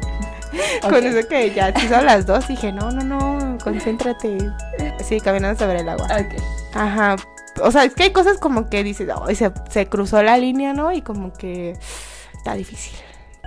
Con 0.82 1.04
eso 1.04 1.28
que 1.28 1.52
ya 1.52 1.72
se 1.78 1.88
son 1.88 2.06
las 2.06 2.26
dos, 2.26 2.48
dije, 2.48 2.72
no, 2.72 2.90
no, 2.90 3.02
no, 3.02 3.58
concéntrate. 3.58 4.38
Sí, 5.04 5.20
caminando 5.20 5.58
sobre 5.58 5.80
el 5.80 5.88
agua. 5.88 6.08
Ajá. 6.74 7.16
O 7.62 7.70
sea, 7.70 7.84
es 7.84 7.94
que 7.94 8.04
hay 8.04 8.12
cosas 8.12 8.38
como 8.38 8.70
que 8.70 8.82
dices, 8.84 9.08
oh, 9.14 9.26
se, 9.34 9.52
se 9.70 9.86
cruzó 9.86 10.22
la 10.22 10.38
línea, 10.38 10.72
¿no? 10.72 10.92
Y 10.92 11.02
como 11.02 11.32
que 11.32 11.76
está 12.34 12.54
difícil. 12.54 12.94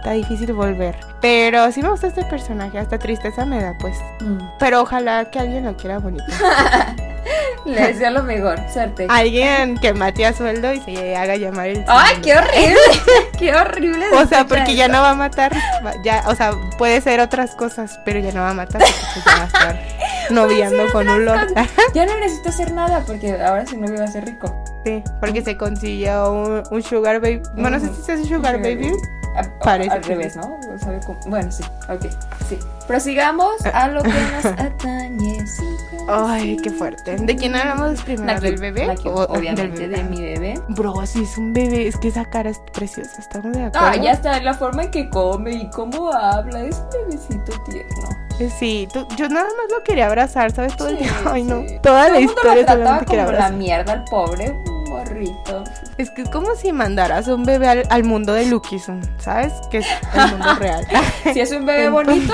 Está 0.01 0.13
difícil 0.13 0.51
volver. 0.53 0.95
Pero 1.21 1.71
sí 1.71 1.83
me 1.83 1.89
gusta 1.89 2.07
este 2.07 2.23
personaje, 2.23 2.79
hasta 2.79 2.97
tristeza 2.97 3.45
me 3.45 3.61
da, 3.61 3.77
pues. 3.77 3.95
Mm. 4.21 4.39
Pero 4.57 4.81
ojalá 4.81 5.29
que 5.29 5.37
alguien 5.37 5.63
lo 5.63 5.77
quiera 5.77 5.99
bonito. 5.99 6.23
Le 7.65 7.79
deseo 7.79 8.09
lo 8.09 8.23
mejor, 8.23 8.59
suerte. 8.73 9.05
Alguien 9.07 9.77
que 9.77 9.93
mate 9.93 10.25
a 10.25 10.33
sueldo 10.33 10.73
y 10.73 10.79
se 10.79 11.15
haga 11.15 11.35
llamar 11.35 11.67
el 11.67 11.85
¡Ay, 11.87 12.15
qué 12.23 12.33
horrible! 12.33 12.79
¡Qué 13.37 13.53
horrible! 13.53 14.07
O 14.13 14.25
sea, 14.25 14.47
porque 14.47 14.75
ya 14.75 14.87
no 14.87 15.03
va 15.03 15.11
a 15.11 15.15
matar, 15.15 15.55
ya, 16.03 16.23
o 16.25 16.33
sea, 16.33 16.53
puede 16.79 16.99
ser 17.01 17.19
otras 17.19 17.53
cosas, 17.53 17.99
pero 18.03 18.19
ya 18.19 18.31
no 18.31 18.41
va 18.41 18.49
a 18.49 18.53
matar 18.55 18.81
porque 18.81 19.03
pues 19.13 19.25
ya 19.25 19.35
va 19.35 19.43
a 19.43 19.45
estar 19.45 19.79
noviando 20.31 20.91
con 20.91 21.07
un 21.07 21.25
lord. 21.25 21.53
ya 21.93 22.07
no 22.07 22.17
necesito 22.17 22.49
hacer 22.49 22.71
nada 22.71 23.03
porque 23.05 23.39
ahora 23.39 23.67
su 23.67 23.79
novio 23.79 23.99
va 23.99 24.05
a 24.05 24.11
ser 24.11 24.25
rico. 24.25 24.63
Sí, 24.83 25.03
porque 25.19 25.43
se 25.43 25.57
consiguió 25.57 26.63
un, 26.71 26.81
sugar 26.81 27.21
baby. 27.21 27.43
Bueno, 27.53 27.77
no 27.77 27.79
sé 27.79 27.93
si 27.93 28.01
se 28.01 28.13
hace 28.13 28.25
sugar 28.25 28.59
baby. 28.59 28.91
Parece 29.63 29.91
al 29.91 30.03
revés, 30.03 30.35
¿no? 30.35 30.59
Bueno, 31.27 31.51
sí, 31.51 31.63
ok, 31.89 32.05
sí. 32.49 32.57
Prosigamos 32.87 33.65
a 33.65 33.87
lo 33.87 34.03
que 34.03 34.09
nos 34.09 34.45
atañe. 34.59 35.45
Ay, 36.07 36.57
qué 36.57 36.69
fuerte. 36.71 37.15
¿De 37.15 37.35
quién 37.35 37.55
hablamos 37.55 38.01
primero? 38.01 38.39
¿Del 38.39 38.57
bebé? 38.57 38.93
obviamente 39.05 39.87
de 39.87 40.03
mi 40.03 40.21
bebé. 40.21 40.61
Bro, 40.69 41.05
si 41.05 41.23
es 41.23 41.37
un 41.37 41.53
bebé, 41.53 41.87
es 41.87 41.97
que 41.97 42.09
esa 42.09 42.25
cara 42.25 42.49
es 42.49 42.59
preciosa, 42.73 43.19
estamos 43.19 43.53
de 43.53 43.65
acuerdo. 43.65 43.87
Ah, 43.87 43.95
ya 43.95 44.11
está, 44.11 44.41
la 44.41 44.53
forma 44.53 44.83
en 44.83 44.91
que 44.91 45.09
come 45.09 45.51
y 45.51 45.69
cómo 45.69 46.11
habla, 46.11 46.61
es 46.63 46.77
un 46.77 47.09
bebecito 47.09 47.53
tierno. 47.69 48.09
Eh, 48.39 48.49
sí, 48.59 48.87
yo 49.15 49.29
nada 49.29 49.45
más 49.45 49.71
lo 49.71 49.83
quería 49.83 50.07
abrazar, 50.07 50.51
¿sabes? 50.51 50.75
Todo 50.75 50.89
el 50.89 50.97
día. 50.97 51.11
Ay, 51.25 51.43
no. 51.43 51.63
Toda 51.83 52.09
la 52.09 52.19
historia 52.19 52.67
solamente 52.67 53.05
quería 53.05 53.23
abrazar. 53.25 53.51
la 53.51 53.57
mierda 53.57 53.93
al 53.93 54.03
pobre 54.05 54.55
morrito. 54.91 55.63
Es 55.97 56.09
que 56.11 56.23
es 56.23 56.29
como 56.29 56.55
si 56.55 56.71
mandaras 56.71 57.27
un 57.27 57.43
bebé 57.43 57.85
al, 57.89 58.03
mundo 58.03 58.33
de 58.33 58.45
Lukison, 58.45 59.01
¿sabes? 59.19 59.53
Que 59.69 59.79
es 59.79 59.87
el 60.13 60.31
mundo 60.31 60.55
real. 60.59 60.85
si 61.33 61.39
es 61.39 61.51
un 61.51 61.65
bebé 61.65 61.89
bonito, 61.89 62.33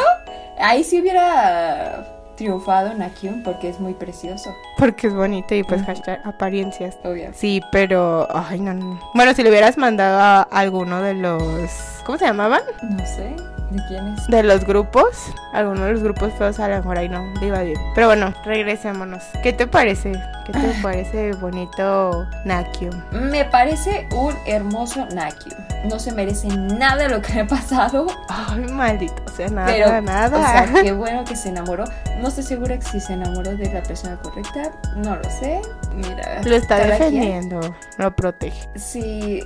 ahí 0.60 0.84
sí 0.84 1.00
hubiera 1.00 2.06
triunfado 2.36 2.94
Nakyun 2.94 3.44
porque 3.44 3.70
es 3.70 3.80
muy 3.80 3.94
precioso. 3.94 4.56
Porque 4.78 5.08
es 5.08 5.14
bonito 5.14 5.56
y 5.56 5.64
pues 5.64 5.84
hashtag 5.84 6.22
apariencias. 6.26 6.98
Obvio. 7.04 7.32
Sí, 7.34 7.62
pero 7.72 8.28
ay 8.34 8.60
no, 8.60 8.74
no. 8.74 9.00
Bueno, 9.14 9.34
si 9.34 9.44
le 9.44 9.50
hubieras 9.50 9.78
mandado 9.78 10.20
a 10.20 10.42
alguno 10.44 11.02
de 11.02 11.16
los 11.16 11.72
¿cómo 12.06 12.18
se 12.18 12.26
llamaban? 12.26 12.62
No 12.84 13.06
sé. 13.06 13.36
¿De 13.70 13.84
quiénes? 13.88 14.28
De 14.28 14.44
los 14.44 14.66
grupos. 14.66 15.32
Algunos 15.54 15.86
de 15.86 15.94
los 15.94 16.04
grupos 16.04 16.34
feos 16.34 16.60
a 16.60 16.68
lo 16.68 16.78
mejor 16.78 16.98
ahí 16.98 17.10
no 17.10 17.26
le 17.40 17.48
iba 17.48 17.62
bien. 17.64 17.80
Pero 17.96 18.08
bueno, 18.08 18.34
regresémonos. 18.46 19.24
¿Qué 19.44 19.54
te 19.54 19.68
parece? 19.68 20.14
¿Qué 20.46 20.54
te 20.54 20.74
parece 20.82 21.34
bonito 21.34 22.26
Nakio? 22.46 22.92
Me 23.12 23.44
parece 23.46 24.08
un 24.12 24.34
hermoso 24.46 25.06
Nakio. 25.14 25.56
No 25.90 26.00
se 26.00 26.12
merece 26.12 26.48
nada 26.48 27.04
de 27.04 27.10
lo 27.10 27.22
que 27.22 27.34
le 27.34 27.42
ha 27.42 27.48
pasado. 27.48 28.08
Ay, 28.30 28.62
maldito. 28.72 29.14
O 29.26 29.36
sea, 29.36 29.50
nada, 29.50 29.68
Pero, 29.68 30.02
nada. 30.02 30.38
O 30.38 30.42
sea, 30.42 30.82
qué 30.84 30.92
bueno 30.94 31.24
que 31.26 31.36
se 31.36 31.50
enamoró. 31.50 31.84
No 32.22 32.30
estoy 32.30 32.44
segura 32.44 32.80
si 32.82 33.00
se 33.00 33.14
enamoró 33.14 33.56
de 33.56 33.72
la 33.72 33.84
persona 33.84 34.16
correcta. 34.18 34.72
No 34.96 35.16
lo 35.16 35.24
sé. 35.26 35.62
Mira. 35.98 36.42
Lo 36.44 36.56
está 36.56 36.78
defendiendo. 36.86 37.60
Lo 37.98 38.16
protege. 38.16 38.70
Sí. 38.76 39.44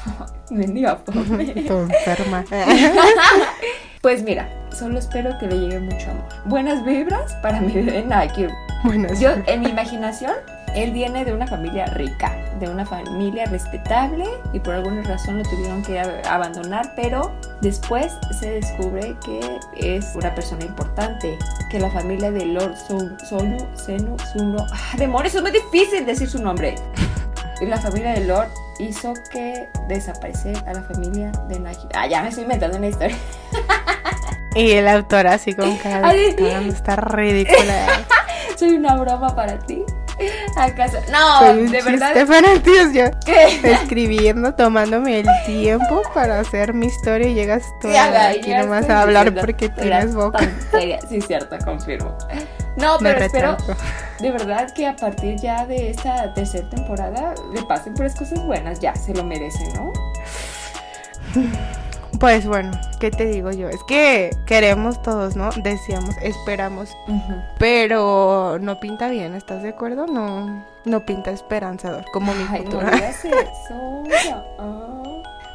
Mendiga 0.50 1.00
enferma. 1.06 2.44
pues 4.02 4.22
mira, 4.22 4.48
solo 4.70 4.98
espero 4.98 5.36
que 5.38 5.46
le 5.46 5.58
llegue 5.58 5.80
mucho 5.80 6.10
amor. 6.10 6.24
Buenas 6.44 6.84
vibras 6.84 7.34
para 7.36 7.60
mi 7.60 7.72
bebé 7.72 8.04
Nike. 8.04 8.48
Buenas 8.84 9.18
Yo, 9.18 9.30
en 9.46 9.60
mi 9.62 9.70
imaginación, 9.70 10.34
él 10.74 10.92
viene 10.92 11.24
de 11.24 11.32
una 11.32 11.46
familia 11.46 11.86
rica, 11.86 12.36
de 12.58 12.68
una 12.68 12.84
familia 12.84 13.46
respetable 13.46 14.24
y 14.52 14.60
por 14.60 14.74
alguna 14.74 15.02
razón 15.02 15.38
lo 15.38 15.44
tuvieron 15.44 15.82
que 15.82 16.00
abandonar, 16.28 16.92
pero 16.96 17.32
después 17.60 18.12
se 18.38 18.50
descubre 18.50 19.16
que 19.24 19.58
es 19.76 20.14
una 20.14 20.34
persona 20.34 20.64
importante, 20.64 21.38
que 21.70 21.78
la 21.78 21.90
familia 21.90 22.30
de 22.30 22.46
Lord 22.46 22.76
Sonu, 22.76 23.58
Senu, 23.74 24.16
Suno, 24.32 24.66
ah, 24.72 24.96
demonios, 24.96 25.34
es 25.34 25.42
muy 25.42 25.52
difícil 25.52 26.04
decir 26.06 26.28
su 26.28 26.42
nombre. 26.42 26.74
Y 27.60 27.66
la 27.66 27.78
familia 27.78 28.12
de 28.14 28.24
Lord 28.24 28.48
hizo 28.80 29.14
que 29.30 29.68
desapareciera 29.88 30.60
a 30.66 30.74
la 30.74 30.82
familia 30.82 31.30
de 31.48 31.60
Najib. 31.60 31.88
Ah, 31.94 32.08
ya 32.08 32.20
me 32.22 32.28
estoy 32.28 32.42
inventando 32.42 32.76
una 32.78 32.88
historia. 32.88 33.16
Y 34.54 34.70
el 34.70 34.86
autor 34.86 35.26
así 35.26 35.52
con 35.52 35.76
cara 35.82 36.12
de 36.12 36.68
está 36.68 36.96
ridícula. 36.96 37.86
Soy 38.56 38.76
una 38.76 38.96
broma 38.96 39.34
para 39.34 39.58
ti. 39.58 39.84
¿Acaso? 40.56 40.98
No, 41.10 41.54
de 41.54 41.82
verdad. 41.82 42.26
para 42.26 42.54
ti, 42.60 42.70
escribiendo, 43.64 44.54
tomándome 44.54 45.20
el 45.20 45.26
tiempo 45.44 46.02
para 46.14 46.40
hacer 46.40 46.72
mi 46.72 46.86
historia 46.86 47.28
y 47.28 47.34
llegas 47.34 47.64
tú 47.80 47.88
aquí 47.88 48.54
nomás 48.54 48.88
a 48.88 49.02
hablar 49.02 49.34
porque 49.34 49.68
tienes 49.68 50.14
boca. 50.14 50.38
Sí, 51.08 51.20
cierto, 51.20 51.56
confirmo. 51.64 52.16
No, 52.76 52.96
pero 53.00 53.20
espero 53.20 53.56
de 54.20 54.30
verdad 54.30 54.72
que 54.72 54.86
a 54.86 54.96
partir 54.96 55.36
ya 55.36 55.66
de 55.66 55.90
esta 55.90 56.32
tercera 56.34 56.68
temporada 56.70 57.34
le 57.52 57.62
pasen 57.64 57.94
por 57.94 58.04
las 58.04 58.14
cosas 58.14 58.44
buenas, 58.44 58.80
ya 58.80 58.94
se 58.94 59.12
lo 59.14 59.24
merece, 59.24 59.64
¿no? 59.74 59.92
Pues 62.24 62.46
bueno, 62.46 62.70
¿qué 63.00 63.10
te 63.10 63.26
digo 63.26 63.50
yo? 63.50 63.68
Es 63.68 63.84
que 63.84 64.30
queremos 64.46 65.02
todos, 65.02 65.36
¿no? 65.36 65.50
Decíamos, 65.62 66.16
esperamos, 66.22 66.96
pero 67.58 68.56
no 68.62 68.80
pinta 68.80 69.10
bien, 69.10 69.34
¿estás 69.34 69.62
de 69.62 69.68
acuerdo? 69.68 70.06
No, 70.06 70.64
no 70.86 71.04
pinta 71.04 71.32
esperanzador 71.32 72.06
como 72.14 72.32
mi 72.32 72.44
futuro. 72.44 72.86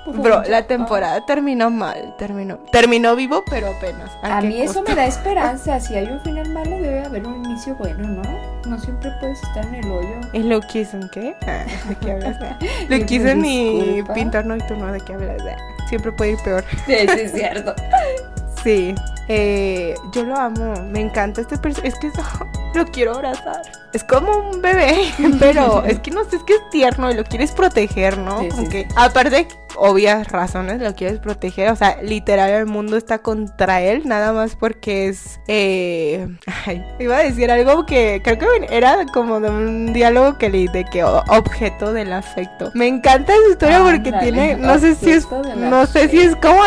Bro, 0.06 0.44
la 0.44 0.68
temporada 0.68 1.26
terminó 1.26 1.72
mal, 1.72 2.16
terminó, 2.20 2.58
terminó 2.72 3.16
vivo, 3.16 3.44
pero 3.50 3.70
apenas. 3.76 4.12
¿A, 4.22 4.40
mí 4.42 4.62
eso 4.62 4.84
me 4.84 4.94
da 4.94 5.06
esperanza. 5.08 5.80
Si 5.80 5.96
hay 5.96 6.06
un 6.06 6.22
final 6.22 6.50
malo, 6.50 6.78
debe 6.78 7.04
haber 7.04 7.26
un 7.26 7.46
inicio 7.46 7.74
bueno, 7.78 8.08
¿no? 8.08 8.22
No 8.68 8.78
siempre 8.78 9.10
puedes 9.20 9.42
estar 9.42 9.66
en 9.66 9.74
el 9.74 9.92
hoyo. 9.92 10.20
¿Y 10.34 10.44
lo 10.44 10.62
quiso 10.62 11.00
qué? 11.12 11.36
Ah, 11.48 11.66
¿De 11.88 11.96
qué 11.96 12.12
hablas? 12.12 12.38
lo 12.90 13.06
quiso 13.08 13.36
mi 13.36 14.04
pintor 14.14 14.46
nocturno, 14.46 14.94
¿de 14.94 15.00
qué 15.02 15.16
hablas? 15.16 15.42
Siempre 15.90 16.12
puede 16.12 16.32
ir 16.32 16.38
peor. 16.44 16.64
Sí, 16.86 16.96
sí, 17.00 17.20
es 17.20 17.32
cierto. 17.32 17.76
sí, 18.64 18.96
eh, 19.28 19.96
yo 20.12 20.24
lo 20.24 20.36
amo, 20.36 20.74
me 20.84 21.02
encanta 21.02 21.42
este 21.42 21.58
personaje. 21.58 21.90
Es 21.90 21.96
que 22.00 22.12
lo 22.76 22.86
quiero 22.86 23.16
abrazar. 23.16 23.62
Es 23.94 24.04
como 24.04 24.38
un 24.38 24.62
bebé, 24.62 25.12
pero 25.40 25.84
es 25.86 26.00
que 26.00 26.12
no 26.12 26.24
sé, 26.26 26.38
es 26.38 26.44
que 26.44 26.54
es 26.54 26.70
tierno 26.70 27.12
y 27.12 27.16
lo 27.16 27.24
quieres 27.24 27.52
proteger, 27.52 28.18
¿no? 28.18 28.42
Sí, 28.42 28.86
aparte 28.96 29.48
obvias 29.80 30.28
razones 30.32 30.82
lo 30.82 30.94
quieres 30.96 31.20
proteger. 31.20 31.72
O 31.72 31.76
sea, 31.76 32.02
literal 32.02 32.50
el 32.52 32.66
mundo 32.66 32.98
está 32.98 33.20
contra 33.20 33.82
él, 33.82 34.04
nada 34.06 34.34
más 34.34 34.56
porque 34.56 35.08
es... 35.08 35.40
Eh, 35.48 36.28
ay, 36.66 36.86
iba 37.00 37.18
a 37.18 37.24
decir 37.24 37.52
algo 37.52 37.86
que 37.86 38.22
creo 38.24 38.38
que 38.38 38.68
era 38.70 39.06
como 39.14 39.40
de 39.40 39.50
un 39.50 39.94
diálogo 39.94 40.38
que 40.38 40.50
leí 40.50 40.68
de 40.68 40.86
que 40.86 41.04
objeto 41.04 41.94
del 41.94 42.14
afecto. 42.14 42.72
Me 42.74 42.88
encanta 42.88 43.34
esa 43.34 43.52
historia 43.52 43.82
porque 43.82 44.12
tiene... 44.12 44.56
No 44.56 44.78
sé 44.80 44.96
si 44.96 45.12
es... 45.12 45.28
No 45.56 45.86
sé 45.86 46.10
si 46.10 46.20
es 46.20 46.36
como... 46.36 46.62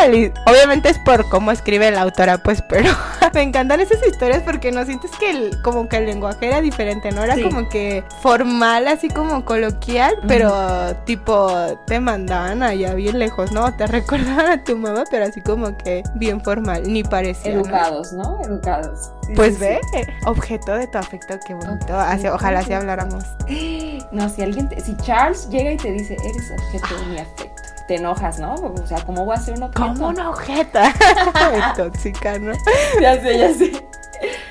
obviamente 0.47 0.89
es 0.89 0.99
por 0.99 1.29
cómo 1.29 1.53
escribe 1.53 1.91
la 1.91 2.03
autora, 2.03 2.39
pues, 2.39 2.63
pero 2.69 2.91
me 3.35 3.43
encantan 3.43 3.81
esas 3.81 4.05
historias 4.07 4.43
porque 4.43 4.73
no 4.73 4.85
sientes 4.85 5.11
que 5.19 5.31
el, 5.31 5.63
como 5.63 5.89
que 5.89 5.97
el 5.99 6.07
lenguaje 6.07 6.47
era 6.47 6.61
diferente, 6.61 7.11
¿no? 7.13 7.23
Era 7.23 7.41
como 7.41 7.69
que 7.69 8.05
formal, 8.21 8.89
así 8.89 9.09
como 9.09 9.45
coloquial, 9.45 10.15
pero 10.27 10.97
tipo 11.05 11.51
te 11.87 12.01
mandaban 12.01 12.63
allá 12.63 12.95
bien 13.03 13.19
lejos, 13.19 13.53
¿no? 13.53 13.75
Te 13.75 13.87
recordaban 13.89 14.47
a 14.47 14.65
tu 14.65 14.77
mamá, 14.77 15.05
pero 15.11 15.25
así 15.25 15.41
como 15.41 15.77
que 15.77 16.03
bien 16.15 16.41
formal, 16.41 16.83
ni 16.85 17.03
parecía. 17.03 17.53
Educados, 17.53 18.13
¿no? 18.13 18.41
Educados. 18.45 19.13
pues 19.37 19.59
ve, 19.59 19.81
objeto 20.27 20.73
de 20.73 20.87
tu 20.87 20.99
afecto, 20.99 21.35
qué 21.47 21.55
bonito. 21.55 21.95
ojalá 22.33 22.61
así 22.61 22.73
habláramos. 22.73 23.25
No, 24.13 24.29
si 24.29 24.43
alguien, 24.43 24.69
si 24.85 24.95
Charles 24.99 25.49
llega 25.49 25.73
y 25.73 25.77
te 25.79 25.91
dice, 25.91 26.19
eres 26.23 26.51
objeto 26.51 27.01
de 27.01 27.07
mi 27.07 27.19
afecto 27.19 27.63
te 27.87 27.97
enojas, 27.97 28.39
¿no? 28.39 28.55
O 28.55 28.87
sea, 28.87 29.05
¿cómo 29.05 29.25
voy 29.25 29.35
a 29.35 29.41
ser 29.41 29.55
un 29.55 29.65
objeto? 29.65 29.87
Como 29.87 30.09
una 30.09 30.31
ojeta. 30.31 30.93
tóxica, 31.77 32.39
¿no? 32.39 32.53
Ya 33.01 33.21
sé, 33.21 33.39
ya 33.39 33.53
sé. 33.53 33.73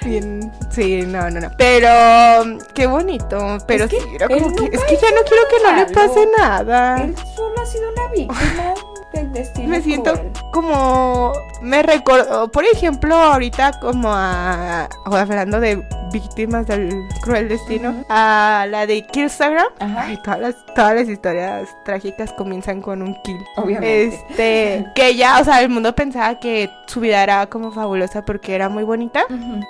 Bien, 0.04 0.52
sí, 0.70 1.04
no, 1.04 1.30
no, 1.30 1.40
no. 1.40 1.52
Pero 1.58 2.58
qué 2.74 2.88
bonito. 2.88 3.58
Pero 3.68 3.86
es 3.86 3.90
que, 3.92 4.02
sí, 4.02 4.08
como 4.28 4.56
que, 4.56 4.66
es 4.66 4.84
que 4.84 4.98
ya 4.98 5.12
no 5.12 5.22
quiero 5.24 5.44
que 5.50 5.64
no 5.64 5.76
le 5.76 5.86
pase 5.88 6.28
nada. 6.38 7.04
Él 7.04 7.16
solo 7.36 7.62
ha 7.62 7.66
sido 7.66 7.92
una 7.92 8.08
víctima 8.12 8.74
del 9.14 9.32
destino. 9.32 9.70
Me 9.70 9.82
siento 9.82 10.14
como 10.52 11.34
me 11.62 11.84
recordó, 11.84 12.52
por 12.52 12.66
ejemplo, 12.66 13.16
ahorita 13.16 13.80
como 13.80 14.10
a 14.12 14.90
hablando 15.06 15.60
de 15.60 15.84
víctimas 16.12 16.68
del 16.68 17.08
cruel 17.22 17.48
destino, 17.48 18.04
a 18.10 18.66
la 18.70 18.86
de 18.86 19.06
Killstagram. 19.08 19.68
Ajá. 19.80 20.08
todas 20.24 20.40
las, 20.40 20.56
todas 20.76 20.96
las 20.96 21.08
historias 21.08 21.70
trágicas 21.86 22.34
comienzan 22.34 22.82
con 22.82 23.02
un 23.02 23.16
kill. 23.24 23.38
Obviamente. 23.56 24.04
Este, 24.04 24.86
que 24.94 25.16
ya, 25.16 25.40
o 25.40 25.44
sea, 25.44 25.62
el 25.62 25.70
mundo 25.70 25.96
pensaba 25.96 26.40
que 26.40 26.70
su 26.88 27.00
vida 27.00 27.24
era 27.24 27.48
como 27.48 27.72
fabulosa 27.72 28.24
porque 28.24 28.54
era 28.56 28.70
muy 28.70 28.84
bonita. 28.84 29.24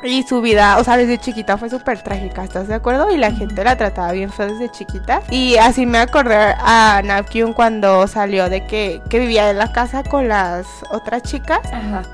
Y 0.04 0.24
su 0.24 0.42
vida, 0.42 0.78
o 0.80 0.84
sea, 0.84 0.98
desde 0.98 1.18
chiquita 1.20 1.58
fue 1.58 1.70
súper 1.70 2.02
trágica, 2.02 2.44
¿estás 2.44 2.68
de 2.68 2.76
acuerdo? 2.76 3.12
Y 3.12 3.18
la 3.18 3.32
gente 3.32 3.64
la 3.64 3.78
trataba 3.78 4.12
bien 4.12 4.32
feo 4.32 4.48
desde 4.48 4.70
chiquita. 4.72 5.22
Y 5.30 5.58
así 5.58 5.86
me 5.86 6.00
acordé 6.00 6.56
a 6.58 7.02
Navkyun 7.04 7.54
cuando 7.54 8.08
salió 8.08 8.50
de 8.50 8.66
que, 8.66 9.02
que 9.10 9.20
vivía 9.20 9.31
en 9.38 9.58
la 9.58 9.72
casa 9.72 10.04
con 10.04 10.28
las 10.28 10.66
otras 10.92 11.24
chicas, 11.24 11.60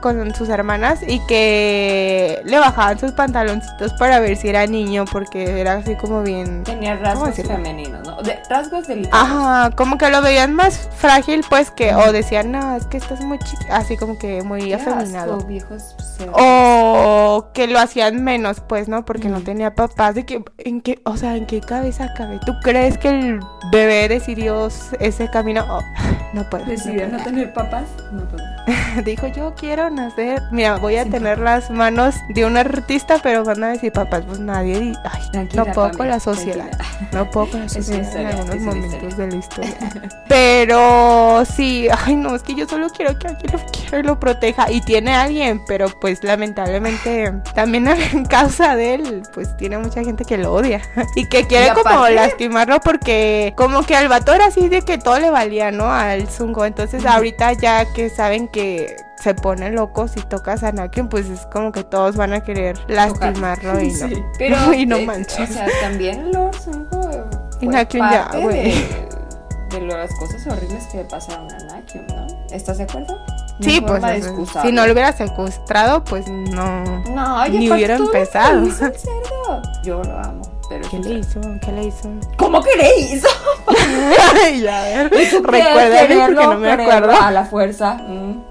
con 0.01 0.33
sus 0.33 0.49
hermanas, 0.49 0.99
y 1.07 1.19
que 1.27 2.41
le 2.45 2.59
bajaban 2.59 2.99
sus 2.99 3.11
pantaloncitos 3.11 3.93
para 3.93 4.19
ver 4.19 4.35
si 4.37 4.49
era 4.49 4.65
niño 4.67 5.05
porque 5.11 5.59
era 5.59 5.73
así 5.73 5.95
como 5.95 6.23
bien... 6.23 6.63
Tenía 6.63 6.95
rasgos 6.95 7.35
femeninos, 7.35 8.05
¿no? 8.05 8.21
De, 8.21 8.39
rasgos 8.49 8.87
delicados. 8.87 9.29
Ajá, 9.29 9.71
como 9.75 9.97
que 9.97 10.09
lo 10.09 10.21
veían 10.21 10.53
más 10.53 10.89
frágil 10.97 11.43
pues 11.49 11.71
que... 11.71 11.93
O 11.95 12.11
decían, 12.11 12.51
no, 12.51 12.75
es 12.75 12.85
que 12.85 12.97
estás 12.97 13.21
muy 13.21 13.39
chiquito, 13.39 13.71
así 13.71 13.97
como 13.97 14.17
que 14.17 14.41
muy 14.43 14.73
afeminado. 14.73 15.37
viejos 15.39 15.95
o 16.33 17.49
que 17.53 17.67
lo 17.67 17.79
hacían 17.79 18.23
menos 18.23 18.61
pues, 18.61 18.87
¿no? 18.87 19.05
Porque 19.05 19.29
no 19.29 19.41
tenía 19.41 19.75
papás. 19.75 20.15
De 20.15 20.25
que, 20.25 20.43
¿en 20.57 20.81
qué, 20.81 20.99
o 21.03 21.17
sea, 21.17 21.35
¿en 21.35 21.45
qué 21.45 21.61
cabeza 21.61 22.13
cabe? 22.15 22.39
¿Tú 22.45 22.53
crees 22.63 22.97
que 22.97 23.09
el 23.09 23.39
bebé 23.71 24.07
decidió 24.07 24.69
ese 24.99 25.29
camino? 25.29 25.65
Oh, 25.69 25.81
no 26.33 26.49
puedo. 26.49 26.65
¿Decidió 26.65 27.06
no, 27.07 27.23
tener 27.23 27.53
papás? 27.53 27.87
No 28.11 28.23
puedo. 28.25 28.56
Dijo, 29.05 29.27
yo 29.27 29.53
quiero 29.55 29.89
nacer. 29.89 30.41
Mira, 30.51 30.77
voy 30.77 30.97
a 30.97 31.05
tener 31.05 31.39
las 31.39 31.69
manos 31.69 32.15
de 32.29 32.45
un 32.45 32.57
artista, 32.57 33.19
pero 33.21 33.43
van 33.43 33.63
a 33.63 33.69
decir 33.69 33.91
papás, 33.91 34.23
pues 34.27 34.39
nadie. 34.39 34.93
Ay, 35.03 35.47
no 35.53 35.65
puedo 35.65 35.91
con 35.91 36.07
la 36.09 36.19
sociedad. 36.19 36.69
No 37.13 37.29
puedo 37.29 37.51
con 37.51 37.61
la 37.61 37.69
sociedad 37.69 38.15
en 38.17 38.27
algunos 38.27 38.59
momentos 38.59 39.17
de 39.17 39.27
la 39.27 39.35
historia. 39.35 39.73
Pero 40.27 41.43
sí, 41.45 41.87
ay, 42.05 42.15
no, 42.15 42.35
es 42.35 42.43
que 42.43 42.53
yo 42.53 42.67
solo 42.67 42.89
quiero 42.89 43.17
que 43.17 43.27
alguien 43.27 43.53
lo 43.53 43.59
quiera 43.71 43.99
y 43.99 44.03
lo 44.03 44.19
proteja. 44.19 44.69
Y 44.69 44.81
tiene 44.81 45.15
alguien, 45.15 45.63
pero 45.65 45.87
pues 45.99 46.23
lamentablemente 46.23 47.33
también 47.55 47.87
en 48.13 48.25
causa 48.25 48.75
de 48.75 48.95
él, 48.95 49.23
pues 49.33 49.55
tiene 49.57 49.77
mucha 49.77 50.03
gente 50.03 50.25
que 50.25 50.37
lo 50.37 50.53
odia. 50.53 50.81
y 51.15 51.27
que 51.29 51.47
quiere 51.47 51.73
como 51.73 52.07
lastimarlo 52.09 52.79
porque 52.81 53.53
como 53.55 53.83
que 53.83 53.95
al 53.95 54.09
vato 54.09 54.33
era 54.33 54.47
así 54.47 54.67
de 54.67 54.81
que 54.81 54.97
todo 54.97 55.19
le 55.19 55.29
valía, 55.29 55.71
¿no? 55.71 55.89
Al 55.91 56.27
Zungo. 56.27 56.65
Entonces 56.65 57.05
ahorita 57.05 57.53
ya 57.53 57.85
que 57.93 58.09
saben 58.09 58.47
que 58.47 58.56
se 59.17 59.33
pone 59.33 59.71
loco 59.71 60.07
si 60.07 60.21
tocas 60.21 60.63
a 60.63 60.71
Nakion, 60.71 61.09
pues 61.09 61.27
es 61.29 61.45
como 61.47 61.71
que 61.71 61.83
todos 61.83 62.15
van 62.15 62.33
a 62.33 62.41
querer 62.41 62.77
lastimarlo 62.87 63.81
y 63.81 63.91
no. 63.91 64.07
Pero, 64.37 64.73
y 64.73 64.85
no 64.85 64.97
eh, 64.97 65.05
manches. 65.05 65.49
O 65.49 65.53
sea, 65.53 65.67
también 65.81 66.31
los 66.31 66.55
Y 67.61 67.67
Nakion 67.67 68.09
ya, 68.09 68.29
güey. 68.41 68.73
De, 69.69 69.81
las 69.81 70.13
cosas 70.15 70.47
horribles 70.47 70.85
que 70.87 70.97
le 70.97 71.03
pasaron 71.05 71.51
a 71.51 71.57
Nakion, 71.65 72.07
¿no? 72.07 72.27
¿Estás 72.51 72.77
de 72.77 72.83
acuerdo? 72.83 73.17
sí, 73.59 73.81
pues 73.81 74.03
si 74.61 74.71
no 74.71 74.85
lo 74.85 74.93
hubiera 74.93 75.11
secuestrado, 75.13 76.03
pues 76.03 76.27
no, 76.27 76.83
no 77.09 77.47
ni 77.47 77.71
hubiera 77.71 77.95
empezado. 77.95 78.67
Yo 79.83 80.03
lo 80.03 80.17
amo. 80.19 80.56
Pero 80.69 80.89
¿Qué 80.89 80.99
le 80.99 81.19
hizo? 81.19 81.39
¿Qué 81.63 81.71
le 81.71 81.85
hizo? 81.85 82.09
¿Cómo 82.37 82.61
que 82.61 82.75
le 82.75 82.99
hizo? 82.99 83.27
ya, 84.61 84.81
a 84.81 84.83
ver. 84.83 85.11
Recuérdame 85.11 86.25
porque 86.25 86.45
no 86.45 86.57
me 86.57 86.71
acuerdo. 86.71 87.11
A 87.11 87.31
la 87.31 87.45
fuerza. 87.45 87.93
Mm. 87.95 88.43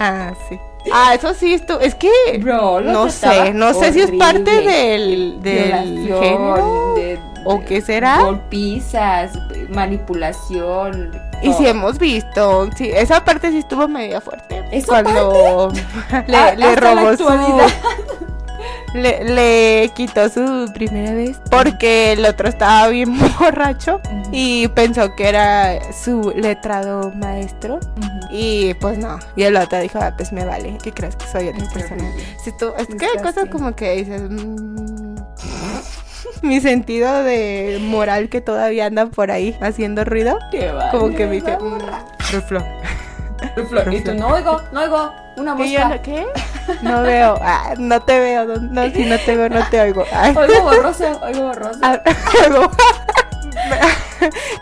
Ah, 0.00 0.32
sí. 0.48 0.58
Ah, 0.92 1.14
eso 1.14 1.34
sí, 1.34 1.52
esto, 1.52 1.78
es 1.78 1.94
que 1.94 2.10
Bro, 2.40 2.80
no 2.80 3.10
sé, 3.10 3.52
no 3.52 3.74
sé 3.74 3.92
si 3.92 4.00
es 4.00 4.10
parte 4.12 4.62
del, 4.62 5.42
del 5.42 6.08
género 6.18 6.94
o 7.44 7.64
qué 7.64 7.80
será. 7.80 8.22
Golpizas, 8.22 9.32
manipulación. 9.68 11.10
Y 11.42 11.52
si 11.54 11.66
hemos 11.66 11.98
visto, 11.98 12.68
sí, 12.76 12.90
esa 12.92 13.24
parte 13.24 13.50
sí 13.50 13.58
estuvo 13.58 13.88
media 13.88 14.20
fuerte. 14.20 14.62
cuando 14.86 15.70
le, 16.26 16.56
le 16.56 16.76
robó 16.76 17.16
su 17.16 17.28
le, 18.94 19.24
le, 19.24 19.90
quitó 19.94 20.28
su 20.28 20.70
primera 20.72 21.12
vez 21.14 21.40
porque 21.50 22.12
el 22.12 22.24
otro 22.24 22.48
estaba 22.48 22.88
bien 22.88 23.16
borracho 23.38 24.00
y 24.32 24.68
pensó 24.68 25.14
que 25.14 25.28
era 25.28 25.92
su 25.92 26.32
letrado 26.34 27.12
maestro 27.14 27.80
y 28.30 28.74
pues 28.74 28.98
no 28.98 29.18
y 29.36 29.44
el 29.44 29.56
otro 29.56 29.80
dijo 29.80 29.98
ah, 30.00 30.12
pues 30.16 30.32
me 30.32 30.44
vale 30.44 30.78
¿qué 30.82 30.92
crees 30.92 31.16
que 31.16 31.26
soy 31.26 31.48
otra 31.48 31.68
persona 31.72 32.04
si 32.42 32.56
tú 32.56 32.72
es 32.78 32.86
que 32.86 33.06
hay 33.06 33.22
cosas 33.22 33.48
como 33.48 33.74
que 33.74 33.96
dices 33.96 34.22
mm, 34.28 35.16
mi 36.42 36.60
sentido 36.60 37.22
de 37.22 37.78
moral 37.82 38.28
que 38.28 38.40
todavía 38.40 38.86
anda 38.86 39.06
por 39.06 39.30
ahí 39.30 39.56
haciendo 39.60 40.04
ruido. 40.04 40.38
Qué. 40.50 40.72
Como 40.90 41.14
que 41.14 41.26
me 41.26 41.32
dice, 41.32 41.56
mm, 41.58 41.78
Ruflo. 42.32 42.64
Ruflo. 43.56 43.92
Y 43.92 44.00
tú, 44.00 44.14
no 44.14 44.28
oigo, 44.28 44.60
no 44.72 44.80
oigo, 44.80 45.12
una 45.36 45.56
¿Qué, 45.56 45.70
yo 45.70 45.80
mosca. 45.80 46.02
¿Qué? 46.02 46.26
No 46.82 47.02
veo. 47.02 47.38
Ah, 47.42 47.74
no 47.78 48.00
te 48.00 48.18
veo. 48.18 48.44
No, 48.44 48.56
no, 48.56 48.90
si 48.90 49.04
no 49.04 49.18
te 49.18 49.36
veo, 49.36 49.48
no 49.48 49.66
te 49.68 49.80
oigo. 49.80 50.04
Ay. 50.12 50.34
Oigo 50.36 50.62
borroso, 50.62 51.20
oigo 51.22 51.42
borroso. 51.48 51.80
Ah, 51.82 52.00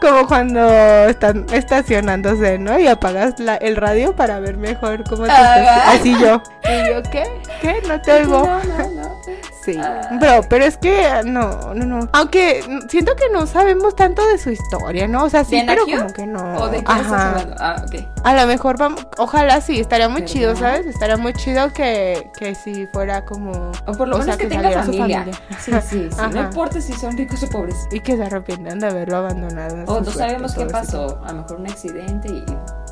Como 0.01 0.27
cuando 0.29 0.61
están 1.09 1.47
estacionándose, 1.53 2.59
¿no? 2.59 2.79
Y 2.79 2.87
apagas 2.87 3.39
la- 3.41 3.57
el 3.57 3.75
radio 3.77 4.15
para 4.15 4.39
ver 4.39 4.57
mejor 4.57 5.03
cómo 5.09 5.25
te 5.25 5.33
Ah, 5.33 5.59
estás. 5.59 6.01
Así 6.01 6.13
yo. 6.21 6.41
Y 6.65 6.89
yo, 6.89 7.03
¿qué? 7.11 7.25
¿Qué? 7.61 7.83
No 7.89 8.01
te 8.01 8.13
oigo. 8.13 8.47
No, 8.47 8.63
no, 8.65 8.89
no. 9.03 9.21
Sí, 9.65 9.77
Ah. 9.83 10.17
bro, 10.21 10.41
pero 10.49 10.65
es 10.65 10.77
que 10.79 11.07
no, 11.25 11.75
no, 11.75 11.85
no. 11.87 12.09
Aunque 12.13 12.63
siento 12.89 13.15
que 13.17 13.25
no 13.33 13.47
sabemos 13.47 13.95
tanto 13.97 14.27
de 14.27 14.39
su 14.39 14.51
historia, 14.51 15.07
¿no? 15.09 15.25
O 15.25 15.31
sea, 15.31 15.45
sí, 15.45 15.57
¿De 15.57 15.65
pero 15.67 15.85
como 15.85 16.13
que 16.13 16.27
no. 16.27 16.57
¿O 16.59 16.69
de 16.69 16.79
qué 16.79 16.85
Ajá. 16.87 17.37
Ah, 17.59 17.85
ok. 17.87 18.05
A 18.25 18.35
lo 18.35 18.47
mejor 18.47 18.79
vamos, 18.79 19.07
ojalá 19.19 19.61
sí, 19.61 19.81
estaría 19.81 20.09
muy 20.09 20.23
Pero 20.23 20.33
chido, 20.33 20.55
no. 20.55 20.59
¿sabes? 20.61 20.87
Estaría 20.87 21.17
muy 21.17 21.33
chido 21.35 21.73
que, 21.73 22.31
que 22.39 22.55
si 22.55 22.87
fuera 22.89 23.25
como 23.25 23.73
O 23.87 23.93
por 23.93 24.09
lo 24.09 24.17
O 24.17 24.19
menos 24.21 24.25
sea, 24.27 24.37
que, 24.37 24.45
que 24.45 24.49
tenga 24.57 24.63
saliera 24.73 24.85
su 24.85 24.93
familia. 24.93 25.19
familia. 25.21 25.41
Sí, 25.61 25.73
sí, 25.89 26.09
sí. 26.11 26.17
No 26.33 26.41
importa 26.43 26.81
si 26.81 26.93
son 26.95 27.17
ricos 27.17 27.43
o 27.43 27.49
pobres. 27.49 27.77
y 27.91 28.01
que 28.01 28.17
se 28.17 28.23
arrepientan 28.25 28.79
de 28.79 28.87
haberlo 28.87 29.17
abandonado. 29.19 29.75
O 29.87 29.99
no 29.99 30.05
suerte, 30.05 30.13
sabemos 30.13 30.55
qué 30.55 30.65
pasó. 30.67 31.21
A 31.25 31.33
lo 31.33 31.43
mejor 31.43 31.61
un 31.61 31.67
accidente 31.67 32.29
y. 32.29 32.45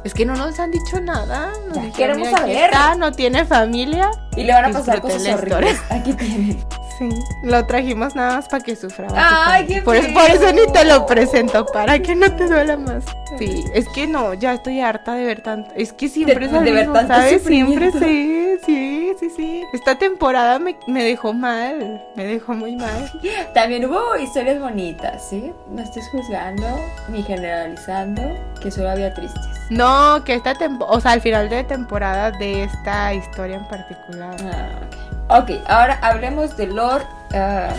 Es 0.07 0.15
que 0.15 0.25
no 0.25 0.37
nos 0.37 0.61
han 0.61 0.71
dicho 0.71 1.01
nada. 1.01 1.51
Nos 1.67 1.77
Ya 1.77 1.83
dijeron, 1.83 1.93
queremos 2.19 2.29
"Mira, 2.29 2.31
aquí 2.43 2.53
saber". 2.55 2.65
está, 2.71 2.95
no 2.95 3.11
tiene 3.13 3.45
familia. 3.45 4.11
Y 4.37 4.45
le 4.45 4.53
van 4.53 4.67
a 4.67 4.71
pasar 4.71 5.01
cosas 5.01 5.27
horribles. 5.35 5.81
Aquí 5.91 6.13
tienen. 6.13 6.65
Sí, 6.99 7.09
lo 7.43 7.67
trajimos 7.67 8.15
nada 8.15 8.37
más 8.37 8.49
para 8.49 8.63
que 8.63 8.75
sufra. 8.77 9.09
Ay, 9.15 9.67
qué 9.67 9.83
por, 9.83 9.97
por 10.15 10.31
eso 10.31 10.51
ni 10.53 10.67
te 10.73 10.85
lo 10.85 11.05
presento, 11.07 11.67
para 11.67 11.99
que 11.99 12.15
no 12.15 12.35
te 12.37 12.47
duela 12.47 12.77
más. 12.79 13.05
Sí, 13.39 13.65
es 13.75 13.87
que 13.89 14.07
no, 14.07 14.33
ya 14.33 14.55
estoy 14.55 14.81
harta 14.81 15.15
de 15.15 15.25
ver 15.27 15.43
tanto. 15.43 15.73
Es 15.75 15.93
que 15.93 16.09
siempre 16.09 16.39
De- 16.39 16.47
es 16.47 16.53
lo 16.53 16.61
de 16.61 16.73
ver 16.73 16.93
tanto 16.93 17.13
¿sabes? 17.13 17.43
Siempre 17.43 17.93
sí, 17.93 18.57
sí, 18.65 19.13
sí, 19.21 19.31
sí. 19.37 19.63
Esta 19.75 19.99
temporada 19.99 20.59
me, 20.59 20.77
me 20.87 21.03
dejó 21.05 21.35
mal, 21.35 22.03
me 22.15 22.25
dejó 22.25 22.55
muy 22.55 22.77
mal. 22.77 23.11
También 23.53 23.85
hubo 23.87 24.17
historias 24.17 24.59
bonitas, 24.61 25.29
¿sí? 25.29 25.53
No 25.69 25.83
estés 25.83 26.09
juzgando 26.11 26.67
ni 27.11 27.23
generalizando 27.25 28.23
que 28.63 28.71
solo 28.71 28.89
había 28.91 29.13
tristes. 29.13 29.45
No, 29.71 30.23
que 30.25 30.35
esta 30.35 30.55
temporada, 30.55 30.97
o 30.97 31.01
sea, 31.01 31.13
al 31.13 31.21
final 31.21 31.49
de 31.49 31.65
temporada 31.65 32.31
de 32.31 32.65
esta 32.65 33.13
historia 33.15 33.57
en 33.57 33.67
particular. 33.69 34.37
Ah, 34.45 34.69
ok. 34.87 35.43
Ok, 35.43 35.51
ahora 35.69 35.99
hablemos 36.03 36.57
de 36.57 36.69
Lord. 36.69 37.05
ah, 37.35 37.71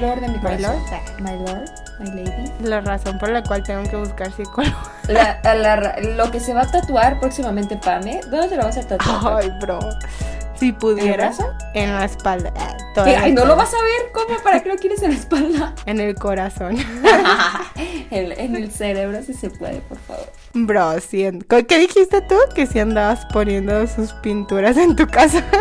Lord 0.00 0.20
de 0.20 0.28
mi 0.28 0.34
My 0.36 0.40
corazón. 0.40 0.82
Lord. 0.90 1.20
My 1.20 1.32
Lord, 1.46 1.70
my 2.00 2.06
Lady. 2.24 2.52
La 2.62 2.80
razón 2.80 3.18
por 3.18 3.28
la 3.28 3.42
cual 3.42 3.62
tengo 3.62 3.82
que 3.88 3.96
buscar 3.96 4.32
psicólogo. 4.32 4.74
La- 5.08 5.38
la- 5.54 5.96
lo 6.16 6.30
que 6.30 6.40
se 6.40 6.54
va 6.54 6.62
a 6.62 6.70
tatuar 6.70 7.20
próximamente, 7.20 7.76
Pame. 7.76 8.20
¿Dónde 8.30 8.48
te 8.48 8.56
lo 8.56 8.64
vas 8.64 8.78
a 8.78 8.82
tatuar? 8.88 9.42
Ay, 9.42 9.50
bro. 9.60 9.78
Si 10.58 10.68
¿En 10.68 10.74
pudiera. 10.76 11.16
brazo? 11.26 11.44
En 11.74 11.94
la 11.94 12.04
espalda. 12.06 12.50
ah, 12.56 12.76
toda 12.94 13.06
¿Qué? 13.06 13.12
la 13.12 13.22
Ay, 13.24 13.32
no 13.32 13.44
lo 13.44 13.56
vas 13.56 13.74
a 13.74 13.82
ver. 13.82 14.12
¿Cómo? 14.14 14.38
¿Para 14.42 14.62
qué 14.62 14.68
lo 14.70 14.76
quieres 14.76 15.02
en 15.02 15.10
la 15.10 15.16
espalda? 15.18 15.74
En 15.84 16.00
el 16.00 16.14
corazón. 16.14 16.76
en, 18.10 18.32
en 18.32 18.56
el 18.56 18.70
cerebro, 18.70 19.20
si 19.22 19.34
se 19.34 19.50
puede, 19.50 19.80
por 19.82 19.98
favor. 19.98 20.30
Bro, 20.54 21.00
si 21.00 21.24
en- 21.24 21.42
¿qué 21.42 21.78
dijiste 21.78 22.20
tú? 22.22 22.36
Que 22.54 22.66
si 22.66 22.78
andabas 22.78 23.26
poniendo 23.26 23.86
sus 23.88 24.12
pinturas 24.14 24.76
en 24.76 24.94
tu 24.96 25.06
casa. 25.06 25.42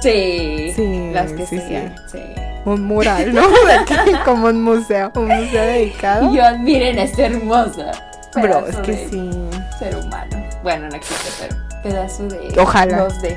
Sí. 0.00 0.72
Sí, 0.74 1.10
Las 1.12 1.30
que 1.32 1.46
sí, 1.46 1.58
sean. 1.58 1.94
Sí. 2.10 2.18
Un 2.64 2.84
mural, 2.84 3.34
¿no? 3.34 3.42
Como 4.24 4.46
un 4.46 4.62
museo. 4.62 5.12
Un 5.14 5.26
museo 5.28 5.62
dedicado. 5.62 6.34
Yo 6.34 6.42
admiren 6.42 6.98
a 6.98 7.02
esta 7.02 7.26
hermosa. 7.26 7.92
Bro, 8.34 8.66
es 8.66 8.76
que 8.76 9.08
sí. 9.10 9.30
Ser 9.78 9.94
humano. 9.96 10.42
Bueno, 10.62 10.88
no 10.88 10.96
existe, 10.96 11.28
pero 11.38 11.82
pedazo 11.82 12.26
de. 12.28 12.58
Ojalá. 12.58 13.06
2D. 13.08 13.36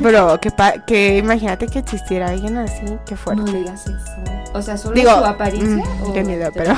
Bro, 0.00 0.40
que, 0.40 0.50
pa- 0.50 0.74
que 0.86 1.18
imagínate 1.18 1.66
que 1.68 1.78
existiera 1.78 2.28
alguien 2.28 2.56
así. 2.58 2.98
Qué 3.06 3.16
fuerte. 3.16 3.42
No 3.44 3.52
digas 3.52 3.86
eso. 3.86 4.50
O 4.52 4.62
sea, 4.62 4.76
solo 4.76 4.94
Digo, 4.94 5.10
su 5.18 5.24
apariencia. 5.24 5.84
mm, 5.84 6.02
o 6.02 6.12
qué 6.12 6.24
miedo, 6.24 6.50
pero- 6.54 6.74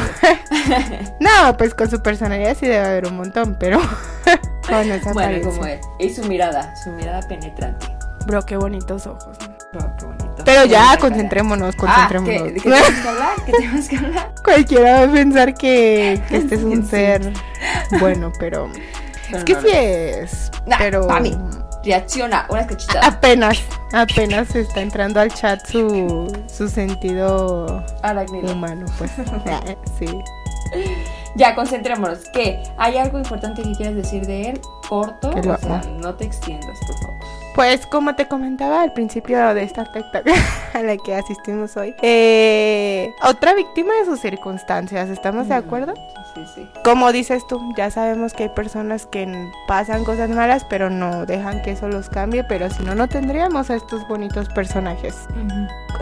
No, 1.21 1.57
pues 1.57 1.75
con 1.75 1.91
su 1.91 2.01
personalidad 2.03 2.57
sí 2.59 2.67
debe 2.67 2.85
haber 2.87 3.07
un 3.07 3.17
montón, 3.17 3.57
pero 3.59 3.79
con 4.69 4.91
esa 4.91 5.13
Bueno, 5.13 5.21
apariencia. 5.29 5.51
como 5.53 5.67
es. 5.67 5.81
Y 5.99 6.11
su 6.11 6.25
mirada, 6.25 6.75
su 6.83 6.91
mirada 6.91 7.21
penetrante. 7.27 7.87
Bro, 8.27 8.43
qué 8.45 8.57
bonitos 8.57 9.07
ojos. 9.07 9.37
Oh, 9.75 9.97
qué 9.99 10.05
bonito. 10.07 10.43
Pero 10.45 10.63
Qué 10.63 10.69
ya, 10.69 10.97
concentrémonos, 10.99 11.77
cara. 11.77 11.93
Ah, 11.97 12.09
¿qué, 12.09 12.17
concentrémonos. 12.17 12.55
¿de 12.55 12.61
qué 12.61 12.71
tenemos 12.71 13.01
que 13.03 13.09
hablar? 13.09 13.35
¿Qué 13.47 13.53
tenemos 13.53 13.89
que 13.89 13.97
hablar? 13.97 14.35
Cualquiera 14.45 14.93
va 14.93 15.03
a 15.05 15.13
pensar 15.13 15.55
que, 15.55 16.23
que 16.29 16.37
este 16.37 16.55
es 16.57 16.63
un 16.63 16.83
Sí. 16.83 16.89
ser 16.91 17.33
bueno, 18.01 18.33
pero 18.39 18.71
Pero 19.27 19.39
es 19.39 19.45
que 19.45 19.53
no, 19.55 19.61
sí 19.61 19.67
no. 19.67 19.73
es. 19.75 20.51
Nah, 20.67 20.77
pero 20.79 21.07
mami. 21.07 21.37
Reacciona, 21.87 22.47
unas 22.51 22.67
cachitas. 22.67 23.07
apenas, 23.07 23.63
apenas 23.93 24.55
está 24.55 24.81
entrando 24.81 25.21
al 25.21 25.33
chat 25.33 25.65
su, 25.65 26.27
su 26.53 26.69
sentido 26.69 27.85
humano, 28.43 28.87
pues. 28.99 29.13
Ah, 29.47 29.61
sí. 29.99 30.07
Ya, 31.37 31.55
concentrémonos. 31.55 32.29
¿Qué? 32.33 32.63
¿Hay 32.77 32.97
algo 32.97 33.19
importante 33.19 33.63
que 33.63 33.73
quieras 33.73 33.95
decir 33.95 34.27
de 34.27 34.51
él? 34.51 34.61
Corto. 34.89 35.31
Lo 35.31 35.55
o 35.55 35.59
sea, 35.59 35.83
no 36.01 36.15
te 36.15 36.25
extiendas, 36.25 36.77
por 36.87 36.99
favor. 36.99 37.17
Pues 37.55 37.87
como 37.87 38.15
te 38.15 38.27
comentaba 38.27 38.83
al 38.83 38.93
principio 38.93 39.55
de 39.55 39.63
esta 39.63 39.91
TikTok 39.91 40.27
a 40.75 40.83
la 40.83 40.97
que 40.97 41.15
asistimos 41.15 41.77
hoy, 41.77 41.95
eh, 42.03 43.11
otra 43.23 43.55
víctima 43.55 43.95
de 43.95 44.05
sus 44.07 44.21
circunstancias, 44.21 45.09
¿estamos 45.09 45.49
de 45.49 45.55
acuerdo? 45.55 45.95
Sí, 46.37 46.45
sí, 46.45 46.53
sí. 46.55 46.71
Como 46.85 47.13
dices 47.13 47.47
tú, 47.47 47.73
ya 47.77 47.91
sabemos 47.91 48.35
que 48.35 48.45
hay 48.45 48.49
personas 48.51 49.07
que 49.07 49.27
pasan 49.67 50.05
cosas 50.05 50.29
malas, 50.29 50.67
pero 50.69 50.91
no 50.91 51.25
dejan 51.25 51.63
que 51.63 51.73
eso 51.73 51.89
los 51.89 52.11
cambie, 52.11 52.45
pero 52.45 52.69
si 52.69 52.83
no, 52.83 52.95
no 52.95 53.09
tendríamos 53.09 53.71
a 53.71 53.77
estos 53.77 54.07
bonitos 54.07 54.49
personajes. 54.51 55.15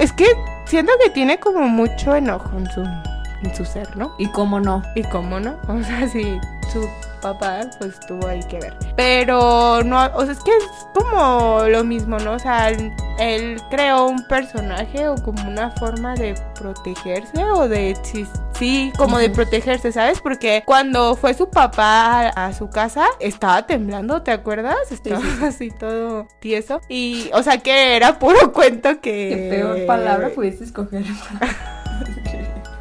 Es 0.00 0.12
que 0.12 0.26
siento 0.66 0.92
que 1.02 1.10
tiene 1.10 1.38
como 1.38 1.68
mucho 1.68 2.16
enojo 2.16 2.50
en 2.56 2.68
su, 2.72 2.80
en 2.80 3.54
su 3.54 3.64
ser, 3.64 3.96
¿no? 3.96 4.12
¿Y 4.18 4.26
cómo 4.32 4.58
no? 4.58 4.82
¿Y 4.96 5.04
cómo 5.04 5.38
no? 5.38 5.56
O 5.68 5.82
sea, 5.82 6.08
si 6.08 6.40
su 6.72 6.84
papá 7.24 7.60
pues 7.78 7.98
tuvo 8.00 8.26
ahí 8.26 8.40
que 8.48 8.58
ver. 8.58 8.76
Pero 8.96 9.82
no, 9.84 10.04
o 10.14 10.24
sea, 10.24 10.32
es 10.32 10.40
que 10.40 10.50
es 10.50 10.64
como 10.94 11.62
lo 11.68 11.84
mismo, 11.84 12.18
¿no? 12.18 12.32
O 12.32 12.38
sea, 12.38 12.70
él, 12.70 13.62
creó 13.70 14.06
un 14.06 14.22
personaje 14.26 15.08
o 15.08 15.14
como 15.14 15.48
una 15.48 15.70
forma 15.70 16.14
de 16.14 16.34
protegerse 16.54 17.44
o 17.44 17.68
de 17.68 17.96
sí, 18.02 18.26
sí, 18.58 18.92
como 18.96 19.18
de 19.18 19.30
protegerse, 19.30 19.92
¿sabes? 19.92 20.20
Porque 20.20 20.62
cuando 20.66 21.16
fue 21.16 21.34
su 21.34 21.48
papá 21.50 22.28
a, 22.28 22.46
a 22.46 22.52
su 22.52 22.70
casa 22.70 23.06
estaba 23.20 23.66
temblando, 23.66 24.22
¿te 24.22 24.30
acuerdas? 24.32 24.76
Estaba 24.90 25.22
así 25.46 25.70
todo 25.70 26.26
tieso 26.40 26.80
y 26.88 27.30
o 27.32 27.42
sea, 27.42 27.58
que 27.58 27.96
era 27.96 28.18
puro 28.18 28.52
cuento 28.54 29.00
que 29.00 29.28
¿Qué 29.30 29.48
peor 29.50 29.86
palabra 29.86 30.30
pudiste 30.30 30.64
escoger? 30.64 31.04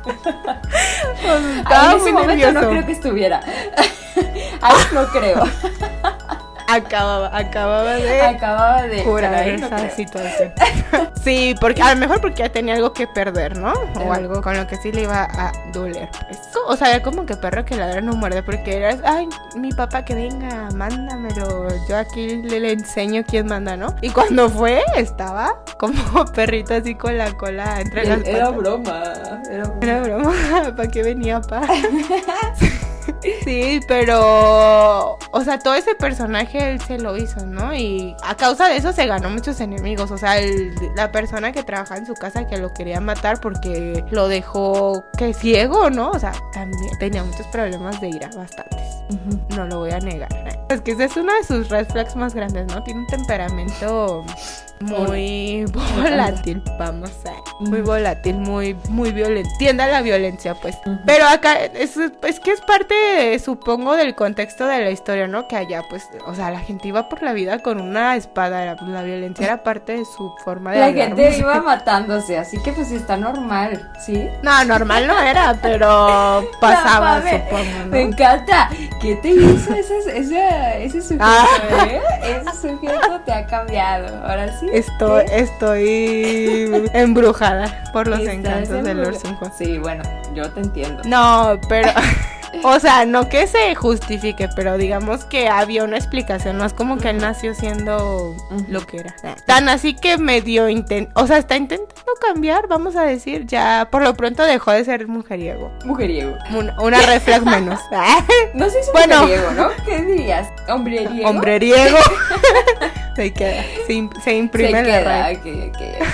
Pues, 0.04 1.44
estaba 1.58 1.92
en 1.94 1.98
ese 1.98 2.12
muy 2.12 2.12
momento 2.12 2.46
no 2.48 2.60
nervioso. 2.62 2.70
creo 2.70 2.86
que 2.86 2.92
estuviera. 2.92 3.40
Ahí 4.62 4.76
no 4.94 5.08
creo. 5.08 5.44
Acababa, 6.68 7.38
acababa 7.38 7.93
de 7.95 8.22
Acababa 8.22 8.84
de. 8.84 9.03
curar 9.03 9.47
no 9.59 9.66
esa 9.68 9.89
situación. 9.89 10.53
sí, 11.24 11.55
porque 11.59 11.82
a 11.82 11.93
lo 11.93 11.99
mejor 11.99 12.22
porque 12.22 12.43
ya 12.43 12.49
tenía 12.49 12.76
algo 12.76 12.93
que 12.93 13.07
perder, 13.07 13.57
¿no? 13.57 13.74
O 13.99 14.14
algo 14.14 14.41
con 14.41 14.57
lo 14.57 14.66
que 14.68 14.76
sí 14.78 14.91
le 14.91 15.01
iba 15.03 15.24
a 15.24 15.51
doler. 15.72 16.09
pues. 16.28 16.39
O 16.68 16.76
sea, 16.78 17.01
como 17.01 17.26
que 17.26 17.36
perro 17.36 17.66
que 17.66 17.76
ladra 17.76 17.99
no 18.01 18.14
muerde, 18.14 18.41
porque 18.43 18.78
eras, 18.78 18.97
ay, 19.05 19.28
mi 19.55 19.72
papá 19.72 20.05
que 20.05 20.16
venga, 20.16 20.70
mándamelo. 20.76 21.68
Yo 21.89 21.97
aquí 21.97 22.41
le, 22.41 22.59
le 22.59 22.72
enseño 22.74 23.24
quién 23.28 23.47
manda, 23.47 23.76
¿no? 23.76 23.93
Y 24.01 24.09
cuando 24.09 24.49
fue, 24.49 24.82
estaba 24.95 25.57
como 25.78 26.26
perrito 26.34 26.74
así 26.74 26.95
con 26.95 27.18
la 27.18 27.32
cola 27.34 27.82
entre 27.82 28.05
las 28.05 28.26
Era 28.26 28.49
broma. 28.49 29.03
Era 29.49 29.64
broma. 29.66 29.78
Era 29.82 30.01
broma, 30.01 30.34
¿para 30.78 30.89
qué 30.89 31.03
venía 31.03 31.41
pa? 31.41 31.61
Sí, 33.43 33.80
pero, 33.88 35.18
o 35.32 35.41
sea, 35.43 35.60
todo 35.60 35.76
ese 35.76 35.95
personaje 35.95 36.72
él 36.72 36.82
se 36.82 36.97
lo 36.97 37.18
hizo, 37.18 37.45
¿no? 37.45 37.74
Y 37.74 38.16
a 38.24 38.36
causa 38.36 38.68
de 38.70 38.78
eso 38.78 38.93
se 38.93 39.06
ganó 39.06 39.30
muchos 39.30 39.60
enemigos, 39.60 40.12
o 40.12 40.18
sea, 40.18 40.39
el- 40.39 40.74
la 40.95 41.12
persona 41.12 41.51
que 41.51 41.64
trabajaba 41.64 41.97
en 41.99 42.06
su 42.06 42.14
casa 42.14 42.47
que 42.47 42.58
lo 42.58 42.74
quería 42.74 42.99
matar 42.99 43.39
porque 43.41 44.04
lo 44.12 44.28
dejó 44.28 45.04
que 45.18 45.34
ciego, 45.34 45.89
¿no? 45.89 46.12
O 46.12 46.20
sea, 46.20 46.34
también 46.54 46.97
tenía 46.99 47.24
muchos 47.24 47.47
problemas 47.47 47.99
de 48.01 48.10
ira, 48.10 48.30
bastantes. 48.36 48.80
No 49.49 49.66
lo 49.66 49.80
voy 49.80 49.91
a 49.91 49.99
negar. 49.99 50.30
Es 50.70 50.82
que 50.82 50.91
ese 50.91 51.06
es 51.06 51.18
uno 51.18 51.34
de 51.34 51.43
sus 51.43 51.70
red 51.70 51.88
flags 51.88 52.16
más 52.16 52.34
grandes, 52.34 52.68
¿no? 52.68 52.84
Tiene 52.84 53.01
un 53.01 53.08
temperamento 53.08 54.26
muy 54.82 55.66
volátil, 55.95 56.62
vamos 56.80 57.12
a 57.26 57.34
muy 57.62 57.80
Ujú. 57.80 57.88
volátil, 57.91 58.36
muy 58.38 58.76
muy 58.89 59.12
violento. 59.12 59.49
Tiende 59.60 59.84
a 59.84 59.88
la 59.88 60.01
violencia, 60.01 60.56
pues. 60.56 60.76
Pero 61.06 61.26
acá 61.28 61.64
es, 61.66 61.95
es 61.97 62.39
que 62.39 62.51
es 62.51 62.62
parte 62.62 62.93
parte, 62.94 63.39
supongo, 63.39 63.96
del 63.96 64.16
contexto 64.16 64.66
de 64.66 64.80
la 64.82 64.89
historia, 64.89 65.28
¿no? 65.28 65.48
Que 65.48 65.56
allá, 65.58 65.84
pues, 65.89 66.08
o 66.26 66.34
sea, 66.36 66.52
la 66.52 66.60
gente 66.60 66.88
iba 66.88 67.10
por 67.10 67.22
la 67.24 67.34
vida 67.34 67.60
con 67.60 67.80
una 67.82 68.16
espada, 68.16 68.66
la, 68.66 68.76
la 68.88 69.04
violencia 69.04 69.46
era 69.46 69.64
parte 69.64 69.94
de 69.98 70.06
su 70.06 70.34
forma 70.44 70.72
de 70.72 70.80
La 70.80 70.86
hablar, 70.88 71.08
gente 71.10 71.30
¿no? 71.32 71.38
iba 71.38 71.62
matándose, 71.62 72.38
así 72.38 72.58
que 72.64 72.72
pues 72.74 72.91
está 72.91 73.18
normal, 73.18 73.91
¿sí? 74.06 74.28
No, 74.41 74.64
normal 74.66 75.08
no 75.08 75.20
era, 75.22 75.58
pero 75.62 76.44
pasaba, 76.62 77.20
No, 77.20 77.30
supongo, 77.30 77.64
Me 77.89 78.06
¿no? 78.06 78.12
encanta. 78.12 78.70
¿Qué 79.02 79.16
te 79.18 79.30
hizo 79.30 79.74
ese, 79.74 79.98
ese, 80.18 80.84
ese 80.86 81.02
sujeto, 81.02 81.24
Ah. 81.26 81.48
eh? 81.89 82.02
Ese 82.24 82.62
sujeto 82.70 83.20
te 83.26 83.34
ha 83.34 83.46
cambiado. 83.46 84.16
Ahora 84.26 84.48
sí. 84.60 84.68
Estoy, 84.72 85.26
¿qué? 85.26 85.39
estoy 85.39 86.89
embrujada 86.94 87.84
por 87.91 88.08
los 88.08 88.20
encantos 88.22 88.70
de 88.84 88.94
Lord 88.94 89.08
embrujada. 89.16 89.20
Sinjo. 89.20 89.52
Sí, 89.58 89.78
bueno, 89.78 90.04
yo 90.34 90.50
te 90.52 90.62
entiendo. 90.62 91.02
No, 91.06 91.60
pero. 91.70 91.89
O 92.64 92.80
sea, 92.80 93.06
no 93.06 93.30
que 93.30 93.47
se 93.47 93.74
justifique, 93.76 94.47
pero 94.56 94.78
digamos 94.78 95.26
que 95.26 95.49
había 95.49 95.84
una 95.84 95.97
explicación. 95.97 96.58
No 96.58 96.66
es 96.66 96.74
como 96.74 96.97
que 96.97 97.10
él 97.10 97.18
nació 97.18 97.54
siendo 97.56 98.36
lo 98.70 98.86
que 98.86 98.97
era. 98.97 99.16
Tan 99.47 99.70
así 99.70 99.95
que 99.95 100.18
medio 100.18 100.70
intent... 100.70 101.10
O 101.16 101.26
sea, 101.26 101.38
está 101.39 101.56
intentando 101.58 102.12
cambiar, 102.22 102.68
vamos 102.68 102.95
a 102.95 103.04
decir. 103.04 103.45
Ya 103.47 103.88
por 103.91 104.04
lo 104.04 104.14
pronto 104.14 104.43
dejó 104.43 104.72
de 104.72 104.86
ser 104.86 105.08
mujeriego. 105.08 105.72
Mujeriego. 105.84 106.36
Una, 106.56 106.80
una 106.80 107.01
red 107.01 107.22
flag 107.22 107.43
menos. 107.45 107.80
No 108.54 108.70
sé 108.70 108.84
si 108.84 108.91
Bueno. 108.91 109.22
mujeriego, 109.22 109.51
¿no? 109.51 109.70
¿Qué 109.86 110.01
dirías? 110.04 110.47
¿Hombreriego? 110.70 111.30
Hombreriego. 111.30 111.97
se 113.16 113.34
queda. 113.34 113.64
Se, 113.88 113.93
im- 113.93 114.14
se 114.16 114.22
Se 114.22 114.36
imprime 114.36 114.80
en 114.80 114.88
la 114.88 114.99
queda, 114.99 115.28
red. 115.28 115.38
ok, 115.38 115.70
ok, 115.70 115.82
ok. 116.01 116.08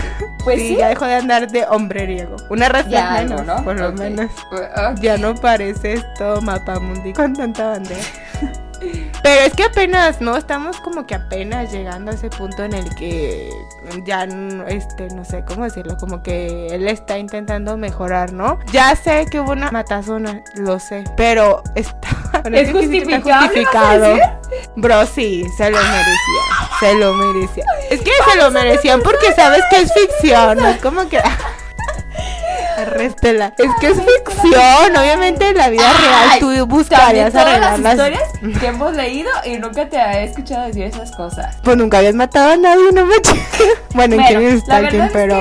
Pues 0.44 0.60
sí, 0.62 0.68
sí. 0.70 0.76
ya 0.78 0.88
dejó 0.88 1.06
de 1.06 1.16
andar 1.16 1.52
de 1.52 1.66
hombreriego. 1.70 2.38
Una 2.50 2.68
algo, 2.68 2.90
menos, 2.90 3.46
¿no? 3.46 3.64
por 3.64 3.78
lo 3.78 3.92
menos. 3.92 4.32
Ya 5.02 5.18
no 5.18 5.36
parece 5.36 5.94
esto 5.94 6.29
mapamundi 6.42 7.14
con 7.14 7.34
tanta 7.34 7.70
bandera. 7.70 8.02
Pero 9.22 9.42
es 9.42 9.54
que 9.54 9.64
apenas, 9.66 10.22
¿no? 10.22 10.38
Estamos 10.38 10.80
como 10.80 11.06
que 11.06 11.14
apenas 11.14 11.70
llegando 11.74 12.12
a 12.12 12.14
ese 12.14 12.30
punto 12.30 12.64
en 12.64 12.72
el 12.74 12.96
que 12.96 13.50
ya, 14.06 14.26
no- 14.26 14.66
este, 14.68 15.08
no 15.10 15.26
sé 15.26 15.44
cómo 15.46 15.66
decirlo, 15.66 15.98
como 15.98 16.24
que 16.24 16.68
él 16.68 16.88
está 16.88 17.18
intentando 17.18 17.76
mejorar, 17.76 18.32
¿no? 18.32 18.58
Ya 18.72 18.96
sé 18.96 19.26
que 19.30 19.42
hubo 19.42 19.52
una 19.52 19.70
matazona, 19.72 20.42
lo 20.56 20.80
sé, 20.80 21.04
pero 21.18 21.62
está... 21.76 22.08
¿Es 22.54 22.72
justificable, 22.72 23.32
vas 23.34 23.44
a 23.44 23.48
justificado. 23.48 24.18
Bro, 24.78 25.06
sí, 25.08 25.44
se 25.58 25.70
lo 25.70 25.78
merecía, 25.78 26.70
se 26.80 26.96
lo 26.96 27.14
merecía. 27.16 27.66
Es 27.90 28.00
que 28.00 28.12
se 28.32 28.38
lo 28.38 28.50
merecían 28.52 29.02
porque 29.02 29.34
sabes 29.34 29.62
que 29.70 29.82
es 29.82 29.92
ficción, 30.22 30.58
no 30.58 30.70
es 30.70 30.78
como 30.82 31.10
que... 31.10 31.20
Arréstela. 32.82 33.54
Es 33.58 33.70
que 33.80 33.88
es 33.88 33.98
ficción, 33.98 34.96
obviamente 34.98 35.50
en 35.50 35.58
la 35.58 35.70
vida 35.70 35.92
real 35.94 36.40
tú 36.40 36.66
buscarías 36.68 37.34
arreglar 37.36 37.80
las 37.80 37.94
historias 37.94 38.24
que 38.60 38.68
hemos 38.68 38.94
leído 38.96 39.30
y 39.46 39.58
nunca 39.58 39.88
te 39.88 39.98
he 39.98 40.24
escuchado 40.26 40.68
decir 40.68 40.84
esas 40.84 41.12
cosas. 41.12 41.58
Pues 41.64 41.78
nunca 41.78 42.00
habías 42.00 42.16
matado 42.16 42.52
a 42.52 42.58
nadie, 42.58 42.92
no 42.94 43.06
me 43.06 43.16
Bueno, 43.94 44.16
en 44.16 44.22
Bueno, 44.22 44.28
Killing 44.28 44.56
la 44.56 44.62
Stalking, 44.62 45.00
verdad 45.00 45.06
es 45.08 45.12
pero. 45.14 45.36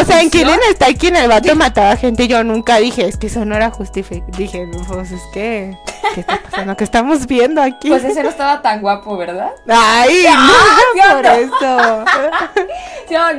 o 0.00 0.04
sea, 0.04 0.20
en 0.20 0.30
funciona. 0.30 0.30
Killing 0.30 0.74
Stalking 0.74 1.16
el 1.16 1.28
vato 1.28 1.54
mataba 1.56 1.90
a 1.92 1.96
gente 1.96 2.24
y 2.24 2.28
yo 2.28 2.42
nunca 2.44 2.76
dije, 2.76 3.06
es 3.06 3.16
que 3.16 3.26
eso 3.28 3.44
no 3.44 3.54
era 3.56 3.70
justificado. 3.70 4.32
Dije, 4.36 4.66
pues 4.88 5.12
es 5.12 5.22
que. 5.32 5.76
¿Qué 6.14 6.20
está 6.20 6.40
pasando? 6.42 6.76
¿Qué 6.76 6.84
estamos 6.84 7.26
viendo 7.26 7.60
aquí? 7.60 7.88
Pues 7.88 8.04
ese 8.04 8.22
no 8.22 8.28
estaba 8.28 8.62
tan 8.62 8.80
guapo, 8.80 9.16
¿verdad? 9.16 9.50
Ay, 9.68 10.22
¿sí 10.22 11.00
no, 11.08 11.16
por 11.16 11.26
eso. 11.26 12.04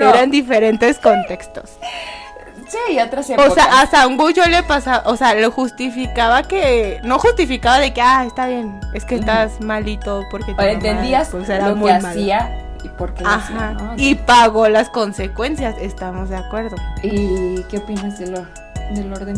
Eran 0.09 0.31
diferentes 0.31 0.99
contextos. 0.99 1.71
Sí, 2.67 2.77
y 2.93 2.99
otras 2.99 3.29
épocas. 3.29 3.51
O 3.51 3.53
sea, 3.53 3.81
a 3.81 3.87
Sangu 3.87 4.29
yo 4.31 4.45
le 4.45 4.63
pasaba, 4.63 5.03
o 5.05 5.15
sea, 5.15 5.33
lo 5.35 5.51
justificaba 5.51 6.43
que, 6.43 6.99
no 7.03 7.19
justificaba 7.19 7.79
de 7.79 7.93
que, 7.93 8.01
ah, 8.01 8.25
está 8.25 8.47
bien, 8.47 8.79
es 8.93 9.05
que 9.05 9.15
estás 9.15 9.61
malito 9.61 10.23
porque 10.29 10.51
mamá, 10.51 10.71
entendías 10.71 11.29
pues, 11.29 11.49
era 11.49 11.69
lo 11.69 11.75
muy 11.75 11.91
que 11.91 11.97
hacía 11.97 12.65
y 12.83 12.89
por 12.89 13.13
qué 13.13 13.23
lo 13.23 13.29
hacía, 13.29 13.55
Ajá, 13.55 13.73
¿no? 13.73 13.93
y 13.97 14.15
pagó 14.15 14.67
las 14.67 14.89
consecuencias, 14.89 15.75
estamos 15.79 16.29
de 16.29 16.37
acuerdo. 16.37 16.75
¿Y 17.03 17.63
qué 17.63 17.77
opinas 17.77 18.19
de 18.19 18.31
Lord? 18.31 18.66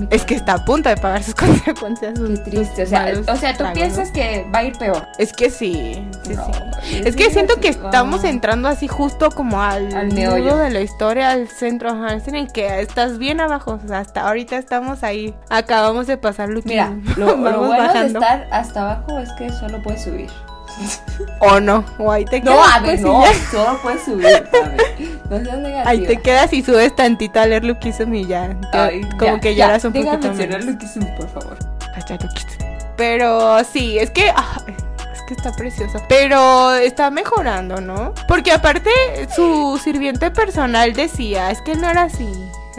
Es 0.10 0.24
que 0.26 0.36
está 0.36 0.54
a 0.54 0.66
punto 0.66 0.90
de 0.90 0.98
pagar 0.98 1.24
sus 1.24 1.36
consecuencias. 1.36 2.20
Qué 2.20 2.38
triste, 2.38 2.84
o 2.84 2.86
sea, 2.86 3.02
malos 3.02 3.28
o 3.28 3.36
sea, 3.36 3.52
tú 3.54 3.60
tragos, 3.60 3.78
piensas 3.78 4.12
que 4.12 4.46
va 4.54 4.60
a 4.60 4.64
ir 4.64 4.78
peor. 4.78 5.08
Es 5.18 5.34
que 5.34 5.50
sí, 5.50 6.08
sí, 6.24 6.36
No, 6.36 6.46
sí. 6.84 7.02
Es 7.06 7.16
que 7.16 7.30
siento 7.32 7.60
que 7.60 7.70
estamos 7.70 8.24
entrando 8.24 8.68
así 8.68 8.88
justo 8.88 9.30
como 9.32 9.62
al, 9.62 9.94
Al 9.94 10.10
nudo 10.10 10.16
meollo. 10.16 10.58
de 10.58 10.70
la 10.70 10.82
historia, 10.82 11.32
al 11.32 11.48
centro, 11.48 11.90
ajá, 11.90 12.18
en 12.38 12.48
que 12.48 12.82
estás 12.82 13.18
bien 13.18 13.42
abajo, 13.42 13.80
o 13.84 13.88
sea, 13.88 14.00
hasta 14.00 14.28
ahorita 14.28 14.58
estamos 14.58 15.04
ahí, 15.04 15.34
acabamos 15.50 16.08
de 16.08 16.18
pasar 16.18 16.50
Lucky. 16.50 16.70
Mira, 16.70 16.94
lo, 17.18 17.38
bueno 17.38 17.70
bajando. 17.70 18.20
de 18.20 18.26
estar 18.26 18.48
hasta 18.52 18.82
abajo 18.82 19.20
es 19.20 19.32
que 19.34 19.50
solo 19.50 19.82
puedes 19.82 20.04
subir. 20.04 20.30
O 21.42 21.60
no, 21.60 21.86
o 21.98 22.12
ahí 22.12 22.26
te 22.26 22.42
No, 22.42 22.52
quedas. 22.52 22.68
a 22.76 22.80
ver, 22.80 22.90
pues, 22.92 23.02
no, 23.02 23.24
ya. 23.24 23.34
solo 23.52 23.80
puedes 23.82 24.04
subir, 24.04 24.50
Pame. 24.52 24.78
No 25.30 25.38
seas 25.44 25.58
negativa. 25.60 25.90
Ahí 25.90 26.06
te 26.06 26.18
quedas 26.18 26.52
y 26.54 26.62
subes 26.64 26.96
tantito 26.96 27.40
a 27.40 27.46
leer 27.46 27.64
Luquism 27.66 28.14
y 28.14 28.26
ya. 28.26 28.50
te- 28.72 28.78
Ay, 28.78 29.02
como 29.18 29.40
que 29.40 29.56
lloras 29.56 29.84
un 29.86 29.94
deja 29.94 30.12
poquito 30.12 30.28
mencionar 30.30 30.62
hizo, 30.62 31.06
por 31.18 31.30
favor. 31.30 31.58
Luquism. 32.10 32.64
Pero 32.98 33.64
sí, 33.64 33.98
es 34.00 34.12
que. 34.12 34.30
ah, 34.36 34.62
es 34.68 35.22
que 35.28 35.34
está 35.34 35.52
preciosa. 35.54 36.00
Pero 36.10 36.74
está 36.76 37.10
mejorando, 37.12 37.80
¿no? 37.80 38.14
Porque 38.28 38.52
aparte, 38.52 38.90
su 39.34 39.80
sirviente 39.82 40.32
personal 40.32 40.94
decía: 40.94 41.52
es 41.52 41.62
que 41.62 41.76
no 41.76 41.90
era 41.90 42.04
así. 42.04 42.28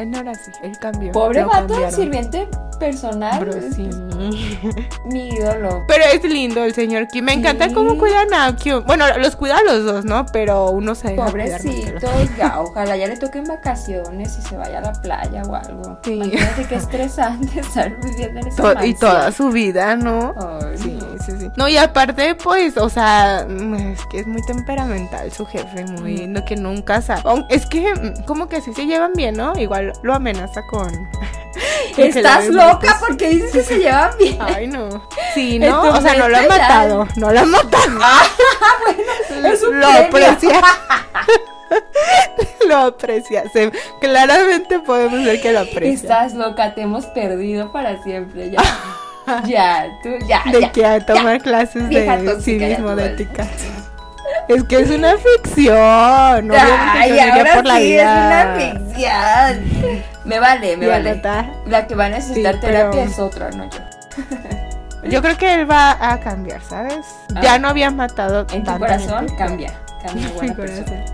Él 0.01 0.11
no 0.11 0.19
era 0.21 0.33
así. 0.33 0.51
Él 0.63 0.79
cambió. 0.79 1.13
Pobre 1.13 1.43
vato, 1.45 1.59
cambiaron. 1.69 1.93
sirviente 1.93 2.49
personal. 2.79 3.41
Bro, 3.41 3.53
sí. 3.75 3.89
Mi 5.05 5.29
ídolo. 5.29 5.85
Pero 5.87 6.05
es 6.13 6.23
lindo 6.25 6.65
el 6.65 6.75
señor 6.75 7.09
Kim. 7.09 7.25
Me 7.25 7.33
encanta 7.35 7.69
Sí. 7.69 7.75
cómo 7.75 7.99
cuidan 7.99 8.33
a 8.33 8.55
Kim. 8.57 8.83
Bueno, 8.87 9.05
los 9.19 9.37
cuida 9.37 9.59
a 9.59 9.63
los 9.63 9.85
dos, 9.85 10.05
¿no? 10.05 10.25
Pero 10.33 10.71
uno 10.71 10.95
se 10.95 11.09
deja 11.09 11.25
el 11.27 11.31
Pobrecito, 11.31 12.09
ya, 12.39 12.61
ojalá 12.61 12.97
ya 12.97 13.07
le 13.07 13.17
toquen 13.17 13.45
vacaciones 13.45 14.39
y 14.39 14.43
se 14.49 14.57
vaya 14.57 14.79
a 14.79 14.81
la 14.83 14.93
playa 14.93 15.43
o 15.43 15.55
algo. 15.55 15.99
Sí. 16.05 16.13
Imagínate 16.15 16.65
qué 16.67 16.75
estresante 16.77 17.61
estar 17.61 17.93
viviendo 18.01 18.41
en 18.41 18.47
esa 18.49 18.75
To- 18.75 18.85
y 18.85 18.95
toda 18.95 19.33
su 19.33 19.51
vida, 19.51 19.97
¿no? 19.97 20.35
Ay, 20.39 20.79
Sí, 20.79 20.99
no. 21.01 21.23
sí, 21.23 21.33
sí. 21.39 21.51
No, 21.57 21.69
y 21.69 21.77
aparte, 21.77 22.35
pues, 22.35 22.77
o 22.79 22.89
sea, 22.89 23.47
mm, 23.49 23.75
es 23.75 24.01
que 24.11 24.21
es 24.21 24.27
muy 24.27 24.43
temperamental 24.47 25.31
su 25.33 25.45
jefe, 25.45 25.85
muy 25.85 26.27
Mm. 26.27 26.33
lo 26.35 26.45
que 26.45 26.57
nunca 26.57 27.03
sabe. 27.03 27.23
Es 27.51 27.67
que, 27.67 27.93
mm, 27.95 28.25
como 28.25 28.49
que 28.49 28.61
sí 28.63 28.73
se 28.73 28.87
llevan 28.87 29.13
bien, 29.15 29.37
¿no? 29.37 29.53
Igual 29.59 29.90
lo 30.03 30.15
amenaza 30.15 30.63
con. 30.67 30.91
Estás 31.97 32.47
loca 32.49 32.99
porque 33.01 33.29
dices 33.29 33.53
que 33.53 33.63
se 33.63 33.79
llevan 33.79 34.11
bien. 34.19 34.39
Ay, 34.41 34.67
no. 34.69 34.89
Sí, 35.35 35.59
¿no? 35.59 35.83
O 35.83 36.01
sea, 36.01 36.15
no 36.15 36.29
lo 36.29 36.37
ha 36.37 36.41
mente 36.41 36.57
ya- 36.57 36.63
matado. 36.63 37.09
No 37.17 37.31
lo 37.33 37.41
ha 37.41 37.45
matado. 37.47 38.01
es 39.53 39.63
un 39.63 39.81
lo 39.81 39.87
premio. 39.89 40.07
aprecia. 40.07 40.61
lo 42.69 42.77
aprecia. 42.79 43.45
Se- 43.53 43.73
claramente 44.01 44.79
podemos 44.81 45.25
ver 45.25 45.41
que 45.41 45.53
lo 45.53 45.61
aprecia. 45.61 45.93
Estás 45.93 46.35
loca, 46.35 46.75
te 46.75 46.83
hemos 46.83 47.07
perdido 47.07 47.73
para 47.73 48.03
siempre. 48.03 48.51
Ya, 48.51 48.63
ya, 49.47 49.87
tú, 50.03 50.11
ya. 50.27 50.43
de 50.51 50.61
ya. 50.61 50.73
que 50.73 50.87
a 50.87 51.05
tomar 51.05 51.41
clases 51.43 51.89
Vieja 51.89 52.17
de 52.17 52.25
tóxica, 52.31 52.67
civismo 52.67 52.97
de 52.97 53.07
ética. 53.07 53.47
Es 54.55 54.65
que 54.65 54.81
es 54.81 54.91
una 54.91 55.15
ficción. 55.17 56.51
Ay, 56.53 57.19
ahora 57.21 57.55
por 57.55 57.67
la 57.67 57.77
sí, 57.77 57.83
vida. 57.83 58.03
es 58.03 58.27
una 58.27 58.83
ficción. 58.85 60.01
Me 60.25 60.39
vale, 60.41 60.77
me 60.77 60.87
vale. 60.89 61.23
La 61.67 61.87
que 61.87 61.95
va 61.95 62.07
a 62.07 62.09
necesitar 62.09 62.55
Sí, 62.55 62.61
terapia 62.61 62.91
pero- 62.91 63.11
es 63.11 63.19
otra, 63.19 63.51
no 63.51 63.65
yo. 63.71 63.79
Yo 65.09 65.23
creo 65.23 65.37
que 65.39 65.55
él 65.55 65.71
va 65.71 65.97
a 66.13 66.21
cambiar, 66.21 66.61
¿sabes? 66.63 67.07
Ah. 67.35 67.41
Ya 67.43 67.59
no 67.59 67.69
había 67.69 67.91
matado 67.91 68.47
En 68.53 68.65
tu 68.65 68.77
corazón 68.79 69.21
gente. 69.29 69.37
cambia. 69.37 69.73
Cambia 70.05 70.29
buena 70.35 70.55
corazón. 70.55 70.85
persona. 70.85 71.05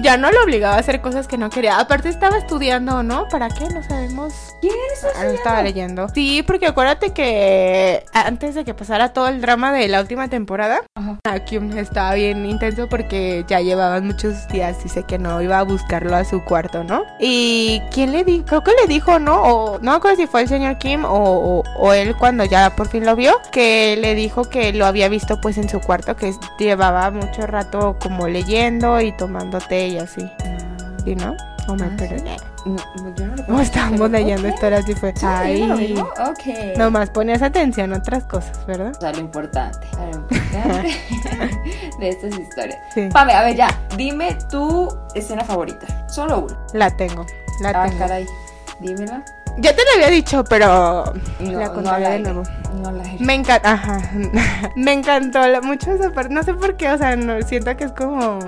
Ya 0.00 0.16
no 0.16 0.30
lo 0.30 0.42
obligaba 0.42 0.76
a 0.76 0.78
hacer 0.78 1.00
cosas 1.00 1.26
que 1.26 1.38
no 1.38 1.50
quería. 1.50 1.78
Aparte 1.78 2.08
estaba 2.08 2.36
estudiando, 2.38 3.02
¿no? 3.02 3.28
¿Para 3.28 3.48
qué? 3.48 3.66
No 3.68 3.82
sabemos. 3.82 4.32
¿Quién 4.60 4.74
es 4.92 5.04
Ah, 5.16 5.24
no 5.24 5.30
estaba 5.30 5.62
leyendo. 5.62 6.08
Sí, 6.10 6.42
porque 6.46 6.66
acuérdate 6.66 7.12
que 7.12 8.04
antes 8.12 8.54
de 8.54 8.64
que 8.64 8.74
pasara 8.74 9.12
todo 9.12 9.28
el 9.28 9.40
drama 9.40 9.72
de 9.72 9.88
la 9.88 10.00
última 10.00 10.28
temporada, 10.28 10.80
Ajá. 10.94 11.18
Kyung 11.46 11.76
estaba 11.78 12.14
bien 12.14 12.44
intenso 12.46 12.88
porque 12.88 13.44
ya 13.48 13.60
llevaban 13.60 14.06
muchos 14.06 14.46
días. 14.48 14.82
Dice 14.82 15.02
que 15.04 15.18
no 15.18 15.40
iba 15.42 15.58
a 15.58 15.62
buscarlo 15.62 16.14
a 16.14 16.24
su 16.24 16.42
cuarto, 16.44 16.84
¿no? 16.84 17.02
Y 17.18 17.80
¿quién 17.90 18.12
le 18.12 18.24
dijo? 18.24 18.44
Creo 18.46 18.62
que 18.62 18.72
le 18.82 18.86
dijo, 18.86 19.18
¿no? 19.18 19.42
O 19.42 19.78
no 19.78 19.90
me 19.92 19.96
acuerdo 19.96 20.16
si 20.18 20.26
fue 20.26 20.42
el 20.42 20.48
señor 20.48 20.78
Kim 20.78 21.04
o, 21.04 21.08
o- 21.10 21.62
o 21.78 21.92
él 21.92 22.14
cuando 22.16 22.44
ya 22.44 22.74
por 22.76 22.88
fin 22.88 23.04
lo 23.04 23.16
vio, 23.16 23.40
que 23.52 23.96
le 24.00 24.14
dijo 24.14 24.44
que 24.44 24.72
lo 24.72 24.86
había 24.86 25.08
visto 25.08 25.40
pues 25.40 25.58
en 25.58 25.68
su 25.68 25.80
cuarto, 25.80 26.16
que 26.16 26.32
llevaba 26.58 27.10
mucho 27.10 27.46
rato 27.46 27.96
como 28.00 28.28
leyendo 28.28 29.00
y 29.00 29.12
tomando 29.12 29.55
té 29.58 29.88
y 29.88 29.98
así. 29.98 30.30
¿Sí, 31.04 31.14
no? 31.14 31.36
O 31.68 31.74
me 31.74 31.86
Ah, 31.86 31.90
perdí. 31.96 32.22
No, 32.64 32.76
yo 33.16 33.26
no 33.26 33.36
lo 33.36 33.42
No 33.48 33.60
estábamos 33.60 34.00
pero- 34.00 34.08
leyendo 34.08 34.48
historias 34.48 34.88
y 34.88 34.94
fue. 34.94 35.12
Sí, 35.16 35.26
Ay. 35.26 35.96
Ok. 36.00 36.76
nomás 36.78 37.10
ponías 37.10 37.42
atención 37.42 37.92
a 37.92 37.98
otras 37.98 38.24
cosas, 38.24 38.64
¿verdad? 38.66 38.92
O 38.96 39.00
sea, 39.00 39.12
lo 39.12 39.18
importante, 39.20 39.86
a 39.98 40.04
lo 40.06 40.16
importante 40.16 40.94
de 42.00 42.08
estas 42.08 42.38
historias. 42.38 42.78
Sí. 42.94 43.08
Pame, 43.12 43.32
a 43.34 43.42
ver, 43.42 43.56
ya, 43.56 43.68
dime 43.96 44.36
tu 44.50 44.88
escena 45.14 45.44
favorita. 45.44 45.86
Solo 46.08 46.40
una. 46.40 46.56
La 46.72 46.90
tengo, 46.96 47.24
la 47.60 47.70
Ah, 47.70 47.86
tengo. 47.88 47.98
caray, 47.98 48.26
dímela. 48.80 49.24
Ya 49.58 49.74
te 49.74 49.82
lo 49.84 49.92
había 49.94 50.08
dicho, 50.10 50.44
pero 50.44 51.04
No, 51.40 51.52
la 51.52 51.66
no 51.68 51.72
contaré 51.74 52.02
la 52.02 52.10
de 52.10 52.18
nuevo. 52.18 52.42
No 52.82 52.92
la 52.92 53.04
Me 53.20 53.34
encanta, 53.34 53.72
ajá. 53.72 54.00
Me 54.76 54.92
encantó 54.92 55.40
mucho 55.62 55.92
esa 55.92 56.10
parte. 56.10 56.34
No 56.34 56.42
sé 56.42 56.52
por 56.54 56.76
qué, 56.76 56.90
o 56.90 56.98
sea, 56.98 57.16
no, 57.16 57.40
siento 57.42 57.74
que 57.76 57.84
es 57.84 57.92
como 57.92 58.38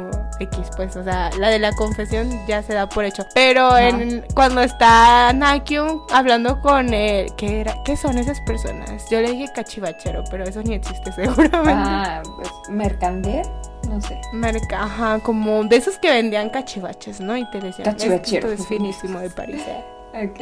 X, 0.41 0.70
pues, 0.76 0.95
o 0.97 1.03
sea, 1.05 1.30
la 1.39 1.49
de 1.49 1.59
la 1.59 1.72
confesión 1.74 2.30
ya 2.47 2.62
se 2.62 2.74
da 2.74 2.89
por 2.89 3.05
hecho. 3.05 3.24
Pero 3.34 3.66
Ajá. 3.66 3.89
en, 3.89 4.24
cuando 4.34 4.61
está 4.61 5.32
Nakyun 5.32 6.03
hablando 6.12 6.61
con 6.61 6.93
él, 6.95 7.32
¿qué 7.36 7.61
era? 7.61 7.74
¿Qué 7.84 7.97
son 7.97 8.18
esas 8.18 8.41
personas? 8.43 9.05
Yo 9.11 9.20
le 9.20 9.32
dije 9.32 9.49
cachivachero, 9.55 10.24
pero 10.30 10.45
eso 10.45 10.62
ni 10.62 10.74
existe 10.74 11.11
seguramente. 11.16 11.72
Ah, 11.74 12.22
pues, 12.36 12.49
mercander, 12.68 13.47
no 13.89 14.01
sé. 14.01 14.20
Merca- 14.32 14.82
ajá, 14.84 15.18
como 15.20 15.64
de 15.64 15.76
esos 15.76 15.99
que 15.99 16.11
vendían 16.11 16.51
cachivaches, 16.51 17.20
¿no? 17.20 17.36
Y 17.36 17.45
te 17.51 17.61
decían, 17.61 17.97
esto 17.97 18.51
es 18.53 18.66
finísimo 18.66 19.18
de 19.20 19.30
París. 19.30 19.62
¿eh?". 19.66 19.84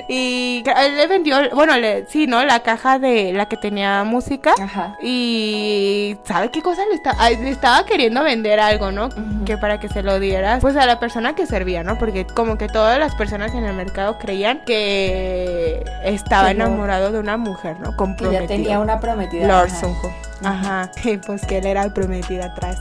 Y 0.08 0.62
él 0.64 0.96
le 0.96 1.06
vendió, 1.06 1.36
bueno, 1.54 1.76
le, 1.76 2.06
sí, 2.06 2.26
¿no? 2.26 2.44
La 2.44 2.60
caja 2.60 2.98
de 2.98 3.32
la 3.32 3.46
que 3.46 3.56
tenía 3.56 4.04
música. 4.04 4.54
Ajá. 4.60 4.96
Y 5.02 6.16
¿sabe 6.24 6.50
qué 6.50 6.62
cosa 6.62 6.82
le, 6.86 6.94
está, 6.94 7.30
le 7.30 7.50
estaba 7.50 7.84
queriendo 7.84 8.22
vender 8.22 8.60
algo, 8.60 8.92
no? 8.92 9.08
Que 9.44 9.58
para 9.58 9.78
que 9.80 9.88
se 9.88 10.02
lo 10.02 10.18
dieras, 10.20 10.60
pues 10.60 10.76
a 10.76 10.86
la 10.86 10.98
persona 10.98 11.34
que 11.34 11.46
servía, 11.46 11.82
¿no? 11.82 11.98
Porque 11.98 12.26
como 12.26 12.56
que 12.58 12.68
todas 12.68 12.98
las 12.98 13.14
personas 13.14 13.54
en 13.54 13.64
el 13.64 13.74
mercado 13.74 14.18
creían 14.18 14.62
que 14.64 15.84
estaba 16.04 16.50
enamorado 16.50 17.12
de 17.12 17.18
una 17.18 17.36
mujer, 17.36 17.78
¿no? 17.80 17.90
Que 17.90 17.96
Comprometido. 17.96 18.42
ya 18.42 18.46
tenía 18.46 18.80
una 18.80 19.00
prometida. 19.00 19.46
Lord 19.46 19.70
ajá. 19.72 20.16
Ajá. 20.42 20.90
Y 21.04 21.18
pues 21.18 21.46
que 21.46 21.58
él 21.58 21.66
era 21.66 21.82
el 21.82 21.92
prometido 21.92 22.44
atrás. 22.44 22.80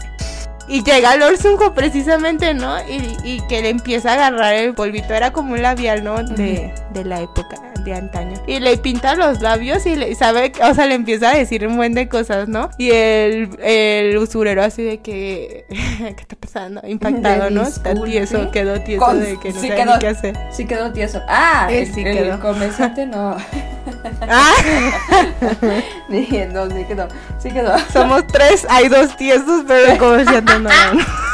Y 0.68 0.84
llega 0.84 1.16
Lord 1.16 1.38
Sunjo 1.38 1.74
precisamente, 1.74 2.54
¿no? 2.54 2.76
Y, 2.90 3.18
y 3.24 3.42
que 3.48 3.62
le 3.62 3.70
empieza 3.70 4.12
a 4.12 4.14
agarrar 4.16 4.54
el 4.56 4.74
polvito. 4.74 5.14
Era 5.14 5.32
como 5.32 5.54
un 5.54 5.62
labial, 5.62 6.04
¿no? 6.04 6.24
De, 6.24 6.74
de 6.92 7.04
la 7.06 7.22
época 7.22 7.58
de 7.84 7.94
antaño. 7.94 8.42
Y 8.48 8.60
le 8.60 8.76
pinta 8.78 9.14
los 9.14 9.42
labios 9.42 9.86
y 9.86 9.96
le 9.96 10.16
sabe, 10.16 10.52
o 10.68 10.74
sea, 10.74 10.88
le 10.88 10.96
empieza 10.96 11.30
a 11.30 11.36
decir 11.38 11.68
un 11.68 11.78
buen 11.78 11.94
de 11.94 12.10
cosas, 12.10 12.48
¿no? 12.48 12.72
Y 12.80 12.90
el, 12.90 13.50
el 13.62 14.18
usurero 14.18 14.64
así 14.64 14.82
de 14.82 15.02
que, 15.02 15.66
¿qué 15.70 16.16
está 16.18 16.36
pasando? 16.36 16.82
Impactado, 16.88 17.52
¿no? 17.52 17.62
Está 17.62 17.94
tieso, 18.04 18.50
quedó 18.50 18.80
tieso 18.82 19.06
Con- 19.06 19.20
de 19.22 19.40
que 19.40 19.50
no 19.54 19.62
sí 19.62 19.68
sabe 19.68 19.82
quedó. 19.82 19.94
ni 19.94 20.00
qué 20.00 20.08
hacer. 20.08 20.38
Sí 20.52 20.66
quedó 20.66 20.92
tieso. 20.92 21.22
Ah, 21.28 21.68
Eh, 21.70 21.82
el, 21.84 21.94
sí 21.94 22.02
el 22.04 22.18
quedó. 22.18 22.40
comerciante 22.40 23.06
no. 23.06 23.38
Ah, 24.28 24.54
Dije, 26.10 26.48
no, 26.48 26.68
sí 26.70 26.84
quedó. 26.88 27.08
Sí 27.40 27.50
quedó. 27.52 27.78
Somos 27.94 28.26
tres, 28.28 28.66
hay 28.70 28.88
dos 28.88 29.16
tiesos, 29.18 29.64
pero 29.68 29.92
el 29.94 29.98
comerciante 29.98 30.55
no. 30.60 30.70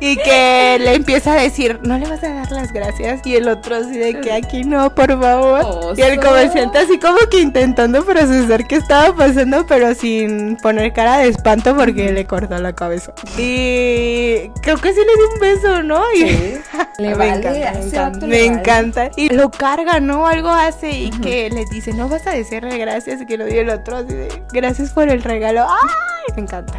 Y 0.00 0.16
que 0.16 0.76
le 0.80 0.94
empieza 0.94 1.32
a 1.32 1.36
decir, 1.36 1.80
no 1.82 1.96
le 1.98 2.06
vas 2.06 2.22
a 2.22 2.28
dar 2.28 2.52
las 2.52 2.72
gracias. 2.72 3.20
Y 3.24 3.36
el 3.36 3.48
otro 3.48 3.76
así 3.76 3.96
de 3.96 4.20
que 4.20 4.32
aquí 4.32 4.64
no, 4.64 4.94
por 4.94 5.18
favor. 5.18 5.60
Oso. 5.64 5.94
Y 5.96 6.02
el 6.02 6.20
comerciante 6.20 6.78
así 6.78 6.98
como 6.98 7.18
que 7.30 7.40
intentando 7.40 8.04
procesar 8.04 8.66
qué 8.66 8.76
estaba 8.76 9.14
pasando, 9.16 9.64
pero 9.66 9.94
sin 9.94 10.56
poner 10.56 10.92
cara 10.92 11.18
de 11.18 11.28
espanto 11.28 11.74
porque 11.76 12.12
le 12.12 12.26
cortó 12.26 12.58
la 12.58 12.74
cabeza. 12.74 13.14
Y 13.38 14.50
creo 14.60 14.76
que 14.76 14.92
sí 14.92 15.00
le 15.00 15.16
dio 15.16 15.32
un 15.32 15.40
beso, 15.40 15.82
¿no? 15.82 16.02
Y 16.12 16.28
Sí. 16.28 16.60
Le 16.98 17.14
me 17.16 17.28
encanta, 17.28 18.26
me 18.26 18.44
encanta, 18.44 19.02
me. 19.04 19.10
Y 19.16 19.28
lo 19.30 19.50
carga, 19.50 19.98
¿no? 20.00 20.26
Algo 20.26 20.50
hace 20.50 20.90
y 20.90 21.10
que 21.10 21.50
le 21.50 21.64
dice, 21.64 21.92
no 21.92 22.08
vas 22.08 22.26
a 22.26 22.30
decirle 22.30 22.78
gracias. 22.78 23.20
Y 23.20 23.26
que 23.26 23.36
lo 23.36 23.46
dio 23.46 23.62
el 23.62 23.70
otro 23.70 23.96
así 23.96 24.14
de, 24.14 24.42
gracias 24.52 24.90
por 24.90 25.08
el 25.08 25.22
regalo. 25.22 25.66
¡Ay! 25.68 26.34
Me 26.36 26.42
encanta. 26.42 26.74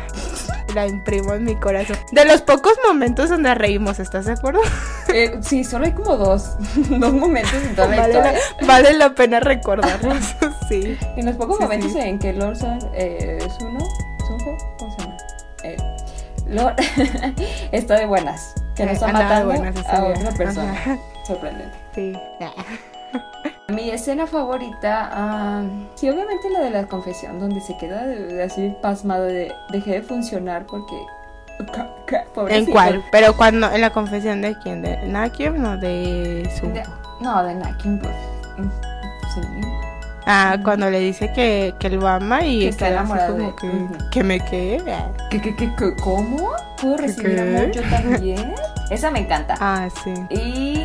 La 0.75 0.85
imprimo 0.87 1.33
en 1.33 1.45
mi 1.45 1.55
corazón. 1.55 1.95
De 2.11 2.25
los 2.25 2.41
pocos 2.41 2.73
momentos 2.85 3.29
donde 3.29 3.55
reímos, 3.55 3.97
¿estás 3.99 4.25
de 4.25 4.33
acuerdo? 4.33 4.59
Eh, 5.13 5.39
sí, 5.41 5.63
solo 5.63 5.85
hay 5.85 5.93
como 5.93 6.17
dos, 6.17 6.57
dos 6.89 7.13
momentos 7.13 7.53
en 7.53 7.75
toda 7.75 7.87
Vale 7.87 8.01
la, 8.13 8.33
historia. 8.33 8.39
vale 8.67 8.93
la 8.97 9.15
pena 9.15 9.39
recordarlos. 9.39 10.35
sí. 10.69 10.97
En 11.15 11.25
los 11.27 11.35
pocos 11.37 11.55
Sí, 11.57 11.63
momentos 11.63 11.91
sí. 11.93 11.99
en 11.99 12.19
que 12.19 12.33
Lord 12.33 12.57
Sun, 12.57 12.77
eh, 12.93 13.39
Suno, 13.57 13.79
Sunjo, 14.27 14.57
¿cómo 14.77 14.91
se 14.95 15.01
llama? 15.01 15.17
Eh, 15.63 15.77
Lord 16.47 16.75
está 17.71 17.95
de 17.97 18.05
buenas, 18.05 18.53
que 18.75 18.85
no 18.85 18.91
está 18.91 19.07
Andaba 19.07 19.39
de 19.39 19.45
matando 19.45 19.71
buenas 19.71 19.85
a 19.87 20.03
otra 20.03 20.31
persona. 20.31 20.71
Ajá. 20.73 20.97
Sorprendente. 21.25 21.77
Sí. 21.95 22.13
Mi 23.67 23.89
escena 23.89 24.27
favorita, 24.27 25.09
ah, 25.11 25.63
sí, 25.95 26.07
obviamente 26.09 26.49
la 26.51 26.59
de 26.59 26.69
la 26.69 26.85
confesión, 26.85 27.39
donde 27.39 27.59
se 27.61 27.75
queda 27.77 28.05
de- 28.05 28.27
de 28.27 28.43
así 28.43 28.75
pasmado 28.81 29.23
de 29.23 29.51
dejé 29.71 29.93
de 29.93 30.01
funcionar 30.03 30.65
porque. 30.67 30.95
¿En 32.49 32.65
cuál? 32.65 33.03
Pero 33.11 33.35
cuando, 33.35 33.71
en 33.71 33.81
la 33.81 33.89
confesión 33.89 34.41
de 34.41 34.55
quién? 34.59 34.81
¿De 34.81 34.97
Nakium 35.07 35.63
o 35.65 35.77
de 35.77 36.47
su? 36.59 36.67
De- 36.67 36.83
no, 37.21 37.43
de 37.43 37.55
Nakin, 37.55 37.99
pues. 37.99 38.13
mm, 38.57 38.69
Sí. 39.33 39.41
Ah, 40.27 40.57
cuando 40.63 40.89
le 40.89 40.99
dice 40.99 41.31
que, 41.33 41.73
que 41.79 41.89
lo 41.89 42.07
ama 42.07 42.43
y 42.43 42.61
Que 42.61 42.67
está 42.69 42.89
enamorado 42.89 43.35
como 43.35 43.49
de- 43.49 43.55
que, 43.55 44.09
que 44.11 44.23
me 44.23 44.39
quede. 44.39 44.95
¿Qué, 45.29 45.41
qué, 45.41 45.55
qué, 45.55 45.73
qué- 45.75 45.95
cómo 46.03 46.49
¿Puedo 46.81 46.97
recibir 46.97 47.39
amor 47.39 47.71
yo 47.71 47.81
también? 47.89 48.53
Esa 48.89 49.09
me 49.11 49.19
encanta. 49.19 49.55
Ah, 49.59 49.87
sí. 50.03 50.13
Y 50.29 50.84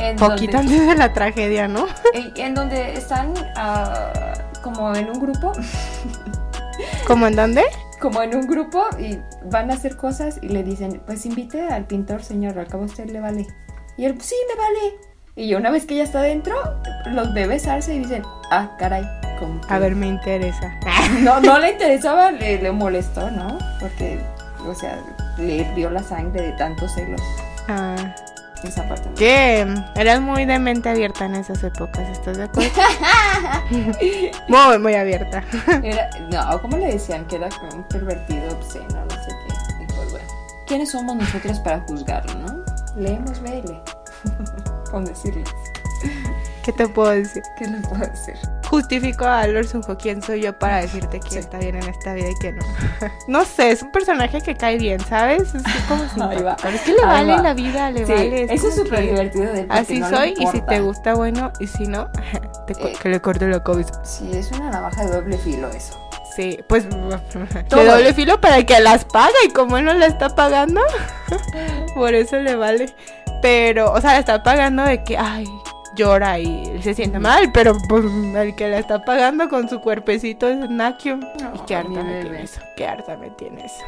en 0.00 0.16
Poquito 0.16 0.56
donde, 0.56 0.74
antes 0.74 0.88
de 0.88 0.94
la 0.96 1.12
tragedia, 1.12 1.68
¿no? 1.68 1.86
en, 2.14 2.32
en 2.36 2.54
donde 2.54 2.94
están 2.94 3.34
ah, 3.56 4.12
como 4.62 4.94
en 4.94 5.10
un 5.10 5.20
grupo, 5.20 5.52
¿Cómo 7.06 7.26
en 7.26 7.36
dónde? 7.36 7.64
como 8.00 8.22
en 8.22 8.34
un 8.34 8.46
grupo 8.46 8.84
y 8.98 9.18
van 9.44 9.70
a 9.70 9.74
hacer 9.74 9.96
cosas 9.96 10.38
y 10.42 10.48
le 10.48 10.62
dicen, 10.62 11.02
pues 11.06 11.26
invite 11.26 11.68
al 11.68 11.84
pintor, 11.84 12.22
señor, 12.22 12.58
al 12.58 12.68
cabo 12.68 12.84
a 12.84 12.86
usted 12.86 13.10
le 13.10 13.20
vale. 13.20 13.46
Y 13.96 14.04
él, 14.04 14.20
sí, 14.20 14.36
me 14.48 14.54
vale. 14.54 14.96
Y 15.34 15.54
una 15.54 15.70
vez 15.70 15.86
que 15.86 15.96
ya 15.96 16.04
está 16.04 16.20
dentro, 16.22 16.56
los 17.06 17.32
ve 17.34 17.46
besarse 17.46 17.94
y 17.94 18.00
dicen, 18.00 18.22
ah, 18.50 18.76
caray, 18.78 19.04
como 19.38 19.60
que 19.60 19.72
A 19.72 19.78
ver, 19.78 19.94
me 19.94 20.06
interesa. 20.06 20.78
no, 21.20 21.40
no 21.40 21.58
le 21.58 21.72
interesaba, 21.72 22.30
le, 22.30 22.60
le 22.60 22.72
molestó, 22.72 23.30
¿no? 23.30 23.58
Porque, 23.80 24.18
o 24.66 24.74
sea, 24.74 24.98
le 25.38 25.56
hirvió 25.56 25.90
la 25.90 26.02
sangre 26.02 26.42
de 26.42 26.52
tantos 26.52 26.92
celos. 26.94 27.20
Ah, 27.68 28.14
Esa 28.64 28.88
parte. 28.88 29.08
que 29.16 29.66
eras 29.94 30.20
muy 30.20 30.44
de 30.44 30.58
mente 30.58 30.88
abierta 30.88 31.26
en 31.26 31.36
esas 31.36 31.62
épocas, 31.62 32.08
¿estás 32.08 32.36
de 32.38 32.44
acuerdo? 32.44 32.70
muy, 34.48 34.78
muy 34.78 34.94
abierta. 34.94 35.44
Era, 35.82 36.10
no, 36.30 36.60
¿cómo 36.60 36.76
le 36.76 36.86
decían? 36.86 37.24
Que 37.26 37.36
era 37.36 37.48
un 37.72 37.84
pervertido 37.84 38.50
obsceno, 38.56 39.04
no 39.04 39.10
sé 39.10 39.28
qué. 39.28 39.84
Y 39.84 39.86
pues 39.86 40.10
bueno. 40.10 40.26
¿Quiénes 40.66 40.90
somos 40.90 41.16
nosotros 41.16 41.60
para 41.60 41.80
juzgarlo, 41.80 42.34
no? 42.34 42.64
Leemos 42.96 43.40
BL. 43.40 43.72
Con 44.90 45.04
decirles. 45.04 45.48
¿Qué 46.68 46.72
te 46.74 46.86
puedo 46.86 47.08
decir? 47.08 47.42
¿Qué 47.56 47.64
les 47.66 47.80
puedo 47.88 48.02
decir? 48.06 48.34
Justifico 48.68 49.24
a 49.24 49.46
Lord 49.46 49.68
quién 49.98 50.20
soy 50.20 50.42
yo 50.42 50.58
para 50.58 50.82
decirte 50.82 51.18
quién 51.18 51.32
Sí. 51.32 51.38
está 51.38 51.56
bien 51.56 51.76
en 51.76 51.88
esta 51.88 52.12
vida 52.12 52.28
y 52.28 52.34
quién 52.34 52.56
no. 52.58 52.64
no 53.26 53.44
sé, 53.46 53.70
es 53.70 53.80
un 53.80 53.90
personaje 53.90 54.42
que 54.42 54.54
cae 54.54 54.76
bien, 54.76 55.00
¿sabes? 55.00 55.54
Es 55.54 55.62
como 55.88 56.02
Ahí 56.28 56.42
va. 56.42 56.56
simpático. 56.58 56.68
Es 56.68 56.80
que 56.82 56.92
le 56.92 57.06
vale 57.06 57.32
va. 57.36 57.42
la 57.42 57.54
vida, 57.54 57.90
le 57.90 58.04
Sí, 58.04 58.12
vale. 58.12 58.42
eso 58.52 58.68
es 58.68 58.74
súper 58.74 59.00
divertido 59.00 59.50
de 59.50 59.64
Así 59.70 59.98
no 59.98 60.10
le 60.10 60.16
soy 60.18 60.34
y 60.38 60.46
si 60.48 60.60
te 60.60 60.80
gusta, 60.80 61.14
bueno, 61.14 61.50
y 61.58 61.66
si 61.68 61.86
no, 61.86 62.10
te 62.66 62.74
Eh. 62.74 62.92
que 63.00 63.08
le 63.08 63.20
corte 63.22 63.48
la 63.48 63.64
cabeza. 63.64 64.04
Sí, 64.04 64.30
es 64.34 64.52
una 64.52 64.68
navaja 64.68 65.06
de 65.06 65.10
doble 65.12 65.38
filo 65.38 65.70
eso. 65.70 65.98
Sí, 66.36 66.60
pues 66.68 66.86
Todo. 67.70 67.80
de 67.80 67.86
doble 67.86 68.12
filo 68.12 68.38
para 68.42 68.58
el 68.58 68.66
que 68.66 68.78
las 68.80 69.06
paga 69.06 69.32
y 69.46 69.48
como 69.54 69.78
él 69.78 69.86
no 69.86 69.94
la 69.94 70.04
está 70.04 70.28
pagando, 70.28 70.82
por 71.94 72.12
eso 72.12 72.36
le 72.36 72.56
vale. 72.56 72.94
Pero, 73.40 73.90
o 73.92 74.00
sea, 74.02 74.12
la 74.12 74.18
está 74.18 74.42
pagando 74.42 74.82
de 74.82 75.02
que, 75.04 75.16
ay, 75.16 75.46
llora 75.98 76.38
y 76.38 76.80
se 76.82 76.94
siente 76.94 77.18
mal, 77.18 77.50
pero 77.52 77.76
pues, 77.88 78.04
el 78.04 78.54
que 78.54 78.68
la 78.68 78.78
está 78.78 79.04
pagando 79.04 79.48
con 79.48 79.68
su 79.68 79.80
cuerpecito 79.80 80.48
es 80.48 80.70
Nakium. 80.70 81.20
y 81.54 81.58
qué 81.66 81.76
harta 81.76 81.90
me 81.90 82.02
bebé. 82.02 82.20
tiene 82.22 82.42
eso, 82.42 82.60
qué 82.76 82.86
harta 82.86 83.16
me 83.16 83.30
tiene 83.30 83.66
eso. 83.66 83.84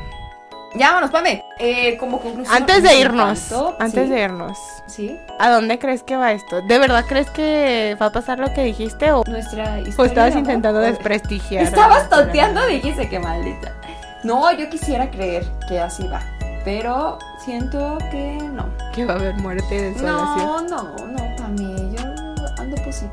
Ya, 0.74 0.88
vámonos, 0.88 1.10
Pame. 1.10 1.44
Eh, 1.58 1.96
como 1.98 2.20
conclusión. 2.20 2.54
Antes 2.56 2.82
de 2.82 3.00
irnos, 3.00 3.52
antes 3.80 4.04
sí, 4.04 4.10
de 4.10 4.22
irnos, 4.22 4.58
Sí, 4.86 5.18
¿a 5.40 5.50
dónde 5.50 5.80
crees 5.80 6.04
que 6.04 6.16
va 6.16 6.32
esto? 6.32 6.62
¿De 6.62 6.78
verdad 6.78 7.04
crees 7.08 7.28
que 7.30 7.96
va 8.00 8.06
a 8.06 8.12
pasar 8.12 8.38
lo 8.38 8.52
que 8.54 8.62
dijiste 8.62 9.10
o, 9.10 9.24
nuestra 9.26 9.80
historia. 9.80 9.94
o 9.98 10.04
estabas 10.04 10.32
de 10.32 10.38
amor, 10.38 10.50
intentando 10.50 10.80
desprestigiar? 10.80 11.64
Estabas 11.64 12.08
tonteando, 12.08 12.64
dijiste 12.66 13.08
que 13.08 13.18
maldita. 13.18 13.72
No, 14.22 14.52
yo 14.52 14.68
quisiera 14.70 15.10
creer 15.10 15.44
que 15.66 15.80
así 15.80 16.06
va. 16.06 16.22
Pero 16.64 17.18
siento 17.44 17.98
que 18.10 18.38
no. 18.52 18.68
Que 18.94 19.04
va 19.04 19.14
a 19.14 19.16
haber 19.16 19.34
muerte 19.36 19.74
desolación. 19.74 20.66
No, 20.66 20.82
no, 20.84 21.06
no, 21.06 21.29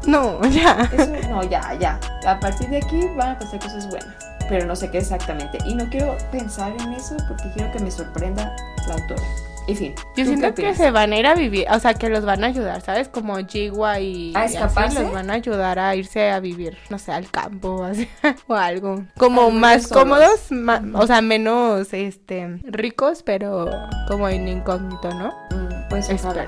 No, 0.05 0.41
ya. 0.49 0.89
Eso, 0.91 1.29
no, 1.29 1.43
ya, 1.43 1.73
ya. 1.79 1.99
A 2.25 2.39
partir 2.39 2.69
de 2.69 2.77
aquí 2.77 3.07
van 3.15 3.35
a 3.35 3.39
pasar 3.39 3.59
cosas 3.59 3.89
buenas. 3.89 4.15
Pero 4.49 4.65
no 4.65 4.75
sé 4.75 4.89
qué 4.89 4.99
exactamente. 4.99 5.57
Y 5.65 5.75
no 5.75 5.89
quiero 5.89 6.17
pensar 6.31 6.73
en 6.79 6.93
eso 6.93 7.17
porque 7.27 7.51
quiero 7.53 7.71
que 7.71 7.79
me 7.79 7.91
sorprenda 7.91 8.55
la 8.87 8.93
autora. 8.93 9.23
En 9.67 9.75
fin. 9.75 9.93
Yo 9.95 10.03
¿tú 10.05 10.13
qué 10.15 10.25
siento 10.25 10.53
que 10.53 10.75
se 10.75 10.91
van 10.91 11.11
a 11.11 11.17
ir 11.17 11.27
a 11.27 11.35
vivir, 11.35 11.67
o 11.69 11.79
sea, 11.79 11.93
que 11.93 12.07
los 12.09 12.23
van 12.23 12.43
a 12.45 12.47
ayudar, 12.47 12.81
¿sabes? 12.81 13.09
Como 13.09 13.35
Jiwa 13.35 13.99
y, 13.99 14.33
¿A 14.33 14.49
y 14.49 14.55
así 14.55 14.95
los 14.95 15.11
van 15.11 15.29
a 15.29 15.33
ayudar 15.33 15.77
a 15.77 15.93
irse 15.93 16.31
a 16.31 16.39
vivir, 16.39 16.77
no 16.89 16.97
sé, 16.97 17.11
al 17.11 17.29
campo 17.29 17.69
o, 17.69 17.83
así, 17.83 18.07
o 18.47 18.55
algo. 18.55 19.03
Como 19.17 19.51
más 19.51 19.83
solos. 19.83 20.03
cómodos, 20.49 20.93
o 20.93 21.07
sea, 21.07 21.21
menos 21.21 21.93
este 21.93 22.59
ricos, 22.63 23.23
pero 23.23 23.69
como 24.07 24.29
en 24.29 24.47
incógnito, 24.47 25.13
¿no? 25.13 25.33
Mm, 25.51 25.89
pues 25.89 26.09
ojalá. 26.09 26.47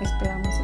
Esperamos. 0.00 0.61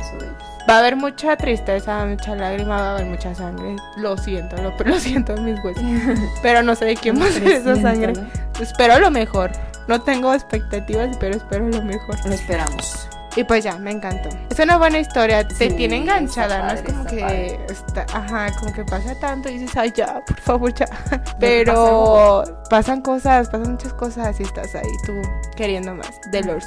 Va 0.68 0.74
a 0.74 0.78
haber 0.80 0.96
mucha 0.96 1.34
tristeza, 1.34 2.04
mucha 2.04 2.36
lágrima, 2.36 2.76
va 2.76 2.88
a 2.90 2.94
haber 2.96 3.06
mucha 3.06 3.34
sangre. 3.34 3.76
Lo 3.96 4.18
siento, 4.18 4.54
lo, 4.56 4.74
lo 4.84 5.00
siento 5.00 5.34
en 5.34 5.44
mis 5.46 5.64
huesos. 5.64 5.82
Pero 6.42 6.62
no 6.62 6.74
sé 6.74 6.84
de 6.84 6.96
quién 6.96 7.18
va 7.18 7.24
a 7.24 7.30
ser 7.30 7.48
esa 7.48 7.76
sangre. 7.76 8.12
Espero 8.60 8.98
lo 8.98 9.10
mejor. 9.10 9.50
No 9.86 10.02
tengo 10.02 10.34
expectativas, 10.34 11.16
pero 11.16 11.36
espero 11.36 11.66
lo 11.66 11.80
mejor. 11.80 12.14
Lo 12.26 12.32
esperamos. 12.34 13.07
Y 13.38 13.44
pues 13.44 13.62
ya, 13.62 13.78
me 13.78 13.92
encantó. 13.92 14.30
Es 14.50 14.58
una 14.58 14.78
buena 14.78 14.98
historia, 14.98 15.46
te 15.46 15.70
tiene 15.70 15.98
enganchada, 15.98 16.66
no 16.66 16.72
es 16.72 16.82
como 16.82 17.04
que 17.04 17.56
está, 17.68 18.04
ajá, 18.12 18.50
como 18.58 18.72
que 18.72 18.84
pasa 18.84 19.14
tanto 19.20 19.48
y 19.48 19.58
dices, 19.58 19.76
ay, 19.76 19.92
ya, 19.94 20.20
por 20.26 20.40
favor, 20.40 20.74
ya. 20.74 20.88
Pero 21.38 22.42
pasan 22.68 23.00
cosas, 23.00 23.48
pasan 23.48 23.74
muchas 23.74 23.92
cosas 23.92 24.40
y 24.40 24.42
estás 24.42 24.74
ahí 24.74 24.90
tú 25.06 25.12
queriendo 25.54 25.94
más 25.94 26.20
de 26.32 26.42
Lord 26.42 26.64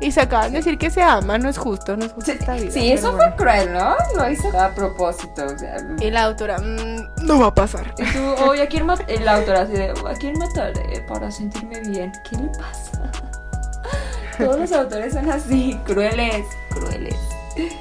Y 0.00 0.10
se 0.10 0.22
acaban 0.22 0.50
de 0.50 0.58
decir 0.58 0.76
que 0.76 0.90
se 0.90 1.02
ama, 1.02 1.38
no 1.38 1.48
es 1.48 1.56
justo, 1.56 1.96
no 1.96 2.06
es 2.06 2.12
justo 2.12 2.32
sí, 2.32 2.38
esta 2.40 2.54
vida. 2.54 2.72
Sí, 2.72 2.90
eso 2.90 3.12
fue 3.12 3.36
cruel, 3.36 3.72
¿no? 3.72 3.94
Lo 4.16 4.28
hizo 4.28 4.48
a 4.58 4.70
propósito. 4.70 5.46
O 5.46 5.56
sea, 5.56 5.76
y 6.00 6.10
la 6.10 6.24
autora, 6.24 6.58
mmm, 6.58 7.26
no 7.26 7.38
va 7.38 7.46
a 7.46 7.54
pasar. 7.54 7.94
Y 7.96 8.04
tú, 8.12 8.44
oye, 8.44 8.62
¿a 8.62 8.66
quién? 8.66 8.88
La 9.24 9.36
autora 9.36 9.60
así 9.60 9.74
de, 9.74 9.90
¿a 9.90 10.14
quién 10.18 10.36
mataré 10.36 11.00
para 11.06 11.30
sentirme 11.30 11.78
bien? 11.82 12.10
¿Qué 12.28 12.38
le 12.38 12.48
pasa? 12.48 13.12
Todos 14.44 14.58
los 14.58 14.72
autores 14.72 15.14
son 15.14 15.28
así, 15.30 15.78
crueles, 15.84 16.46
crueles. 16.70 17.16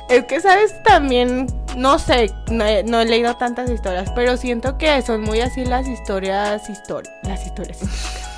Es 0.10 0.26
que, 0.26 0.42
¿sabes? 0.42 0.74
También, 0.84 1.48
no 1.76 2.00
sé, 2.00 2.32
no 2.50 2.66
he, 2.66 3.06
leído 3.06 3.36
tantas 3.36 3.70
historias, 3.70 4.10
pero 4.16 4.36
siento 4.38 4.78
que 4.78 5.02
son 5.04 5.22
muy 5.22 5.40
así 5.42 5.66
las 5.66 5.88
historias, 5.88 6.68
historias, 6.68 7.14
las 7.24 7.46
historias. 7.46 7.80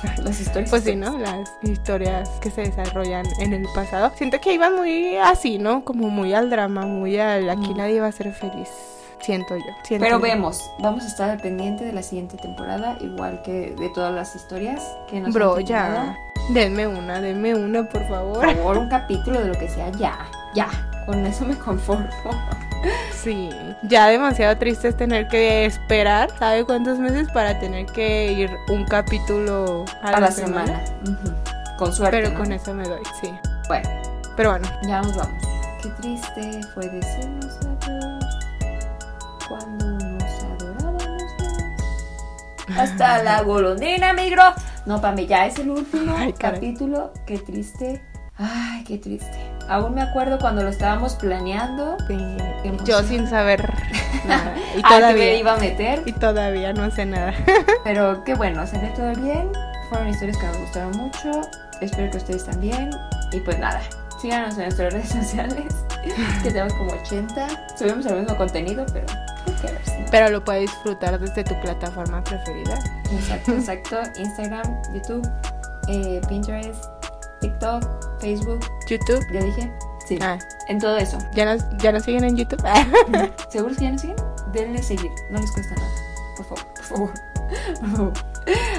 las 0.22 0.38
historias. 0.38 0.70
Pues 0.70 0.84
sí, 0.84 0.96
¿no? 0.96 1.18
Las 1.18 1.48
historias 1.62 2.28
que 2.40 2.50
se 2.50 2.62
desarrollan 2.62 3.24
en 3.40 3.54
el 3.54 3.66
pasado. 3.74 4.12
Siento 4.16 4.38
que 4.40 4.52
iban 4.52 4.76
muy 4.76 5.16
así, 5.16 5.58
¿no? 5.58 5.84
Como 5.84 6.10
muy 6.10 6.34
al 6.34 6.50
drama, 6.50 6.82
muy 6.84 7.18
al 7.18 7.48
aquí 7.48 7.72
nadie 7.74 8.00
va 8.00 8.08
a 8.08 8.12
ser 8.12 8.32
feliz. 8.34 8.68
Siento 9.20 9.56
yo. 9.56 9.98
Pero 9.98 10.18
vemos, 10.18 10.70
vamos 10.78 11.04
a 11.04 11.06
estar 11.06 11.30
al 11.30 11.38
pendiente 11.38 11.84
de 11.84 11.92
la 11.92 12.02
siguiente 12.02 12.38
temporada, 12.38 12.96
igual 13.00 13.42
que 13.42 13.74
de 13.78 13.90
todas 13.94 14.14
las 14.14 14.34
historias 14.34 14.82
que 15.10 15.20
nos 15.20 15.34
Bro, 15.34 15.60
ya. 15.60 16.16
Denme 16.52 16.86
una, 16.86 17.20
denme 17.20 17.54
una, 17.54 17.88
por 17.88 18.06
favor. 18.08 18.44
Por 18.44 18.56
favor, 18.56 18.78
un 18.78 18.88
capítulo 18.88 19.40
de 19.40 19.48
lo 19.48 19.54
que 19.54 19.68
sea, 19.68 19.90
ya, 19.90 20.18
ya. 20.54 20.68
Con 21.06 21.24
eso 21.24 21.44
me 21.44 21.56
conformo. 21.56 22.08
Sí, 23.12 23.50
ya 23.82 24.06
demasiado 24.08 24.56
triste 24.56 24.88
es 24.88 24.96
tener 24.96 25.28
que 25.28 25.66
esperar, 25.66 26.30
¿sabe 26.38 26.64
cuántos 26.64 26.98
meses 26.98 27.28
para 27.32 27.58
tener 27.58 27.86
que 27.86 28.32
ir 28.32 28.50
un 28.68 28.86
capítulo 28.86 29.84
a, 30.02 30.18
la, 30.18 30.30
semana? 30.30 30.82
Con 31.78 31.92
suerte. 31.92 32.22
Pero 32.22 32.34
con 32.34 32.50
eso 32.52 32.72
me 32.72 32.84
doy, 32.84 33.02
sí. 33.20 33.30
Bueno. 33.68 33.88
Pero 34.36 34.50
bueno. 34.50 34.68
Ya 34.84 35.02
nos 35.02 35.14
vamos. 35.14 35.44
Qué 35.82 35.88
triste 36.00 36.60
fue 36.74 36.88
decirnos 36.88 37.58
adiós 37.62 38.24
cuando 39.48 39.84
nos 39.86 40.44
adorábamos 40.44 41.22
Hasta 42.78 43.22
la 43.22 43.42
golondrina 43.42 44.12
migró. 44.12 44.54
No, 44.90 45.00
para 45.00 45.14
mí 45.14 45.24
ya 45.24 45.46
es 45.46 45.56
el 45.60 45.70
último 45.70 46.16
capítulo. 46.38 47.12
Qué 47.24 47.38
triste. 47.38 48.02
Ay, 48.36 48.82
qué 48.82 48.98
triste. 48.98 49.30
Aún 49.68 49.94
me 49.94 50.02
acuerdo 50.02 50.36
cuando 50.40 50.64
lo 50.64 50.68
estábamos 50.68 51.14
planeando. 51.14 51.96
Yo 52.84 53.00
sin 53.04 53.28
saber 53.28 53.72
nada. 54.26 54.56
Y 54.76 54.82
todavía 54.82 55.12
me 55.26 55.36
iba 55.38 55.52
a 55.52 55.58
meter. 55.58 56.02
Y 56.06 56.12
todavía 56.12 56.72
no 56.72 56.90
sé 56.90 57.06
nada. 57.06 57.32
Pero 57.84 58.24
qué 58.24 58.34
bueno, 58.34 58.66
se 58.66 58.78
ve 58.78 58.88
todo 58.96 59.14
bien. 59.22 59.52
Fueron 59.90 60.08
historias 60.08 60.36
que 60.38 60.46
me 60.48 60.58
gustaron 60.58 60.96
mucho. 60.96 61.40
Espero 61.80 62.10
que 62.10 62.16
ustedes 62.16 62.44
también. 62.44 62.90
Y 63.30 63.38
pues 63.38 63.60
nada, 63.60 63.80
síganos 64.20 64.54
en 64.54 64.62
nuestras 64.64 64.92
redes 64.92 65.08
sociales. 65.10 65.72
que 66.42 66.50
tenemos 66.50 66.74
como 66.74 66.90
80. 66.94 67.46
Subimos 67.78 68.06
el 68.06 68.22
mismo 68.22 68.36
contenido, 68.36 68.84
pero 68.92 69.06
pero 70.10 70.28
lo 70.30 70.44
puedes 70.44 70.62
disfrutar 70.62 71.18
desde 71.18 71.44
tu 71.44 71.58
plataforma 71.60 72.22
preferida. 72.24 72.78
Exacto, 73.12 73.52
exacto. 73.58 74.00
Instagram, 74.18 74.82
YouTube, 74.94 75.28
eh, 75.88 76.20
Pinterest, 76.28 76.84
TikTok, 77.40 78.20
Facebook. 78.20 78.60
YouTube. 78.88 79.24
Ya 79.32 79.42
dije. 79.42 79.72
Sí. 80.06 80.18
Ah. 80.20 80.38
En 80.68 80.78
todo 80.78 80.96
eso. 80.96 81.18
¿Ya 81.34 81.44
nos, 81.44 81.64
¿Ya 81.78 81.92
nos 81.92 82.02
siguen 82.02 82.24
en 82.24 82.36
YouTube? 82.36 82.62
¿Seguro 83.48 83.74
que 83.76 83.84
ya 83.84 83.92
nos 83.92 84.00
siguen? 84.00 84.16
Denle 84.52 84.82
seguir. 84.82 85.10
No 85.30 85.40
les 85.40 85.50
cuesta 85.52 85.74
nada. 85.76 85.90
Por 86.36 86.46
favor, 86.46 86.64
por 86.74 86.84
favor. 86.84 87.10
Por 87.80 87.90
favor. 87.90 88.12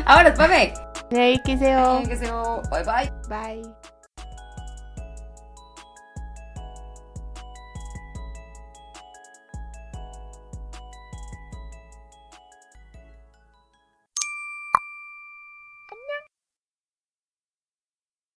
Ahora, 0.05 0.34
Pame. 0.34 0.74
Hey, 1.09 1.41
que 1.43 1.57
Bye 1.57 2.84
bye. 2.84 3.12
Bye. 3.28 3.80